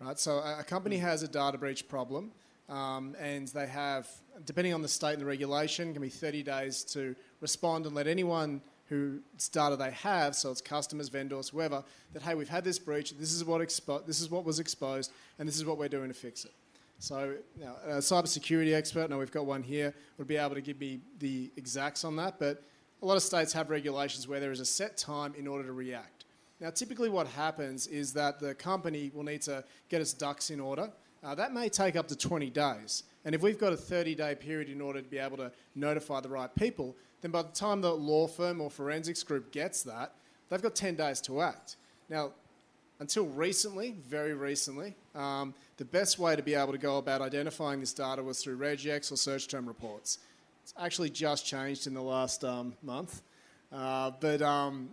Right? 0.00 0.18
So 0.18 0.38
a, 0.38 0.60
a 0.60 0.64
company 0.64 0.98
has 0.98 1.22
a 1.22 1.28
data 1.28 1.56
breach 1.56 1.88
problem. 1.88 2.32
Um, 2.68 3.14
and 3.20 3.48
they 3.48 3.66
have, 3.66 4.08
depending 4.46 4.72
on 4.72 4.80
the 4.80 4.88
state 4.88 5.12
and 5.12 5.20
the 5.20 5.26
regulation, 5.26 5.92
can 5.92 6.00
be 6.00 6.08
30 6.08 6.42
days 6.42 6.82
to 6.84 7.14
respond 7.40 7.84
and 7.84 7.94
let 7.94 8.06
anyone 8.06 8.62
whose 8.88 9.20
data 9.50 9.76
they 9.76 9.90
have, 9.90 10.36
so 10.36 10.50
it's 10.50 10.60
customers, 10.60 11.08
vendors, 11.08 11.50
whoever, 11.50 11.82
that 12.12 12.22
hey, 12.22 12.34
we've 12.34 12.48
had 12.48 12.64
this 12.64 12.78
breach, 12.78 13.16
this 13.18 13.32
is 13.32 13.44
what 13.44 13.60
expo- 13.60 14.04
this 14.06 14.20
is 14.20 14.30
what 14.30 14.44
was 14.44 14.58
exposed, 14.58 15.10
and 15.38 15.48
this 15.48 15.56
is 15.56 15.64
what 15.64 15.78
we're 15.78 15.88
doing 15.88 16.08
to 16.08 16.14
fix 16.14 16.44
it. 16.44 16.52
So, 17.04 17.36
you 17.58 17.66
know, 17.66 17.76
a 17.84 17.98
cybersecurity 17.98 18.72
expert, 18.72 19.10
now 19.10 19.18
we've 19.18 19.30
got 19.30 19.44
one 19.44 19.62
here, 19.62 19.92
would 20.16 20.26
be 20.26 20.38
able 20.38 20.54
to 20.54 20.62
give 20.62 20.80
me 20.80 21.00
the 21.18 21.52
exacts 21.54 22.02
on 22.02 22.16
that. 22.16 22.38
But 22.38 22.62
a 23.02 23.04
lot 23.04 23.18
of 23.18 23.22
states 23.22 23.52
have 23.52 23.68
regulations 23.68 24.26
where 24.26 24.40
there 24.40 24.52
is 24.52 24.60
a 24.60 24.64
set 24.64 24.96
time 24.96 25.34
in 25.36 25.46
order 25.46 25.64
to 25.64 25.74
react. 25.74 26.24
Now, 26.60 26.70
typically, 26.70 27.10
what 27.10 27.26
happens 27.26 27.88
is 27.88 28.14
that 28.14 28.40
the 28.40 28.54
company 28.54 29.10
will 29.12 29.22
need 29.22 29.42
to 29.42 29.64
get 29.90 30.00
its 30.00 30.14
ducks 30.14 30.48
in 30.48 30.60
order. 30.60 30.90
Uh, 31.22 31.34
that 31.34 31.52
may 31.52 31.68
take 31.68 31.94
up 31.94 32.08
to 32.08 32.16
20 32.16 32.48
days. 32.48 33.02
And 33.26 33.34
if 33.34 33.42
we've 33.42 33.58
got 33.58 33.74
a 33.74 33.76
30 33.76 34.14
day 34.14 34.34
period 34.34 34.70
in 34.70 34.80
order 34.80 35.02
to 35.02 35.08
be 35.08 35.18
able 35.18 35.36
to 35.36 35.52
notify 35.74 36.22
the 36.22 36.30
right 36.30 36.54
people, 36.54 36.96
then 37.20 37.30
by 37.30 37.42
the 37.42 37.52
time 37.52 37.82
the 37.82 37.92
law 37.92 38.26
firm 38.26 38.62
or 38.62 38.70
forensics 38.70 39.22
group 39.22 39.52
gets 39.52 39.82
that, 39.82 40.14
they've 40.48 40.62
got 40.62 40.74
10 40.74 40.94
days 40.94 41.20
to 41.20 41.42
act. 41.42 41.76
Now, 42.08 42.32
until 43.00 43.26
recently, 43.26 43.96
very 44.08 44.34
recently, 44.34 44.94
um, 45.14 45.54
the 45.76 45.84
best 45.84 46.18
way 46.18 46.36
to 46.36 46.42
be 46.42 46.54
able 46.54 46.72
to 46.72 46.78
go 46.78 46.98
about 46.98 47.20
identifying 47.20 47.80
this 47.80 47.92
data 47.92 48.22
was 48.22 48.42
through 48.42 48.56
regex 48.56 49.10
or 49.10 49.16
search 49.16 49.48
term 49.48 49.66
reports. 49.66 50.18
It's 50.62 50.74
actually 50.78 51.10
just 51.10 51.44
changed 51.44 51.86
in 51.86 51.94
the 51.94 52.02
last 52.02 52.44
um, 52.44 52.74
month. 52.82 53.22
Uh, 53.72 54.12
but 54.20 54.40
um, 54.40 54.90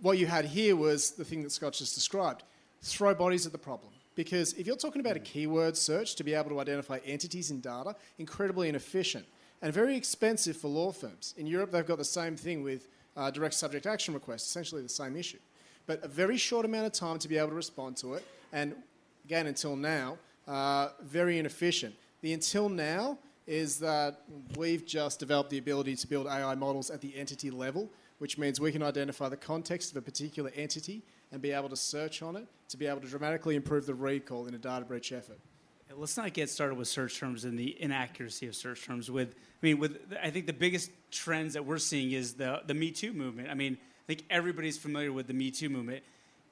what 0.00 0.18
you 0.18 0.26
had 0.26 0.44
here 0.44 0.76
was 0.76 1.10
the 1.10 1.24
thing 1.24 1.42
that 1.42 1.52
Scott 1.52 1.72
just 1.72 1.94
described 1.94 2.42
throw 2.82 3.14
bodies 3.14 3.44
at 3.44 3.52
the 3.52 3.58
problem. 3.58 3.92
Because 4.14 4.54
if 4.54 4.66
you're 4.66 4.76
talking 4.76 5.00
about 5.00 5.16
a 5.16 5.20
keyword 5.20 5.76
search 5.76 6.14
to 6.16 6.24
be 6.24 6.34
able 6.34 6.50
to 6.50 6.60
identify 6.60 6.98
entities 7.04 7.50
in 7.50 7.60
data, 7.60 7.94
incredibly 8.18 8.68
inefficient 8.68 9.26
and 9.62 9.72
very 9.72 9.96
expensive 9.96 10.56
for 10.56 10.68
law 10.68 10.90
firms. 10.90 11.34
In 11.36 11.46
Europe, 11.46 11.70
they've 11.70 11.86
got 11.86 11.98
the 11.98 12.04
same 12.04 12.36
thing 12.36 12.62
with 12.62 12.88
uh, 13.16 13.30
direct 13.30 13.54
subject 13.54 13.86
action 13.86 14.14
requests, 14.14 14.46
essentially 14.46 14.82
the 14.82 14.88
same 14.88 15.16
issue. 15.16 15.38
But 15.90 16.04
a 16.04 16.08
very 16.08 16.36
short 16.36 16.64
amount 16.64 16.86
of 16.86 16.92
time 16.92 17.18
to 17.18 17.26
be 17.26 17.36
able 17.36 17.48
to 17.48 17.54
respond 17.56 17.96
to 17.96 18.14
it, 18.14 18.24
and 18.52 18.76
again, 19.24 19.48
until 19.48 19.74
now, 19.74 20.18
uh, 20.46 20.90
very 21.02 21.36
inefficient. 21.36 21.96
The 22.20 22.32
until 22.32 22.68
now 22.68 23.18
is 23.44 23.80
that 23.80 24.22
we've 24.56 24.86
just 24.86 25.18
developed 25.18 25.50
the 25.50 25.58
ability 25.58 25.96
to 25.96 26.06
build 26.06 26.28
AI 26.28 26.54
models 26.54 26.90
at 26.90 27.00
the 27.00 27.16
entity 27.16 27.50
level, 27.50 27.90
which 28.18 28.38
means 28.38 28.60
we 28.60 28.70
can 28.70 28.84
identify 28.84 29.28
the 29.28 29.36
context 29.36 29.90
of 29.90 29.96
a 29.96 30.00
particular 30.00 30.52
entity 30.54 31.02
and 31.32 31.42
be 31.42 31.50
able 31.50 31.68
to 31.68 31.76
search 31.76 32.22
on 32.22 32.36
it 32.36 32.46
to 32.68 32.76
be 32.76 32.86
able 32.86 33.00
to 33.00 33.08
dramatically 33.08 33.56
improve 33.56 33.84
the 33.84 33.94
recall 33.96 34.46
in 34.46 34.54
a 34.54 34.58
data 34.58 34.84
breach 34.84 35.10
effort. 35.10 35.40
Let's 35.92 36.16
not 36.16 36.32
get 36.32 36.48
started 36.50 36.78
with 36.78 36.86
search 36.86 37.18
terms 37.18 37.44
and 37.44 37.58
the 37.58 37.76
inaccuracy 37.82 38.46
of 38.46 38.54
search 38.54 38.84
terms. 38.84 39.10
With, 39.10 39.30
I 39.30 39.66
mean, 39.66 39.80
with 39.80 39.98
I 40.22 40.30
think 40.30 40.46
the 40.46 40.52
biggest 40.52 40.92
trends 41.10 41.54
that 41.54 41.66
we're 41.66 41.78
seeing 41.78 42.12
is 42.12 42.34
the 42.34 42.62
the 42.64 42.74
Me 42.74 42.92
Too 42.92 43.12
movement. 43.12 43.50
I 43.50 43.54
mean, 43.54 43.76
I 44.02 44.06
think 44.06 44.24
everybody's 44.30 44.78
familiar 44.78 45.12
with 45.12 45.26
the 45.26 45.34
Me 45.34 45.50
Too 45.50 45.68
movement. 45.68 46.02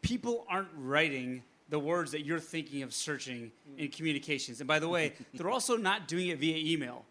People 0.02 0.46
aren't 0.48 0.68
writing 0.76 1.42
the 1.68 1.78
words 1.78 2.12
that 2.12 2.24
you're 2.24 2.40
thinking 2.40 2.82
of 2.82 2.94
searching 2.94 3.50
in 3.76 3.88
mm. 3.88 3.96
communications. 3.96 4.60
And 4.60 4.68
by 4.68 4.78
the 4.78 4.88
way, 4.88 5.14
they're 5.34 5.50
also 5.50 5.76
not 5.76 6.08
doing 6.08 6.28
it 6.28 6.38
via 6.38 6.56
email. 6.56 7.04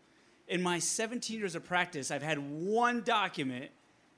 In 0.48 0.64
my 0.64 0.80
17 0.80 1.38
years 1.38 1.56
of 1.56 1.66
practice, 1.66 2.10
I've 2.10 2.24
had 2.24 2.40
one 2.40 3.02
document 3.02 3.70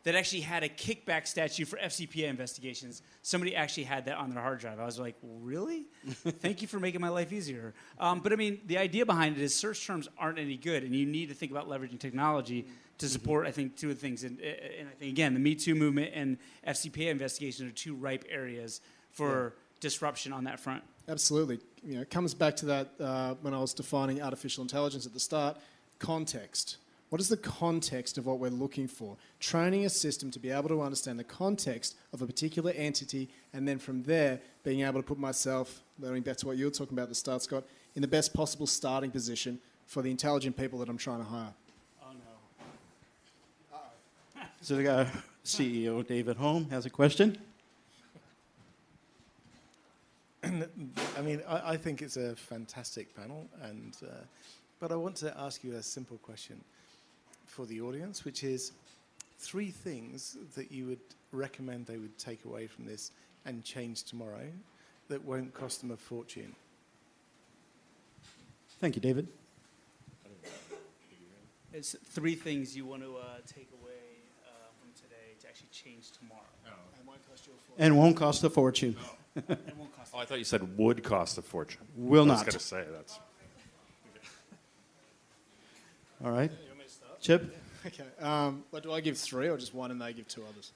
that 0.04 0.16
actually 0.16 0.42
had 0.42 0.64
a 0.64 0.70
kickback 0.70 1.28
statute 1.28 1.68
for 1.68 1.78
FCPA 1.78 2.30
investigations. 2.30 3.02
Somebody 3.22 3.56
actually 3.56 3.84
had 3.84 4.06
that 4.06 4.18
on 4.18 4.30
their 4.30 4.42
hard 4.42 4.60
drive. 4.60 4.80
I 4.80 4.86
was 4.86 4.98
like, 5.00 5.16
really? 5.22 5.88
Thank 6.24 6.62
you 6.62 6.68
for 6.68 6.80
making 6.80 7.02
my 7.02 7.10
life 7.10 7.34
easier. 7.34 7.74
Um, 8.00 8.22
but 8.22 8.32
I 8.32 8.38
mean, 8.38 8.62
the 8.66 8.78
idea 8.78 9.06
behind 9.06 9.38
it 9.38 9.44
is 9.44 9.54
search 9.54 9.86
terms 9.86 10.08
aren't 10.18 10.40
any 10.40 10.56
good, 10.56 10.84
and 10.84 10.96
you 10.96 11.06
need 11.06 11.30
to 11.30 11.36
think 11.36 11.52
about 11.52 11.68
leveraging 11.70 12.00
technology 12.00 12.64
to 12.64 13.06
Mm-hmm. 13.06 13.14
support, 13.14 13.48
I 13.48 13.52
think, 13.52 13.78
two 13.78 13.90
of 13.90 13.96
the 13.96 14.02
things. 14.02 14.26
And, 14.26 14.42
and 14.42 14.90
I 14.90 14.92
think, 15.00 15.14
again, 15.14 15.34
the 15.34 15.40
Me 15.40 15.56
Too 15.56 15.74
movement 15.74 16.12
and 16.14 16.38
FCPA 16.68 17.10
investigations 17.10 17.70
are 17.72 17.74
two 17.74 17.96
ripe 17.96 18.26
areas 18.30 18.82
for 19.14 19.54
disruption 19.80 20.34
on 20.34 20.44
that 20.44 20.60
front. 20.60 20.84
Absolutely. 21.08 21.60
You 21.82 21.96
know, 21.96 22.02
it 22.02 22.10
comes 22.10 22.34
back 22.34 22.58
to 22.58 22.66
that 22.66 22.90
uh, 23.00 23.36
when 23.42 23.54
I 23.54 23.60
was 23.60 23.74
defining 23.74 24.22
artificial 24.22 24.62
intelligence 24.64 25.06
at 25.06 25.14
the 25.14 25.20
start 25.20 25.58
context. 25.98 26.78
What 27.10 27.20
is 27.20 27.30
the 27.30 27.38
context 27.38 28.20
of 28.20 28.28
what 28.28 28.40
we're 28.40 28.52
looking 28.52 28.88
for? 28.88 29.18
Training 29.40 29.86
a 29.86 29.90
system 29.90 30.30
to 30.32 30.40
be 30.40 30.52
able 30.52 30.70
to 30.70 30.82
understand 30.82 31.18
the 31.18 31.24
context 31.24 31.96
of 32.14 32.22
a 32.22 32.28
particular 32.28 32.72
entity, 32.76 33.30
and 33.52 33.68
then 33.68 33.80
from 33.80 34.04
there, 34.04 34.40
being 34.64 34.82
able 34.82 35.02
to 35.02 35.08
put 35.08 35.18
myself, 35.18 35.82
learning 36.00 36.22
back 36.22 36.38
to 36.38 36.48
what 36.48 36.58
you 36.58 36.66
were 36.66 36.72
talking 36.72 36.94
about 36.94 37.04
at 37.04 37.10
the 37.10 37.16
start, 37.16 37.42
Scott, 37.42 37.64
in 37.96 38.04
the 38.04 38.08
best 38.08 38.34
possible 38.34 38.68
starting 38.68 39.10
position 39.10 39.60
for 39.88 40.04
the 40.04 40.12
intelligent 40.12 40.56
people 40.56 40.78
that 40.80 40.88
I'm 40.88 40.98
trying 40.98 41.20
to 41.20 41.26
hire. 41.26 41.54
Oh, 42.04 42.12
no. 42.14 42.20
So 44.62 44.76
the 44.76 44.84
guy, 44.84 45.08
CEO 45.44 46.06
David 46.06 46.38
Holm 46.38 46.70
has 46.70 46.86
a 46.86 46.92
question. 46.92 47.40
I 50.44 51.22
mean, 51.24 51.42
I, 51.48 51.72
I 51.72 51.78
think 51.78 52.04
it's 52.04 52.18
a 52.18 52.36
fantastic 52.36 53.16
panel, 53.16 53.48
and 53.64 53.98
uh, 54.04 54.12
but 54.80 54.92
I 54.92 54.96
want 54.96 55.16
to 55.18 55.36
ask 55.40 55.64
you 55.64 55.74
a 55.74 55.82
simple 55.82 56.18
question 56.18 56.64
for 57.50 57.66
the 57.66 57.82
audience, 57.82 58.24
which 58.24 58.44
is 58.44 58.72
three 59.40 59.72
things 59.72 60.38
that 60.56 60.72
you 60.72 60.86
would 60.86 61.00
recommend 61.32 61.86
they 61.86 61.98
would 61.98 62.18
take 62.18 62.46
away 62.46 62.68
from 62.68 62.86
this 62.86 63.12
and 63.46 63.64
change 63.64 64.04
tomorrow 64.04 64.48
that 65.08 65.24
won't 65.26 65.54
cost 65.54 65.82
them 65.82 65.92
a 65.92 65.98
fortune. 65.98 66.56
Thank 68.80 68.96
you, 68.96 69.02
David. 69.02 69.28
It's 71.74 71.96
three 72.12 72.36
things 72.36 72.76
you 72.76 72.86
want 72.86 73.04
to 73.04 73.16
uh, 73.18 73.24
take 73.46 73.70
away 73.82 73.92
uh, 74.46 74.52
from 74.80 74.90
today 74.96 75.36
to 75.42 75.48
actually 75.48 75.70
change 75.72 76.12
tomorrow. 76.12 76.42
And 77.78 77.98
won't 77.98 78.16
cost 78.16 78.44
a 78.44 78.50
fortune. 78.50 78.96
It 79.36 79.48
won't 79.78 79.96
cost. 79.96 80.10
A 80.10 80.12
fortune. 80.12 80.14
Oh, 80.14 80.20
I 80.20 80.26
thought 80.26 80.38
you 80.40 80.44
said 80.44 80.78
would 80.78 81.04
cost 81.04 81.38
a 81.38 81.42
fortune. 81.42 81.82
Will 81.96 82.24
I 82.24 82.26
not. 82.26 82.34
was 82.34 82.42
going 82.42 82.52
to 82.54 82.60
say 82.60 82.84
that's. 82.92 83.20
All 86.26 86.32
right. 86.32 86.52
Chip? 87.22 87.56
Okay. 87.86 88.04
Um, 88.22 88.64
but 88.72 88.84
do 88.84 88.94
I 88.94 89.02
give 89.02 89.18
three 89.18 89.50
or 89.50 89.58
just 89.58 89.74
one 89.74 89.92
and 89.92 90.02
they 90.02 90.14
give 90.14 90.28
two 90.28 90.44
others? 90.50 90.72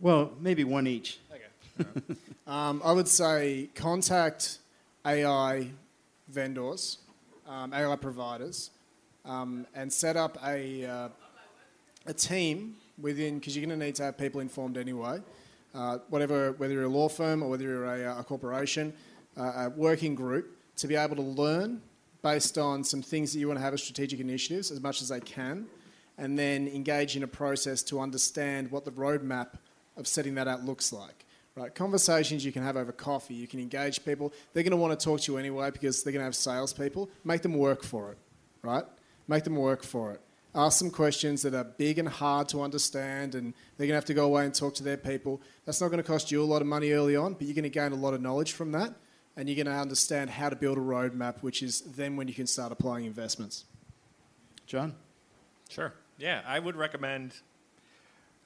Well, 0.00 0.32
maybe 0.40 0.64
one 0.64 0.86
each. 0.86 1.18
Okay. 1.32 2.16
um, 2.46 2.80
I 2.84 2.92
would 2.92 3.08
say 3.08 3.68
contact 3.74 4.58
AI 5.06 5.68
vendors, 6.28 6.98
um, 7.48 7.72
AI 7.72 7.96
providers, 7.96 8.70
um, 9.24 9.66
and 9.74 9.92
set 9.92 10.16
up 10.16 10.38
a, 10.44 10.84
uh, 10.84 11.08
a 12.06 12.14
team 12.14 12.76
within, 13.00 13.38
because 13.38 13.56
you're 13.56 13.66
going 13.66 13.78
to 13.78 13.84
need 13.84 13.94
to 13.96 14.04
have 14.04 14.18
people 14.18 14.40
informed 14.40 14.76
anyway. 14.76 15.20
Uh, 15.74 15.98
whatever, 16.08 16.52
whether 16.52 16.72
you're 16.72 16.84
a 16.84 16.88
law 16.88 17.08
firm 17.08 17.42
or 17.42 17.50
whether 17.50 17.64
you're 17.64 17.84
a, 17.84 18.20
a 18.20 18.24
corporation, 18.24 18.92
uh, 19.36 19.66
a 19.66 19.70
working 19.70 20.14
group 20.14 20.56
to 20.76 20.86
be 20.86 20.94
able 20.94 21.16
to 21.16 21.22
learn 21.22 21.80
based 22.22 22.56
on 22.56 22.82
some 22.82 23.02
things 23.02 23.32
that 23.32 23.38
you 23.38 23.48
want 23.48 23.58
to 23.58 23.62
have 23.62 23.74
as 23.74 23.82
strategic 23.82 24.20
initiatives 24.20 24.70
as 24.70 24.80
much 24.80 25.02
as 25.02 25.08
they 25.08 25.20
can, 25.20 25.66
and 26.18 26.38
then 26.38 26.68
engage 26.68 27.16
in 27.16 27.22
a 27.22 27.26
process 27.26 27.82
to 27.84 28.00
understand 28.00 28.70
what 28.70 28.84
the 28.84 28.92
roadmap 28.92 29.54
of 29.96 30.06
setting 30.06 30.34
that 30.34 30.48
out 30.48 30.64
looks 30.64 30.92
like. 30.92 31.24
Right, 31.56 31.72
conversations 31.72 32.44
you 32.44 32.50
can 32.50 32.64
have 32.64 32.76
over 32.76 32.90
coffee. 32.90 33.34
You 33.34 33.46
can 33.46 33.60
engage 33.60 34.04
people. 34.04 34.32
They're 34.52 34.64
going 34.64 34.72
to 34.72 34.76
want 34.76 34.98
to 34.98 35.04
talk 35.04 35.20
to 35.20 35.32
you 35.32 35.38
anyway 35.38 35.70
because 35.70 36.02
they're 36.02 36.12
going 36.12 36.20
to 36.20 36.24
have 36.24 36.34
salespeople. 36.34 37.08
Make 37.22 37.42
them 37.42 37.54
work 37.54 37.84
for 37.84 38.10
it, 38.10 38.18
right? 38.62 38.82
Make 39.28 39.44
them 39.44 39.54
work 39.54 39.84
for 39.84 40.10
it. 40.10 40.20
Ask 40.52 40.80
them 40.80 40.90
questions 40.90 41.42
that 41.42 41.54
are 41.54 41.62
big 41.62 42.00
and 42.00 42.08
hard 42.08 42.48
to 42.48 42.62
understand, 42.62 43.36
and 43.36 43.54
they're 43.76 43.86
going 43.86 43.94
to 43.94 43.96
have 43.96 44.04
to 44.06 44.14
go 44.14 44.24
away 44.24 44.44
and 44.44 44.54
talk 44.54 44.74
to 44.74 44.82
their 44.82 44.96
people. 44.96 45.40
That's 45.64 45.80
not 45.80 45.88
going 45.88 46.02
to 46.02 46.06
cost 46.06 46.32
you 46.32 46.42
a 46.42 46.44
lot 46.44 46.60
of 46.60 46.66
money 46.66 46.90
early 46.90 47.14
on, 47.14 47.34
but 47.34 47.42
you're 47.42 47.54
going 47.54 47.64
to 47.64 47.68
gain 47.68 47.92
a 47.92 47.96
lot 47.96 48.14
of 48.14 48.20
knowledge 48.20 48.52
from 48.52 48.72
that, 48.72 48.94
and 49.36 49.48
you're 49.48 49.56
going 49.56 49.72
to 49.72 49.80
understand 49.80 50.30
how 50.30 50.48
to 50.48 50.56
build 50.56 50.76
a 50.76 50.80
roadmap, 50.80 51.40
which 51.42 51.62
is 51.62 51.82
then 51.82 52.16
when 52.16 52.26
you 52.26 52.34
can 52.34 52.46
start 52.46 52.72
applying 52.72 53.04
investments. 53.04 53.64
Jon? 54.66 54.94
Sure. 55.68 55.92
Yeah, 56.18 56.42
I 56.46 56.58
would 56.58 56.76
recommend. 56.76 57.34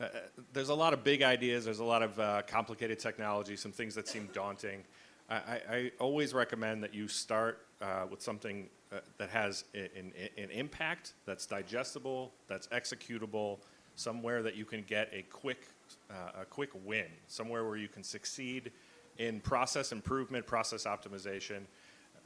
Uh, 0.00 0.06
there's 0.52 0.70
a 0.70 0.74
lot 0.74 0.94
of 0.94 1.04
big 1.04 1.22
ideas. 1.22 1.64
There's 1.66 1.80
a 1.80 1.84
lot 1.84 2.02
of 2.02 2.18
uh, 2.18 2.42
complicated 2.46 2.98
technology. 2.98 3.56
Some 3.56 3.72
things 3.72 3.94
that 3.94 4.08
seem 4.08 4.28
daunting. 4.32 4.84
I, 5.28 5.34
I, 5.36 5.60
I 5.70 5.90
always 6.00 6.32
recommend 6.32 6.82
that 6.82 6.94
you 6.94 7.08
start 7.08 7.66
uh, 7.82 8.06
with 8.10 8.22
something 8.22 8.68
uh, 8.90 9.00
that 9.18 9.28
has 9.28 9.64
an, 9.74 10.12
an 10.38 10.50
impact, 10.50 11.12
that's 11.26 11.44
digestible, 11.44 12.32
that's 12.46 12.68
executable, 12.68 13.58
somewhere 13.96 14.42
that 14.42 14.56
you 14.56 14.64
can 14.64 14.82
get 14.82 15.10
a 15.12 15.22
quick, 15.22 15.66
uh, 16.10 16.42
a 16.42 16.44
quick 16.46 16.70
win, 16.86 17.06
somewhere 17.26 17.66
where 17.66 17.76
you 17.76 17.88
can 17.88 18.02
succeed 18.02 18.72
in 19.18 19.40
process 19.40 19.92
improvement, 19.92 20.46
process 20.46 20.84
optimization. 20.84 21.62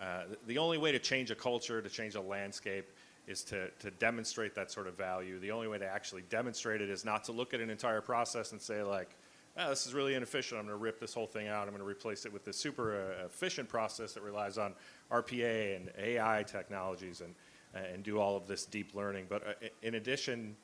Uh, 0.00 0.22
the 0.46 0.58
only 0.58 0.78
way 0.78 0.92
to 0.92 0.98
change 0.98 1.30
a 1.30 1.34
culture, 1.34 1.82
to 1.82 1.88
change 1.88 2.14
a 2.14 2.20
landscape, 2.20 2.86
is 3.26 3.44
to, 3.44 3.70
to 3.78 3.90
demonstrate 3.90 4.54
that 4.54 4.70
sort 4.70 4.86
of 4.86 4.96
value. 4.96 5.38
The 5.38 5.52
only 5.52 5.68
way 5.68 5.78
to 5.78 5.86
actually 5.86 6.22
demonstrate 6.22 6.80
it 6.80 6.90
is 6.90 7.04
not 7.04 7.24
to 7.24 7.32
look 7.32 7.54
at 7.54 7.60
an 7.60 7.70
entire 7.70 8.00
process 8.00 8.52
and 8.52 8.60
say, 8.60 8.82
like, 8.82 9.10
oh, 9.56 9.68
this 9.70 9.86
is 9.86 9.94
really 9.94 10.14
inefficient. 10.14 10.58
I'm 10.58 10.66
going 10.66 10.78
to 10.78 10.82
rip 10.82 10.98
this 10.98 11.14
whole 11.14 11.26
thing 11.26 11.48
out. 11.48 11.62
I'm 11.62 11.74
going 11.74 11.78
to 11.78 11.84
replace 11.84 12.26
it 12.26 12.32
with 12.32 12.44
this 12.44 12.56
super 12.56 12.96
uh, 13.20 13.26
efficient 13.26 13.68
process 13.68 14.12
that 14.14 14.22
relies 14.22 14.58
on 14.58 14.74
RPA 15.10 15.76
and 15.76 15.90
AI 15.98 16.42
technologies 16.46 17.20
and, 17.20 17.34
and 17.74 18.02
do 18.02 18.18
all 18.18 18.36
of 18.36 18.46
this 18.46 18.64
deep 18.64 18.94
learning. 18.94 19.26
But 19.28 19.46
uh, 19.46 19.68
in 19.82 19.94
addition, 19.94 20.56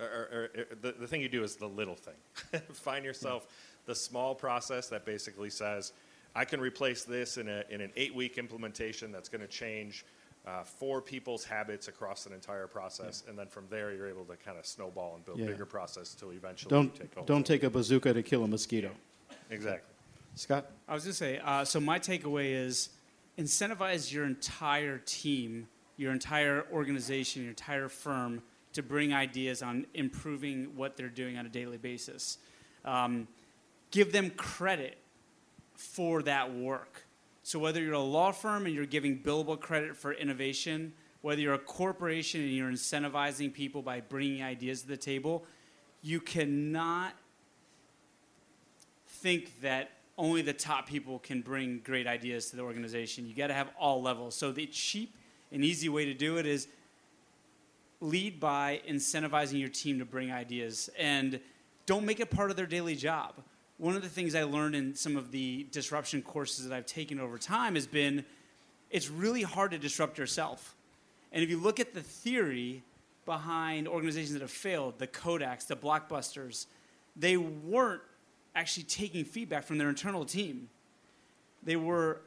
or, 0.00 0.06
or, 0.06 0.50
or, 0.56 0.64
the, 0.80 0.92
the 0.92 1.06
thing 1.06 1.20
you 1.20 1.28
do 1.28 1.44
is 1.44 1.56
the 1.56 1.68
little 1.68 1.96
thing. 1.96 2.60
Find 2.72 3.04
yourself 3.04 3.46
the 3.86 3.94
small 3.94 4.34
process 4.34 4.88
that 4.88 5.04
basically 5.04 5.50
says, 5.50 5.92
I 6.34 6.44
can 6.44 6.60
replace 6.60 7.04
this 7.04 7.36
in, 7.36 7.48
a, 7.48 7.62
in 7.70 7.80
an 7.80 7.92
eight 7.96 8.14
week 8.14 8.38
implementation 8.38 9.12
that's 9.12 9.28
going 9.28 9.42
to 9.42 9.46
change 9.46 10.04
uh, 10.46 10.62
for 10.62 11.00
people's 11.00 11.44
habits 11.44 11.88
across 11.88 12.26
an 12.26 12.32
entire 12.32 12.66
process, 12.66 13.22
yeah. 13.24 13.30
and 13.30 13.38
then 13.38 13.46
from 13.46 13.64
there 13.70 13.92
you're 13.92 14.08
able 14.08 14.24
to 14.24 14.36
kind 14.36 14.58
of 14.58 14.66
snowball 14.66 15.14
and 15.16 15.24
build 15.24 15.38
yeah. 15.38 15.46
bigger 15.46 15.66
process 15.66 16.12
until 16.14 16.32
eventually 16.32 16.70
don't 16.70 16.94
take 16.94 17.16
over. 17.16 17.26
don't 17.26 17.46
take 17.46 17.62
a 17.62 17.70
bazooka 17.70 18.12
to 18.12 18.22
kill 18.22 18.44
a 18.44 18.48
mosquito. 18.48 18.90
Exactly. 19.50 19.94
Scott, 20.34 20.70
I 20.88 20.94
was 20.94 21.04
going 21.04 21.12
to 21.12 21.16
say. 21.16 21.40
Uh, 21.44 21.64
so 21.64 21.80
my 21.80 21.98
takeaway 21.98 22.52
is 22.52 22.90
incentivize 23.38 24.12
your 24.12 24.24
entire 24.24 24.98
team, 24.98 25.68
your 25.96 26.12
entire 26.12 26.66
organization, 26.72 27.42
your 27.42 27.50
entire 27.50 27.88
firm 27.88 28.42
to 28.72 28.82
bring 28.82 29.14
ideas 29.14 29.62
on 29.62 29.86
improving 29.94 30.76
what 30.76 30.96
they're 30.96 31.08
doing 31.08 31.38
on 31.38 31.46
a 31.46 31.48
daily 31.48 31.78
basis. 31.78 32.38
Um, 32.84 33.28
give 33.90 34.12
them 34.12 34.30
credit 34.30 34.98
for 35.74 36.22
that 36.22 36.52
work. 36.52 37.03
So 37.44 37.58
whether 37.58 37.82
you're 37.82 37.92
a 37.92 38.00
law 38.00 38.32
firm 38.32 38.64
and 38.64 38.74
you're 38.74 38.86
giving 38.86 39.18
billable 39.18 39.60
credit 39.60 39.94
for 39.94 40.14
innovation, 40.14 40.94
whether 41.20 41.42
you're 41.42 41.52
a 41.52 41.58
corporation 41.58 42.40
and 42.40 42.50
you're 42.50 42.70
incentivizing 42.70 43.52
people 43.52 43.82
by 43.82 44.00
bringing 44.00 44.42
ideas 44.42 44.80
to 44.80 44.88
the 44.88 44.96
table, 44.96 45.44
you 46.00 46.20
cannot 46.20 47.12
think 49.06 49.60
that 49.60 49.90
only 50.16 50.40
the 50.40 50.54
top 50.54 50.88
people 50.88 51.18
can 51.18 51.42
bring 51.42 51.82
great 51.84 52.06
ideas 52.06 52.48
to 52.48 52.56
the 52.56 52.62
organization. 52.62 53.26
You 53.26 53.34
got 53.34 53.48
to 53.48 53.54
have 53.54 53.68
all 53.78 54.00
levels. 54.00 54.34
So 54.34 54.50
the 54.50 54.64
cheap 54.64 55.14
and 55.52 55.62
easy 55.62 55.90
way 55.90 56.06
to 56.06 56.14
do 56.14 56.38
it 56.38 56.46
is 56.46 56.66
lead 58.00 58.40
by 58.40 58.80
incentivizing 58.88 59.60
your 59.60 59.68
team 59.68 59.98
to 59.98 60.06
bring 60.06 60.32
ideas 60.32 60.88
and 60.98 61.38
don't 61.84 62.06
make 62.06 62.20
it 62.20 62.30
part 62.30 62.50
of 62.50 62.56
their 62.56 62.64
daily 62.64 62.96
job 62.96 63.34
one 63.78 63.96
of 63.96 64.02
the 64.02 64.08
things 64.08 64.34
I 64.34 64.44
learned 64.44 64.74
in 64.74 64.94
some 64.94 65.16
of 65.16 65.30
the 65.30 65.66
disruption 65.70 66.22
courses 66.22 66.68
that 66.68 66.74
I've 66.74 66.86
taken 66.86 67.18
over 67.18 67.38
time 67.38 67.74
has 67.74 67.86
been 67.86 68.24
it's 68.90 69.10
really 69.10 69.42
hard 69.42 69.72
to 69.72 69.78
disrupt 69.78 70.18
yourself. 70.18 70.76
And 71.32 71.42
if 71.42 71.50
you 71.50 71.58
look 71.58 71.80
at 71.80 71.94
the 71.94 72.02
theory 72.02 72.82
behind 73.26 73.88
organizations 73.88 74.34
that 74.34 74.42
have 74.42 74.50
failed, 74.50 74.98
the 74.98 75.08
Kodaks, 75.08 75.66
the 75.66 75.76
Blockbusters, 75.76 76.66
they 77.16 77.36
weren't 77.36 78.02
actually 78.54 78.84
taking 78.84 79.24
feedback 79.24 79.64
from 79.64 79.78
their 79.78 79.88
internal 79.88 80.24
team. 80.24 80.68
They 81.64 81.74
were 81.74 82.20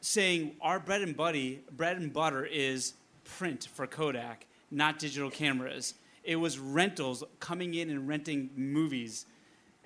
saying 0.00 0.54
our 0.60 0.78
bread 0.78 1.02
and 1.02 1.16
buddy, 1.16 1.62
bread 1.72 1.96
and 1.96 2.12
butter 2.12 2.44
is 2.44 2.92
print 3.24 3.68
for 3.74 3.86
Kodak, 3.88 4.46
not 4.70 5.00
digital 5.00 5.30
cameras. 5.30 5.94
It 6.22 6.36
was 6.36 6.58
rentals 6.58 7.24
coming 7.40 7.74
in 7.74 7.90
and 7.90 8.06
renting 8.06 8.50
movies 8.54 9.26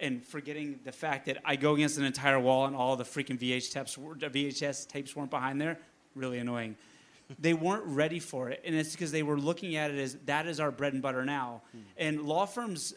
and 0.01 0.25
forgetting 0.25 0.81
the 0.85 0.93
fact 0.93 1.27
that 1.27 1.39
I 1.45 1.57
go 1.57 1.75
against 1.75 1.99
an 1.99 2.05
entire 2.05 2.41
wall 2.41 2.67
and 2.67 2.75
all 2.75 2.97
the 2.97 3.05
freaking 3.05 3.39
VH 3.39 3.73
tapes, 3.73 3.97
VHS 3.97 4.89
tapes 4.89 5.15
weren't 5.15 5.31
behind 5.31 5.61
there. 5.61 5.79
Really 6.15 6.39
annoying. 6.39 6.77
they 7.39 7.55
weren't 7.55 7.85
ready 7.85 8.19
for 8.19 8.49
it, 8.51 8.63
and 8.65 8.75
it's 8.75 8.93
because 8.93 9.13
they 9.13 9.23
were 9.23 9.39
looking 9.39 9.77
at 9.77 9.91
it 9.91 9.99
as 9.99 10.17
that 10.27 10.47
is 10.47 10.59
our 10.59 10.71
bread 10.71 10.93
and 10.93 11.03
butter 11.03 11.25
now. 11.25 11.63
Hmm. 11.73 11.79
And 11.97 12.23
law 12.23 12.47
firms 12.47 12.95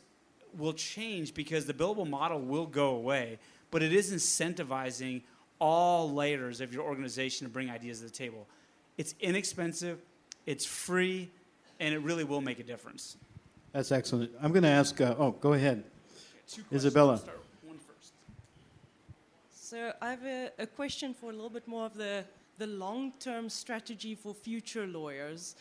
will 0.57 0.73
change 0.73 1.33
because 1.33 1.65
the 1.65 1.73
billable 1.73 2.09
model 2.09 2.39
will 2.39 2.65
go 2.65 2.95
away, 2.95 3.39
but 3.71 3.83
it 3.83 3.93
is 3.93 4.13
incentivizing 4.13 5.21
all 5.59 6.11
layers 6.13 6.61
of 6.61 6.73
your 6.73 6.83
organization 6.83 7.47
to 7.47 7.53
bring 7.53 7.69
ideas 7.69 7.99
to 7.99 8.05
the 8.05 8.11
table. 8.11 8.47
It's 8.97 9.15
inexpensive, 9.19 9.99
it's 10.45 10.65
free, 10.65 11.31
and 11.79 11.93
it 11.93 11.99
really 11.99 12.23
will 12.23 12.41
make 12.41 12.59
a 12.59 12.63
difference. 12.63 13.17
That's 13.71 13.91
excellent. 13.91 14.31
I'm 14.41 14.51
going 14.51 14.63
to 14.63 14.69
ask. 14.69 15.01
Uh, 15.01 15.15
oh, 15.17 15.31
go 15.31 15.53
ahead. 15.53 15.83
Isabella. 16.71 17.19
So 19.51 19.91
I 20.01 20.09
have 20.11 20.23
a, 20.23 20.51
a, 20.59 20.67
question 20.67 21.15
for 21.15 21.31
a 21.31 21.33
little 21.33 21.49
bit 21.49 21.67
more 21.67 21.85
of 21.85 21.95
the, 21.95 22.25
the 22.59 22.67
long-term 22.67 23.49
strategy 23.49 24.13
for 24.13 24.33
future 24.33 24.85
lawyers. 24.85 25.55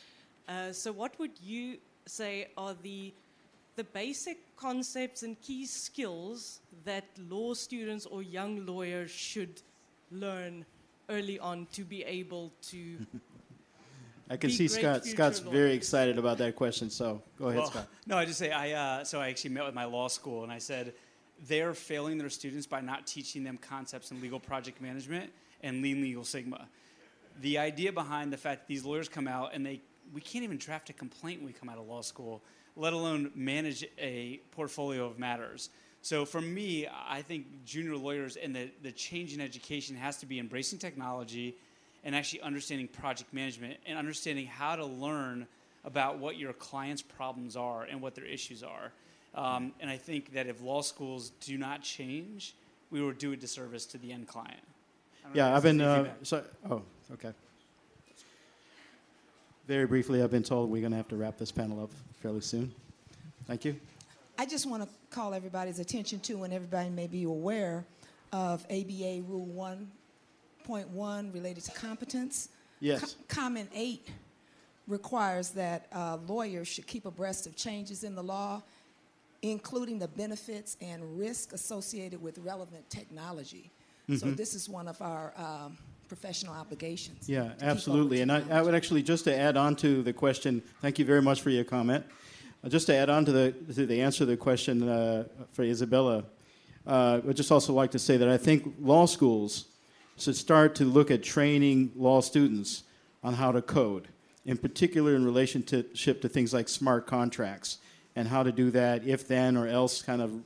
Uh, 0.47 0.73
so 0.73 0.93
what 0.93 1.19
would 1.19 1.33
you 1.43 1.79
say 2.05 2.49
are 2.59 2.75
the, 2.83 3.15
the 3.77 3.85
basic 3.85 4.55
concepts 4.57 5.23
and 5.23 5.41
key 5.41 5.65
skills 5.65 6.61
that 6.85 7.05
law 7.31 7.55
students 7.55 8.05
or 8.05 8.23
young 8.23 8.67
lawyers 8.67 9.11
should 9.11 9.63
learn 10.11 10.67
early 11.09 11.39
on 11.39 11.67
to 11.73 11.83
be 11.83 12.05
able 12.05 12.53
to 12.61 12.99
I 14.33 14.37
can 14.39 14.51
see 14.51 14.67
Scott. 14.67 15.05
Scott's 15.05 15.41
lawyers. 15.43 15.53
very 15.53 15.75
excited 15.75 16.19
about 16.19 16.39
that 16.39 16.57
question. 16.57 16.89
So 16.89 17.23
go 17.39 17.49
ahead, 17.49 17.61
well, 17.61 17.71
Scott. 17.71 17.89
No, 18.07 18.17
I 18.17 18.25
just 18.25 18.39
say 18.39 18.51
I. 18.51 18.73
Uh, 18.73 19.05
so 19.05 19.21
I 19.21 19.29
actually 19.29 19.51
met 19.51 19.67
with 19.67 19.75
my 19.75 19.85
law 19.85 20.09
school, 20.09 20.43
and 20.43 20.51
I 20.51 20.59
said 20.59 20.95
they're 21.47 21.75
failing 21.75 22.17
their 22.17 22.31
students 22.31 22.67
by 22.67 22.81
not 22.81 23.07
teaching 23.07 23.45
them 23.45 23.59
concepts 23.59 24.11
in 24.11 24.21
legal 24.23 24.41
project 24.41 24.81
management 24.81 25.31
and 25.63 25.83
lean 25.83 26.01
legal 26.01 26.25
sigma. 26.25 26.67
The 27.43 27.59
idea 27.59 27.93
behind 27.93 28.33
the 28.33 28.39
fact 28.39 28.63
that 28.63 28.69
these 28.69 28.85
lawyers 28.85 29.09
come 29.09 29.29
out 29.29 29.51
and 29.53 29.67
they 29.67 29.83
we 30.15 30.23
can't 30.23 30.45
even 30.45 30.57
draft 30.57 30.89
a 30.89 30.95
complaint 30.95 31.41
when 31.41 31.47
we 31.47 31.53
come 31.53 31.69
out 31.69 31.79
of 31.79 31.87
law 31.87 32.01
school, 32.01 32.43
let 32.75 32.95
alone 32.95 33.31
manage 33.35 33.85
a 33.99 34.41
portfolio 34.51 35.05
of 35.05 35.19
matters. 35.19 35.69
So 36.01 36.25
for 36.25 36.41
me, 36.41 36.89
I 37.09 37.23
think 37.23 37.65
junior 37.65 37.97
lawyers 37.97 38.37
and 38.37 38.57
the, 38.57 38.71
the 38.83 38.93
change 38.93 39.35
in 39.35 39.41
education 39.41 39.95
has 39.97 40.17
to 40.19 40.27
be 40.27 40.39
embracing 40.39 40.79
technology 40.79 41.57
and 42.05 42.17
actually 42.17 42.41
understanding 42.41 42.89
project 42.89 43.33
management 43.33 43.79
and 43.87 43.99
understanding 43.99 44.47
how 44.47 44.77
to 44.77 44.85
learn 44.85 45.47
about 45.85 46.19
what 46.19 46.37
your 46.37 46.53
clients' 46.53 47.03
problems 47.03 47.57
are 47.57 47.85
and 47.85 48.01
what 48.01 48.15
their 48.15 48.25
issues 48.25 48.63
are. 48.63 48.93
Um, 49.35 49.73
and 49.81 49.89
I 49.89 49.97
think 49.97 50.35
that 50.35 50.47
if 50.47 50.63
law 50.63 50.83
schools 50.83 51.31
do 51.41 51.57
not 51.57 51.83
change, 51.83 52.55
we 52.91 53.01
will 53.01 53.13
do 53.13 53.33
a 53.33 53.37
disservice 53.37 53.87
to 53.87 53.99
the 53.99 54.13
end 54.13 54.29
client. 54.29 54.61
Yeah, 55.33 55.55
I've 55.57 55.63
been. 55.63 55.81
Uh, 55.81 56.09
so, 56.23 56.45
oh, 56.69 56.83
okay. 57.13 57.33
Very 59.67 59.87
briefly, 59.87 60.23
I've 60.23 60.31
been 60.31 60.43
told 60.43 60.71
we're 60.71 60.81
going 60.81 60.91
to 60.91 60.97
have 60.97 61.09
to 61.09 61.17
wrap 61.17 61.39
this 61.39 61.53
panel 61.53 61.83
up 61.83 61.91
fairly 62.21 62.41
soon. 62.41 62.75
Thank 63.47 63.65
you. 63.65 63.77
I 64.39 64.45
just 64.45 64.67
want 64.67 64.83
to 64.83 64.89
call 65.11 65.35
everybody's 65.35 65.79
attention 65.79 66.21
to, 66.21 66.43
and 66.43 66.53
everybody 66.53 66.91
may 66.91 67.07
be 67.07 67.23
aware 67.23 67.85
of 68.33 68.65
ABA 68.65 69.23
Rule 69.29 69.47
1 69.47 69.91
point 70.65 70.89
one 70.89 71.33
related 71.33 71.65
to 71.65 71.73
competence. 71.73 72.49
Yes. 72.81 73.01
Co- 73.01 73.41
comment 73.43 73.71
eight 73.75 74.09
requires 74.89 75.51
that 75.51 75.87
uh, 75.93 76.19
lawyers 76.27 76.69
should 76.69 76.87
keep 76.87 77.07
abreast 77.07 77.47
of 77.47 77.57
changes 77.57 78.05
in 78.05 78.15
the 78.15 78.23
law, 78.23 78.63
including 79.43 79.99
the 79.99 80.09
benefits 80.09 80.77
and 80.81 81.19
risk 81.19 81.53
associated 81.53 82.21
with 82.23 82.39
relevant 82.39 82.89
technology. 82.91 83.71
Mm-hmm. 84.09 84.17
So 84.17 84.35
this 84.35 84.55
is 84.55 84.69
one 84.69 84.89
of 84.89 85.01
our 85.01 85.33
um, 85.37 85.79
professional 86.09 86.55
obligations. 86.55 87.29
Yeah, 87.29 87.53
absolutely. 87.63 88.21
And 88.21 88.31
I, 88.31 88.43
I, 88.51 88.63
would 88.63 88.75
actually 88.75 89.03
just 89.03 89.25
to 89.25 89.37
add 89.37 89.57
on 89.57 89.77
to 89.77 90.03
the 90.03 90.13
question. 90.13 90.63
Thank 90.81 90.99
you 90.99 91.05
very 91.05 91.23
much 91.23 91.41
for 91.41 91.51
your 91.51 91.65
comment. 91.65 92.05
Uh, 92.63 92.69
just 92.69 92.87
to 92.87 92.95
add 92.95 93.09
on 93.09 93.25
to 93.25 93.33
the, 93.33 93.53
to 93.75 93.87
the 93.87 94.03
answer 94.03 94.19
to 94.19 94.27
the 94.27 94.37
question 94.37 94.89
uh, 94.89 95.25
for 95.53 95.63
Isabella, 95.63 96.25
uh, 96.87 97.21
I 97.23 97.27
would 97.27 97.37
just 97.37 97.51
also 97.51 97.73
like 97.73 97.93
to 97.93 97.99
say 97.99 98.17
that 98.17 98.29
I 98.29 98.37
think 98.37 98.75
law 98.81 99.07
schools 99.07 99.67
should 100.17 100.37
start 100.37 100.75
to 100.77 100.85
look 100.85 101.11
at 101.11 101.23
training 101.23 101.93
law 101.97 102.21
students 102.21 102.85
on 103.23 103.35
how 103.35 103.53
to 103.53 103.63
code, 103.63 104.09
in 104.45 104.57
particular 104.57 105.15
in 105.15 105.25
relationship 105.25 106.21
to 106.21 106.29
things 106.29 106.53
like 106.53 106.69
smart 106.69 107.07
contracts 107.07 107.79
and 108.15 108.29
how 108.29 108.43
to 108.43 108.53
do 108.53 108.71
that 108.71 109.07
if 109.07 109.27
then 109.27 109.57
or 109.57 109.67
else 109.67 110.03
kind 110.03 110.21
of 110.21 110.43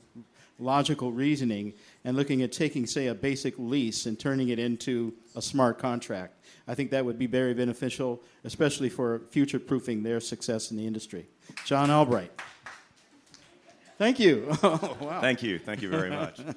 logical 0.58 1.12
reasoning 1.12 1.74
and 2.04 2.16
looking 2.16 2.42
at 2.42 2.52
taking, 2.52 2.86
say, 2.86 3.08
a 3.08 3.14
basic 3.14 3.54
lease 3.58 4.06
and 4.06 4.18
turning 4.18 4.48
it 4.48 4.58
into 4.58 5.12
a 5.34 5.42
smart 5.42 5.78
contract. 5.78 6.34
I 6.68 6.74
think 6.74 6.90
that 6.90 7.04
would 7.04 7.18
be 7.18 7.26
very 7.26 7.54
beneficial, 7.54 8.22
especially 8.44 8.88
for 8.88 9.20
future 9.30 9.58
proofing 9.58 10.02
their 10.02 10.20
success 10.20 10.70
in 10.70 10.76
the 10.76 10.86
industry. 10.86 11.26
John 11.64 11.90
Albright. 11.90 12.32
Thank 13.98 14.18
you. 14.18 14.46
Oh, 14.62 14.96
wow. 15.00 15.20
Thank 15.20 15.42
you. 15.42 15.58
Thank 15.58 15.82
you 15.82 15.88
very 15.88 16.10
much. 16.10 16.40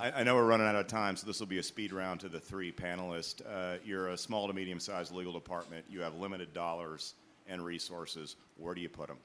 I, 0.00 0.20
I, 0.20 0.22
know 0.22 0.34
we're 0.34 0.46
running 0.46 0.66
out 0.66 0.76
of 0.76 0.86
time, 0.86 1.14
so 1.16 1.26
this 1.26 1.40
will 1.40 1.46
be 1.46 1.58
a 1.58 1.62
speed 1.62 1.92
round 1.92 2.20
to 2.20 2.30
the 2.30 2.40
three 2.40 2.72
panelists. 2.72 3.42
Uh, 3.46 3.76
you're 3.84 4.08
a 4.08 4.16
small 4.16 4.46
to 4.46 4.54
medium 4.54 4.80
sized 4.80 5.14
legal 5.14 5.32
department. 5.32 5.84
You 5.90 6.00
have 6.00 6.14
limited 6.14 6.54
dollars 6.54 7.14
and 7.46 7.62
resources. 7.62 8.36
Where 8.56 8.74
do 8.74 8.80
you 8.80 8.88
put 8.88 9.08
them? 9.08 9.18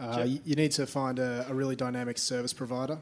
Uh, 0.00 0.26
you 0.44 0.56
need 0.56 0.72
to 0.72 0.86
find 0.86 1.18
a, 1.18 1.46
a, 1.48 1.54
really 1.54 1.76
dynamic 1.76 2.16
service 2.16 2.54
provider, 2.54 2.98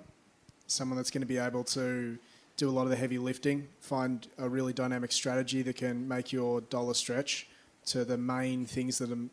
someone 0.67 0.97
that's 0.97 1.13
going 1.13 1.23
to 1.23 1.27
be 1.27 1.39
able 1.39 1.63
to 1.63 2.19
do 2.57 2.69
a 2.69 2.73
lot 2.73 2.83
of 2.83 2.91
the 2.91 2.97
heavy 2.97 3.19
lifting, 3.19 3.69
find 3.79 4.27
a 4.37 4.49
really 4.49 4.73
dynamic 4.73 5.13
strategy 5.13 5.63
that 5.63 5.77
can 5.77 6.09
make 6.09 6.33
your 6.33 6.61
dollar 6.63 6.93
stretch 6.93 7.47
to 7.87 8.05
the 8.05 8.19
main 8.19 8.67
things 8.67 8.99
that 8.99 9.13
are 9.13 9.29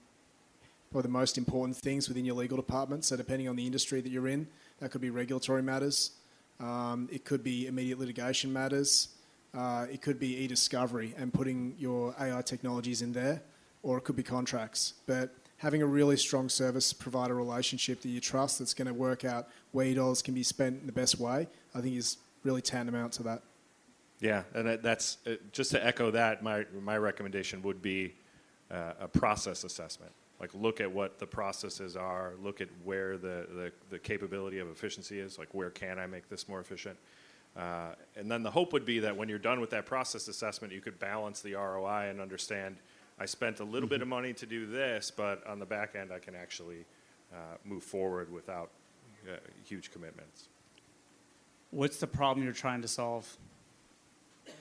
or 0.96 1.02
the 1.02 1.10
most 1.10 1.38
important 1.38 1.76
things 1.76 2.08
within 2.08 2.24
your 2.24 2.36
legal 2.36 2.56
department. 2.56 3.04
So, 3.04 3.18
depending 3.18 3.50
on 3.50 3.58
the 3.58 3.66
industry 3.66 4.00
that 4.00 4.10
you're 4.10 4.30
in, 4.30 4.48
that 4.80 4.92
could 4.92 5.02
be 5.02 5.10
regulatory 5.10 5.62
matters, 5.62 6.12
um, 6.62 7.10
it 7.12 7.26
could 7.26 7.44
be 7.44 7.68
immediate 7.68 8.00
litigation 8.00 8.52
matters, 8.52 9.10
uh, 9.54 9.88
it 9.92 10.02
could 10.02 10.20
be 10.20 10.38
e 10.38 10.48
discovery 10.48 11.14
and 11.18 11.34
putting 11.34 11.76
your 11.78 12.16
AI 12.18 12.42
technologies 12.42 13.02
in 13.02 13.12
there, 13.12 13.42
or 13.84 13.98
it 13.98 14.06
could 14.06 14.16
be 14.16 14.24
contracts. 14.24 14.94
But 15.06 15.36
having 15.58 15.82
a 15.82 15.86
really 15.86 16.16
strong 16.16 16.48
service 16.48 16.94
provider 16.94 17.36
relationship 17.36 18.02
that 18.02 18.10
you 18.10 18.22
trust 18.22 18.60
that's 18.60 18.74
going 18.74 18.88
to 18.88 18.94
work 18.94 19.26
out 19.26 19.50
where 19.74 19.86
your 19.86 19.96
dollars 19.96 20.22
can 20.22 20.34
be 20.34 20.44
spent 20.44 20.80
in 20.80 20.86
the 20.86 20.94
best 20.94 21.20
way, 21.20 21.50
I 21.74 21.82
think 21.82 21.98
is 21.98 22.18
really 22.44 22.62
tantamount 22.62 23.12
to 23.14 23.24
that. 23.24 23.42
Yeah, 24.22 24.44
and 24.54 24.82
that's 24.82 25.18
uh, 25.28 25.32
just 25.52 25.72
to 25.72 25.86
echo 25.86 26.10
that. 26.12 26.42
My 26.42 26.66
my 26.82 26.98
recommendation 26.98 27.62
would 27.64 27.82
be 27.82 28.16
uh, 28.72 28.94
a 29.02 29.08
process 29.10 29.66
assessment. 29.66 30.14
Like 30.40 30.54
look 30.54 30.82
at 30.82 30.92
what 30.92 31.20
the 31.20 31.26
processes 31.26 31.96
are, 31.96 32.34
look 32.44 32.62
at 32.62 32.68
where 32.84 33.18
the, 33.18 33.48
the, 33.54 33.72
the 33.90 34.00
capability 34.00 34.60
of 34.60 34.68
efficiency 34.70 35.20
is. 35.20 35.40
Like 35.40 35.54
where 35.54 35.70
can 35.70 35.98
I 35.98 36.08
make 36.08 36.30
this 36.30 36.50
more 36.50 36.60
efficient? 36.60 36.98
Uh, 37.56 37.94
and 38.18 38.30
then 38.30 38.44
the 38.44 38.52
hope 38.52 38.74
would 38.74 38.86
be 38.86 39.00
that 39.00 39.16
when 39.16 39.30
you're 39.30 39.40
done 39.40 39.62
with 39.62 39.70
that 39.70 39.86
process 39.86 40.28
assessment, 40.28 40.74
you 40.74 40.82
could 40.82 41.00
balance 41.00 41.42
the 41.42 41.54
ROI 41.54 42.10
and 42.10 42.20
understand 42.20 42.76
I 43.18 43.26
spent 43.26 43.62
a 43.62 43.64
little 43.64 43.88
bit 43.88 44.02
of 44.02 44.08
money 44.08 44.34
to 44.34 44.46
do 44.46 44.66
this, 44.66 45.10
but 45.10 45.46
on 45.48 45.60
the 45.60 45.66
back 45.66 45.96
end, 45.96 46.12
I 46.12 46.20
can 46.20 46.36
actually 46.36 46.86
uh, 47.32 47.56
move 47.64 47.84
forward 47.84 48.32
without 48.32 48.72
uh, 49.28 49.38
huge 49.64 49.92
commitments. 49.92 50.50
What's 51.72 51.98
the 51.98 52.08
problem 52.08 52.44
you're 52.44 52.54
trying 52.54 52.82
to 52.82 52.88
solve? 52.88 53.38
I 54.48 54.52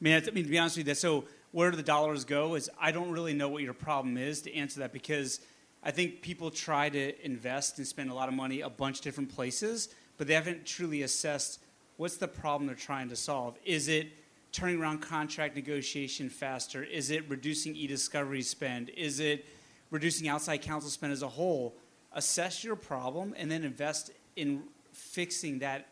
mean, 0.00 0.14
I 0.14 0.30
mean, 0.30 0.44
to 0.44 0.50
be 0.50 0.58
honest 0.58 0.76
with 0.76 0.88
you, 0.88 0.94
so 0.94 1.24
where 1.54 1.70
do 1.70 1.76
the 1.76 1.84
dollars 1.84 2.24
go? 2.24 2.56
Is 2.56 2.68
I 2.80 2.90
don't 2.90 3.12
really 3.12 3.32
know 3.32 3.48
what 3.48 3.62
your 3.62 3.74
problem 3.74 4.18
is 4.18 4.42
to 4.42 4.52
answer 4.52 4.80
that 4.80 4.92
because 4.92 5.38
I 5.84 5.92
think 5.92 6.20
people 6.20 6.50
try 6.50 6.88
to 6.88 7.24
invest 7.24 7.78
and 7.78 7.86
spend 7.86 8.10
a 8.10 8.14
lot 8.14 8.28
of 8.28 8.34
money 8.34 8.60
a 8.62 8.68
bunch 8.68 8.98
of 8.98 9.04
different 9.04 9.32
places, 9.32 9.88
but 10.18 10.26
they 10.26 10.34
haven't 10.34 10.66
truly 10.66 11.02
assessed 11.02 11.60
what's 11.96 12.16
the 12.16 12.26
problem 12.26 12.66
they're 12.66 12.74
trying 12.74 13.08
to 13.10 13.14
solve. 13.14 13.56
Is 13.64 13.86
it 13.86 14.08
turning 14.50 14.80
around 14.80 14.98
contract 14.98 15.54
negotiation 15.54 16.28
faster? 16.28 16.82
Is 16.82 17.12
it 17.12 17.30
reducing 17.30 17.76
e-discovery 17.76 18.42
spend? 18.42 18.88
Is 18.88 19.20
it 19.20 19.46
reducing 19.92 20.26
outside 20.26 20.56
counsel 20.56 20.90
spend 20.90 21.12
as 21.12 21.22
a 21.22 21.28
whole? 21.28 21.76
Assess 22.14 22.64
your 22.64 22.74
problem 22.74 23.32
and 23.36 23.48
then 23.48 23.62
invest 23.62 24.10
in 24.34 24.64
fixing 24.92 25.60
that, 25.60 25.86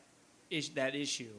is- 0.50 0.70
that 0.70 0.96
issue. 0.96 1.30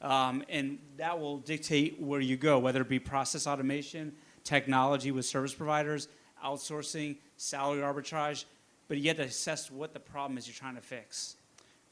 Um, 0.00 0.44
and 0.48 0.78
that 0.96 1.18
will 1.18 1.38
dictate 1.38 2.00
where 2.00 2.20
you 2.20 2.36
go, 2.36 2.58
whether 2.58 2.82
it 2.82 2.88
be 2.88 2.98
process 2.98 3.46
automation, 3.46 4.12
technology 4.44 5.10
with 5.10 5.26
service 5.26 5.54
providers, 5.54 6.08
outsourcing, 6.44 7.16
salary 7.36 7.80
arbitrage. 7.80 8.44
But 8.86 8.98
you 8.98 9.08
have 9.08 9.16
to 9.18 9.24
assess 9.24 9.70
what 9.70 9.92
the 9.92 10.00
problem 10.00 10.38
is 10.38 10.46
you're 10.46 10.54
trying 10.54 10.76
to 10.76 10.80
fix. 10.80 11.36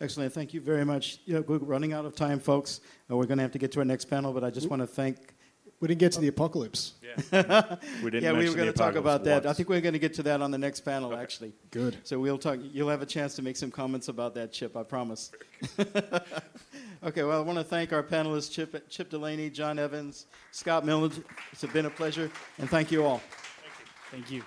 Excellent. 0.01 0.33
Thank 0.33 0.53
you 0.53 0.61
very 0.61 0.85
much. 0.85 1.21
You 1.25 1.35
know, 1.35 1.45
we're 1.47 1.59
running 1.59 1.93
out 1.93 2.05
of 2.05 2.15
time, 2.15 2.39
folks. 2.39 2.81
Uh, 3.11 3.17
we're 3.17 3.27
going 3.27 3.39
to 3.39 3.43
have 3.43 3.53
to 3.53 3.59
get 3.59 3.73
to 3.73 3.79
our 3.81 3.85
next 3.85 4.07
panel, 4.07 4.33
but 4.33 4.45
I 4.45 4.51
just 4.51 4.69
want 4.69 4.83
to 4.83 4.87
thank. 4.87 5.35
We 5.81 5.89
didn't 5.89 6.01
get 6.01 6.13
to 6.13 6.21
the 6.21 6.29
apocalypse. 6.29 6.95
Yeah, 7.03 7.77
we 8.03 8.11
didn't. 8.11 8.25
yeah, 8.25 8.33
we 8.33 8.49
were 8.49 8.57
going 8.57 8.67
to 8.67 8.73
talk 8.73 8.95
about 8.95 9.25
that. 9.25 9.45
Once. 9.45 9.47
I 9.47 9.53
think 9.53 9.69
we're 9.69 9.83
going 9.83 9.93
to 9.93 9.99
get 9.99 10.15
to 10.15 10.23
that 10.23 10.41
on 10.41 10.51
the 10.51 10.59
next 10.59 10.81
panel, 10.81 11.13
okay. 11.13 11.21
actually. 11.21 11.53
Good. 11.71 11.99
So 12.03 12.19
we'll 12.19 12.39
talk. 12.39 12.59
You'll 12.73 12.89
have 12.89 13.03
a 13.03 13.07
chance 13.07 13.35
to 13.37 13.43
make 13.43 13.57
some 13.57 13.71
comments 13.71 14.09
about 14.09 14.35
that, 14.37 14.53
Chip. 14.53 14.75
I 14.77 14.83
promise. 14.83 15.33
okay. 15.79 17.23
Well, 17.23 17.39
I 17.39 17.41
want 17.41 17.59
to 17.59 17.65
thank 17.65 17.93
our 17.93 18.03
panelists, 18.03 18.51
Chip, 18.51 18.89
Chip 18.89 19.11
Delany, 19.11 19.51
Jon 19.51 19.79
Evans, 19.79 20.27
Scott 20.51 20.87
Milner. 20.87 21.15
It's 21.53 21.65
been 21.67 21.87
a 21.87 21.91
pleasure, 21.91 22.31
and 22.59 22.71
thank 22.71 22.91
you 22.91 23.05
all. 23.05 23.21
Thank 24.11 24.31
you. 24.31 24.43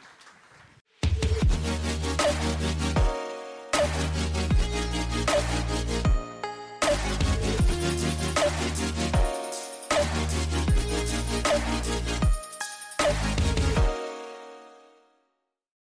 Thank 1.02 2.84
you. 2.84 2.89